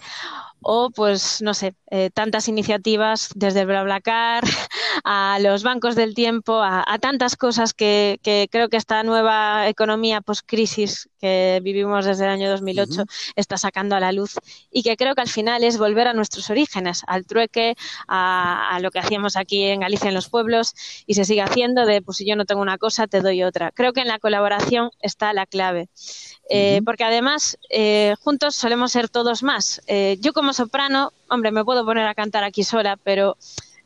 o 0.60 0.90
pues 0.90 1.42
no 1.42 1.54
sé, 1.54 1.76
eh, 1.92 2.10
tantas 2.14 2.50
iniciativas 2.50 3.30
desde 3.36 3.62
el 3.62 3.68
BlaBlaCar 3.68 4.44
a 5.06 5.38
los 5.40 5.64
bancos 5.64 5.96
del 5.96 6.14
tiempo, 6.14 6.62
a, 6.62 6.84
tantas 7.00 7.38
cosas 7.38 7.74
que, 7.74 8.20
creo 8.52 8.68
que 8.68 8.76
esta 8.76 9.02
nueva 9.04 9.70
economía 9.70 10.20
post-crisis 10.20 11.08
que 11.26 11.60
vivimos 11.64 12.06
desde 12.06 12.26
el 12.26 12.30
año 12.30 12.50
2008 12.52 13.06
está 13.36 13.58
sacando 13.58 13.96
a 13.96 14.00
la 14.00 14.12
luz 14.12 14.36
y 14.72 14.84
que 14.84 14.96
creo 14.96 15.16
que 15.16 15.22
al 15.22 15.28
final 15.28 15.64
es 15.64 15.80
volver 15.80 16.08
a 16.08 16.14
nuestros 16.14 16.52
orígenes, 16.52 17.02
al 17.08 17.26
trueque, 17.26 17.76
a, 18.08 18.78
lo 18.80 18.92
que 18.92 19.00
hacíamos 19.00 19.36
aquí 19.36 19.64
en 19.64 19.80
Galicia 19.80 20.10
en 20.10 20.14
los 20.14 20.30
pueblos 20.30 20.76
y 21.08 21.16
se 21.16 21.26
sigue 21.26 21.42
haciendo 21.42 21.88
de 21.88 22.04
pues 22.04 22.18
si 22.18 22.28
yo 22.28 22.36
no 22.36 22.46
tengo 22.46 22.62
una 22.62 22.78
cosa 22.78 23.08
te 23.08 23.22
doy 23.22 23.42
otra. 23.42 23.72
Creo 23.72 23.92
que 23.92 24.02
en 24.02 24.08
la 24.08 24.20
colaboración 24.20 24.92
está 25.02 25.34
la 25.34 25.48
clave. 25.48 25.90
Eh, 26.48 26.82
porque 26.86 27.04
además 27.04 27.58
eh, 27.72 28.14
juntos 28.20 28.56
solemos 28.56 28.92
ser 28.92 29.10
todos 29.10 29.42
más. 29.42 29.82
yo 30.20 30.32
como 30.34 30.54
soprano, 30.54 31.12
hombre, 31.28 31.50
me 31.50 31.66
puedo 31.66 31.84
poner 31.86 32.06
a 32.06 32.14
cantar 32.14 32.44
aquí 32.44 32.64
sola, 32.64 32.98
pero 33.04 33.36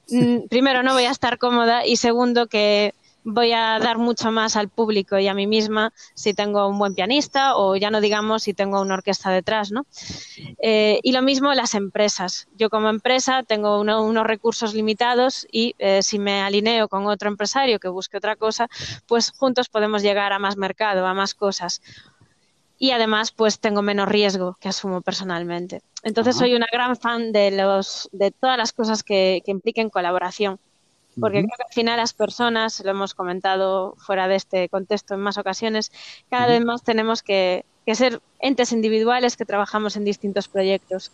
mm, 0.10 0.48
primero 0.50 0.84
no 0.84 0.94
voy 0.94 1.06
a 1.06 1.12
estar 1.12 1.38
cómoda 1.38 1.86
y 1.86 1.96
segundo 1.96 2.48
que 2.48 2.94
voy 3.24 3.52
a 3.52 3.80
dar 3.80 3.98
mucho 3.98 4.32
más 4.32 4.56
al 4.56 4.70
público 4.70 5.18
y 5.20 5.28
a 5.28 5.34
mí 5.34 5.48
misma 5.48 5.94
si 6.14 6.34
tengo 6.34 6.68
un 6.68 6.80
buen 6.80 6.96
pianista 6.96 7.56
o 7.56 7.76
ya 7.76 7.92
no 7.92 8.02
digamos 8.02 8.44
si 8.44 8.54
tengo 8.54 8.82
una 8.82 8.96
orquesta 8.96 9.30
detrás, 9.30 9.72
¿no? 9.72 9.86
Eh, 10.62 11.00
y 11.04 11.12
lo 11.12 11.22
mismo 11.22 11.54
las 11.54 11.76
empresas. 11.76 12.48
Yo 12.56 12.70
como 12.70 12.90
empresa 12.90 13.44
tengo 13.44 13.80
unos 13.80 14.26
recursos 14.26 14.74
limitados 14.74 15.48
y 15.52 15.76
eh, 15.80 16.02
si 16.04 16.20
me 16.20 16.42
alineo 16.42 16.88
con 16.88 17.06
otro 17.08 17.30
empresario 17.30 17.80
que 17.80 17.90
busque 17.90 18.18
otra 18.18 18.36
cosa, 18.36 18.68
pues 19.08 19.32
juntos 19.32 19.70
podemos 19.70 20.02
llegar 20.02 20.34
a 20.34 20.40
más 20.40 20.58
mercado, 20.58 21.06
a 21.06 21.14
más 21.14 21.34
cosas 21.34 21.82
y 22.80 22.92
además 22.92 23.32
pues 23.32 23.60
tengo 23.60 23.82
menos 23.82 24.08
riesgo 24.08 24.58
que 24.60 24.70
asumo 24.70 25.02
personalmente. 25.02 25.82
Entonces 26.02 26.38
soy 26.38 26.56
una 26.56 26.68
gran 26.72 26.96
fan 26.96 27.34
de 27.34 27.52
los 27.52 28.10
de 28.14 28.32
todas 28.32 28.58
las 28.58 28.72
cosas 28.72 29.04
que, 29.04 29.44
impliquen 29.46 29.90
colaboración. 29.90 30.60
Porque 31.20 31.40
creo 31.40 31.56
que 31.58 31.64
al 31.68 31.74
final 31.74 31.98
las 31.98 32.14
personas, 32.14 32.80
lo 32.84 32.92
hemos 32.92 33.14
comentado 33.14 33.96
fuera 33.98 34.28
de 34.28 34.36
este 34.36 34.70
contexto 34.70 35.16
en 35.16 35.22
más 35.22 35.38
ocasiones, 35.38 35.92
cada 36.30 36.48
vez 36.48 36.64
más 36.64 36.84
tenemos 36.84 37.24
que, 37.24 37.66
ser 37.94 38.22
entes 38.40 38.72
individuales 38.72 39.36
que 39.36 39.46
trabajamos 39.46 39.96
en 39.96 40.06
distintos 40.06 40.48
proyectos. 40.48 41.12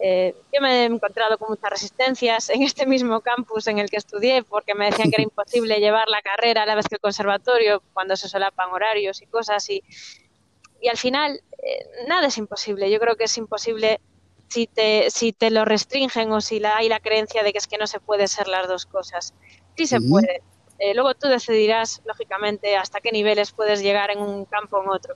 Eh, 0.00 0.34
yo 0.52 0.60
me 0.62 0.82
he 0.82 0.84
encontrado 0.86 1.36
con 1.38 1.50
muchas 1.50 1.70
resistencias 1.70 2.48
en 2.48 2.62
este 2.62 2.86
mismo 2.86 3.20
campus 3.20 3.66
en 3.66 3.78
el 3.78 3.90
que 3.90 3.98
estudié 3.98 4.42
porque 4.42 4.74
me 4.74 4.86
decían 4.86 5.10
que 5.10 5.16
era 5.16 5.22
imposible 5.30 5.78
llevar 5.80 6.08
la 6.08 6.22
carrera 6.22 6.62
a 6.62 6.66
la 6.66 6.74
vez 6.74 6.88
que 6.88 6.96
el 6.96 7.00
conservatorio 7.00 7.82
cuando 7.92 8.16
se 8.16 8.28
solapan 8.28 8.70
horarios 8.72 9.22
y 9.22 9.26
cosas 9.26 9.68
y 9.70 9.82
y 10.84 10.88
al 10.88 10.98
final 10.98 11.40
eh, 11.62 11.86
nada 12.06 12.26
es 12.26 12.36
imposible. 12.36 12.90
Yo 12.90 13.00
creo 13.00 13.16
que 13.16 13.24
es 13.24 13.38
imposible 13.38 14.00
si 14.48 14.66
te, 14.66 15.10
si 15.10 15.32
te 15.32 15.50
lo 15.50 15.64
restringen 15.64 16.32
o 16.32 16.40
si 16.40 16.60
la, 16.60 16.76
hay 16.76 16.88
la 16.88 17.00
creencia 17.00 17.42
de 17.42 17.52
que 17.52 17.58
es 17.58 17.66
que 17.66 17.78
no 17.78 17.86
se 17.86 18.00
puede 18.00 18.28
ser 18.28 18.48
las 18.48 18.68
dos 18.68 18.86
cosas. 18.86 19.34
Sí 19.76 19.86
se 19.86 20.00
puede. 20.00 20.42
Eh, 20.78 20.94
luego 20.94 21.14
tú 21.14 21.28
decidirás, 21.28 22.02
lógicamente, 22.04 22.76
hasta 22.76 23.00
qué 23.00 23.12
niveles 23.12 23.52
puedes 23.52 23.80
llegar 23.80 24.10
en 24.10 24.18
un 24.18 24.44
campo 24.44 24.78
o 24.78 24.82
en 24.82 24.90
otro. 24.90 25.14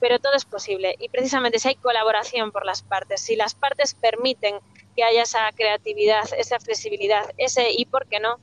Pero 0.00 0.18
todo 0.18 0.34
es 0.34 0.44
posible. 0.44 0.94
Y 0.98 1.08
precisamente 1.08 1.58
si 1.58 1.68
hay 1.68 1.74
colaboración 1.76 2.52
por 2.52 2.64
las 2.64 2.82
partes, 2.82 3.20
si 3.20 3.36
las 3.36 3.54
partes 3.54 3.94
permiten 3.94 4.58
que 4.96 5.04
haya 5.04 5.22
esa 5.22 5.50
creatividad, 5.52 6.24
esa 6.36 6.58
flexibilidad, 6.58 7.24
ese 7.36 7.70
y 7.70 7.84
por 7.84 8.06
qué 8.06 8.18
no, 8.18 8.38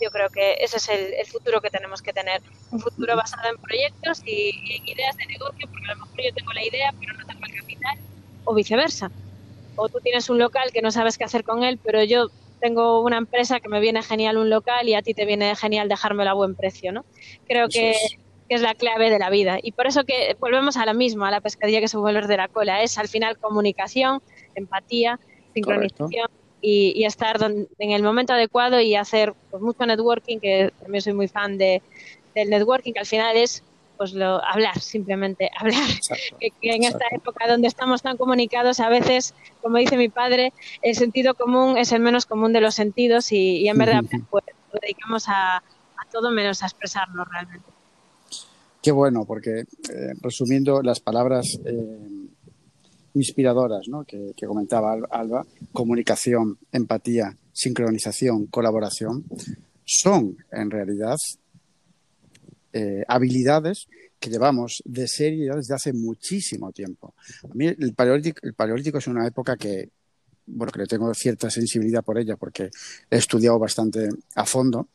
yo 0.00 0.10
creo 0.10 0.30
que 0.30 0.56
ese 0.60 0.78
es 0.78 0.88
el, 0.88 1.26
futuro 1.26 1.60
que 1.60 1.70
tenemos 1.70 2.02
que 2.02 2.12
tener. 2.12 2.42
Un 2.70 2.80
futuro 2.80 3.16
basado 3.16 3.48
en 3.48 3.56
proyectos 3.58 4.22
y, 4.24 4.50
en 4.76 4.88
ideas 4.88 5.16
de 5.16 5.26
negocio, 5.26 5.68
porque 5.68 5.90
a 5.90 5.94
lo 5.94 6.06
mejor 6.06 6.22
yo 6.24 6.34
tengo 6.34 6.52
la 6.52 6.64
idea, 6.64 6.92
pero 6.98 7.14
no 7.14 7.26
tengo 7.26 7.44
el 7.44 7.54
capital, 7.60 7.98
o 8.44 8.54
viceversa. 8.54 9.10
O 9.76 9.88
tú 9.88 9.98
tienes 10.00 10.28
un 10.30 10.38
local 10.38 10.70
que 10.72 10.82
no 10.82 10.90
sabes 10.90 11.18
qué 11.18 11.24
hacer 11.24 11.44
con 11.44 11.62
él, 11.64 11.78
pero 11.82 12.02
yo 12.02 12.28
tengo 12.60 13.00
una 13.02 13.18
empresa 13.18 13.60
que 13.60 13.68
me 13.68 13.80
viene 13.80 14.02
genial 14.02 14.36
un 14.36 14.48
local 14.48 14.88
y 14.88 14.94
a 14.94 15.02
ti 15.02 15.14
te 15.14 15.24
viene 15.24 15.54
genial 15.56 15.88
dejármelo 15.88 16.30
a 16.30 16.34
buen 16.34 16.54
precio, 16.54 16.92
¿no? 16.92 17.04
Creo 17.46 17.68
que, 17.68 17.94
es. 18.48 18.62
la 18.62 18.74
clave 18.74 19.10
de 19.10 19.18
la 19.18 19.30
vida. 19.30 19.58
Y 19.62 19.72
por 19.72 19.86
eso 19.86 20.04
que 20.04 20.36
volvemos 20.38 20.76
a 20.76 20.86
la 20.86 20.94
misma, 20.94 21.28
a 21.28 21.30
la 21.30 21.40
pescadilla 21.40 21.80
que 21.80 21.88
se 21.88 21.96
vuelve 21.96 22.26
de 22.26 22.36
la 22.36 22.48
cola. 22.48 22.82
Es 22.82 22.98
al 22.98 23.08
final 23.08 23.38
comunicación, 23.38 24.22
empatía, 24.54 25.18
sincronización 25.54 26.28
y, 26.62 27.04
estar 27.04 27.38
en 27.42 27.90
el 27.90 28.02
momento 28.02 28.32
adecuado 28.32 28.80
y 28.80 28.94
hacer 28.94 29.34
pues, 29.50 29.62
mucho 29.62 29.84
networking, 29.84 30.38
que 30.38 30.72
también 30.80 31.02
soy 31.02 31.12
muy 31.12 31.28
fan 31.28 31.58
de, 31.58 31.82
del 32.34 32.48
networking, 32.50 32.92
que 32.92 33.00
al 33.00 33.06
final 33.06 33.36
es 33.36 33.64
pues 33.96 34.12
lo 34.12 34.44
hablar, 34.44 34.78
simplemente 34.80 35.50
hablar. 35.58 35.88
que, 36.38 36.52
en 36.62 36.84
esta 36.84 37.04
época 37.10 37.46
donde 37.48 37.68
estamos 37.68 38.02
tan 38.02 38.16
comunicados, 38.16 38.80
a 38.80 38.88
veces, 38.88 39.34
como 39.60 39.78
dice 39.78 39.96
mi 39.96 40.08
padre, 40.08 40.52
el 40.82 40.94
sentido 40.94 41.34
común 41.34 41.76
es 41.78 41.92
el 41.92 42.00
menos 42.00 42.26
común 42.26 42.52
de 42.52 42.60
los 42.60 42.74
sentidos 42.74 43.32
y, 43.32 43.68
en 43.68 43.78
verdad 43.78 44.02
pues, 44.30 44.44
lo 44.72 44.80
dedicamos 44.80 45.28
a, 45.28 45.56
a, 45.56 45.62
todo 46.10 46.30
menos 46.30 46.62
a 46.62 46.66
expresarnos 46.66 47.28
realmente. 47.28 47.66
Qué 48.82 48.90
bueno, 48.90 49.24
porque 49.24 49.60
eh, 49.60 49.64
resumiendo 50.20 50.82
las 50.82 50.98
palabras 50.98 51.46
eh, 51.64 52.28
inspiradoras 53.14 53.86
¿no? 53.88 54.04
que, 54.04 54.32
comentaba 54.46 54.96
Alba, 55.10 55.44
comunicación, 55.72 56.58
empatía, 56.72 57.36
sincronización, 57.52 58.46
colaboración, 58.46 59.24
son 59.84 60.36
en 60.50 60.70
realidad 60.70 61.16
eh, 62.72 63.04
habilidades 63.08 63.88
que 64.18 64.30
llevamos 64.30 64.82
de 64.84 65.08
serie 65.08 65.50
desde 65.54 65.74
hace 65.74 65.92
muchísimo 65.92 66.72
tiempo. 66.72 67.14
El 67.58 67.94
paleolítico, 67.94 68.38
el 68.42 68.54
paleolítico 68.54 68.98
es 68.98 69.06
una 69.06 69.26
época 69.26 69.56
que, 69.56 69.90
bueno, 70.46 70.72
que 70.72 70.80
le 70.80 70.86
tengo 70.86 71.12
cierta 71.14 71.50
sensibilidad 71.50 72.04
por 72.04 72.18
ella 72.18 72.36
porque 72.36 72.70
he 73.10 73.16
estudiado 73.16 73.58
bastante 73.58 74.08
a 74.34 74.46
fondo 74.46 74.88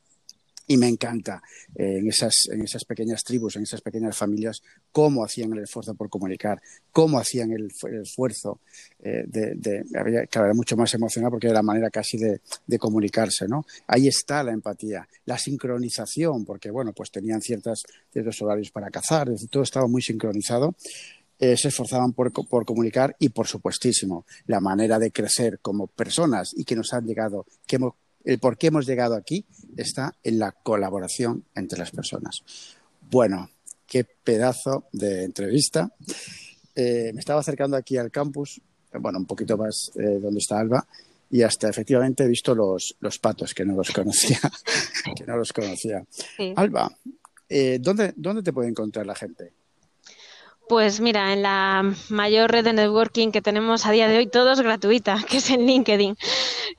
y 0.67 0.77
me 0.77 0.87
encanta 0.87 1.41
eh, 1.75 1.97
en, 1.99 2.07
esas, 2.09 2.49
en 2.51 2.61
esas 2.61 2.83
pequeñas 2.83 3.23
tribus, 3.23 3.55
en 3.55 3.63
esas 3.63 3.81
pequeñas 3.81 4.17
familias, 4.17 4.61
cómo 4.91 5.23
hacían 5.23 5.53
el 5.53 5.63
esfuerzo 5.63 5.95
por 5.95 6.09
comunicar, 6.09 6.61
cómo 6.91 7.17
hacían 7.17 7.51
el, 7.51 7.69
esfuerzo 8.01 8.59
eh, 8.99 9.23
de, 9.25 9.55
de, 9.55 10.27
claro, 10.29 10.47
era 10.47 10.53
mucho 10.53 10.75
más 10.75 10.93
emocional 10.93 11.31
porque 11.31 11.47
era 11.47 11.55
la 11.55 11.63
manera 11.63 11.89
casi 11.89 12.17
de, 12.17 12.41
de, 12.65 12.77
comunicarse, 12.77 13.47
¿no? 13.47 13.65
Ahí 13.87 14.07
está 14.07 14.43
la 14.43 14.51
empatía, 14.51 15.07
la 15.25 15.37
sincronización, 15.37 16.43
porque, 16.43 16.69
bueno, 16.69 16.91
pues 16.93 17.11
tenían 17.11 17.41
ciertas, 17.41 17.83
ciertos 18.11 18.41
horarios 18.41 18.69
para 18.71 18.89
cazar, 18.89 19.29
todo 19.49 19.63
estaba 19.63 19.87
muy 19.87 20.01
sincronizado. 20.01 20.75
Eh, 21.39 21.55
se 21.55 21.67
esforzaban 21.67 22.13
por, 22.13 22.33
por, 22.33 22.65
comunicar 22.65 23.15
y, 23.19 23.29
por 23.29 23.45
supuestísimo, 23.45 24.25
la 24.47 24.59
manera 24.59 24.97
de 24.97 25.11
crecer 25.11 25.59
como 25.59 25.85
personas 25.85 26.51
y 26.55 26.65
que 26.65 26.75
nos 26.75 26.93
han 26.93 27.05
llegado, 27.05 27.45
que 27.67 27.75
hemos 27.75 27.93
el 28.27 28.39
por 28.39 28.57
qué 28.57 28.67
hemos 28.67 28.85
llegado 28.85 29.15
aquí 29.15 29.45
está 29.77 30.13
en 30.21 30.37
la 30.37 30.51
colaboración 30.51 31.45
entre 31.55 31.79
las 31.79 31.91
personas. 31.91 32.43
Bueno, 33.09 33.49
qué 33.87 34.03
pedazo 34.03 34.89
de 34.91 35.23
entrevista. 35.23 35.89
Eh, 36.75 37.11
me 37.13 37.21
estaba 37.21 37.39
acercando 37.39 37.77
aquí 37.77 37.95
al 37.95 38.11
campus, 38.11 38.61
bueno, 38.99 39.19
un 39.19 39.25
poquito 39.25 39.57
más 39.57 39.91
eh, 39.95 40.19
donde 40.19 40.39
está 40.39 40.59
Alba, 40.59 40.85
y 41.31 41.41
hasta 41.41 41.69
efectivamente 41.69 42.25
he 42.25 42.27
visto 42.27 42.53
los, 42.53 42.97
los 42.99 43.17
patos 43.17 43.53
que 43.53 43.63
no 43.63 43.75
los 43.77 43.91
conocía. 43.91 44.39
que 45.15 45.25
no 45.25 45.37
los 45.37 45.53
conocía. 45.53 46.03
Alba, 46.57 46.91
eh, 47.47 47.77
¿dónde, 47.79 48.13
¿dónde 48.17 48.43
te 48.43 48.51
puede 48.51 48.67
encontrar 48.67 49.05
la 49.05 49.15
gente? 49.15 49.53
Pues 50.67 50.99
mira, 50.99 51.31
en 51.31 51.43
la 51.43 51.95
mayor 52.09 52.51
red 52.51 52.65
de 52.65 52.73
networking 52.73 53.31
que 53.31 53.41
tenemos 53.41 53.85
a 53.85 53.91
día 53.91 54.09
de 54.09 54.17
hoy, 54.17 54.27
todos 54.27 54.59
gratuita, 54.59 55.23
que 55.29 55.37
es 55.37 55.49
en 55.49 55.65
LinkedIn. 55.65 56.17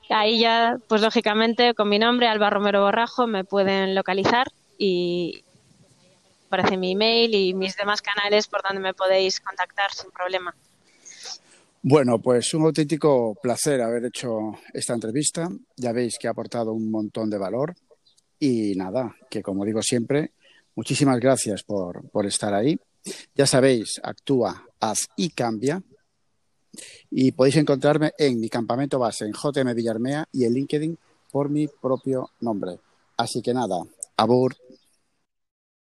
Ahí 0.09 0.39
ya, 0.39 0.77
pues 0.87 1.01
lógicamente, 1.01 1.73
con 1.75 1.87
mi 1.87 1.99
nombre, 1.99 2.27
Alba 2.27 2.49
Romero 2.49 2.81
Borrajo, 2.81 3.27
me 3.27 3.43
pueden 3.43 3.93
localizar 3.93 4.47
y 4.77 5.43
aparece 6.47 6.77
mi 6.77 6.93
email 6.93 7.35
y 7.35 7.53
mis 7.53 7.75
demás 7.77 8.01
canales 8.01 8.47
por 8.47 8.63
donde 8.63 8.81
me 8.81 8.95
podéis 8.95 9.39
contactar 9.39 9.91
sin 9.91 10.09
problema. 10.09 10.55
Bueno, 11.81 12.19
pues 12.19 12.53
un 12.55 12.63
auténtico 12.63 13.35
placer 13.41 13.81
haber 13.81 14.05
hecho 14.05 14.53
esta 14.73 14.93
entrevista. 14.93 15.47
Ya 15.77 15.93
veis 15.93 16.17
que 16.19 16.27
ha 16.27 16.31
aportado 16.31 16.73
un 16.73 16.89
montón 16.89 17.29
de 17.29 17.37
valor. 17.37 17.75
Y 18.39 18.73
nada, 18.75 19.15
que 19.29 19.41
como 19.41 19.63
digo 19.63 19.81
siempre, 19.81 20.31
muchísimas 20.75 21.19
gracias 21.19 21.63
por, 21.63 22.09
por 22.09 22.25
estar 22.25 22.53
ahí. 22.53 22.77
Ya 23.35 23.45
sabéis, 23.45 24.01
actúa, 24.03 24.65
haz 24.79 25.07
y 25.15 25.29
cambia. 25.29 25.81
Y 27.11 27.31
podéis 27.31 27.57
encontrarme 27.57 28.13
en 28.17 28.39
mi 28.39 28.49
campamento 28.49 28.99
base 28.99 29.25
en 29.25 29.33
JM 29.33 29.73
Villarmea 29.73 30.27
y 30.31 30.45
en 30.45 30.53
LinkedIn 30.53 30.97
por 31.31 31.49
mi 31.49 31.67
propio 31.67 32.31
nombre. 32.41 32.79
Así 33.17 33.41
que 33.41 33.53
nada, 33.53 33.77
abur. 34.17 34.55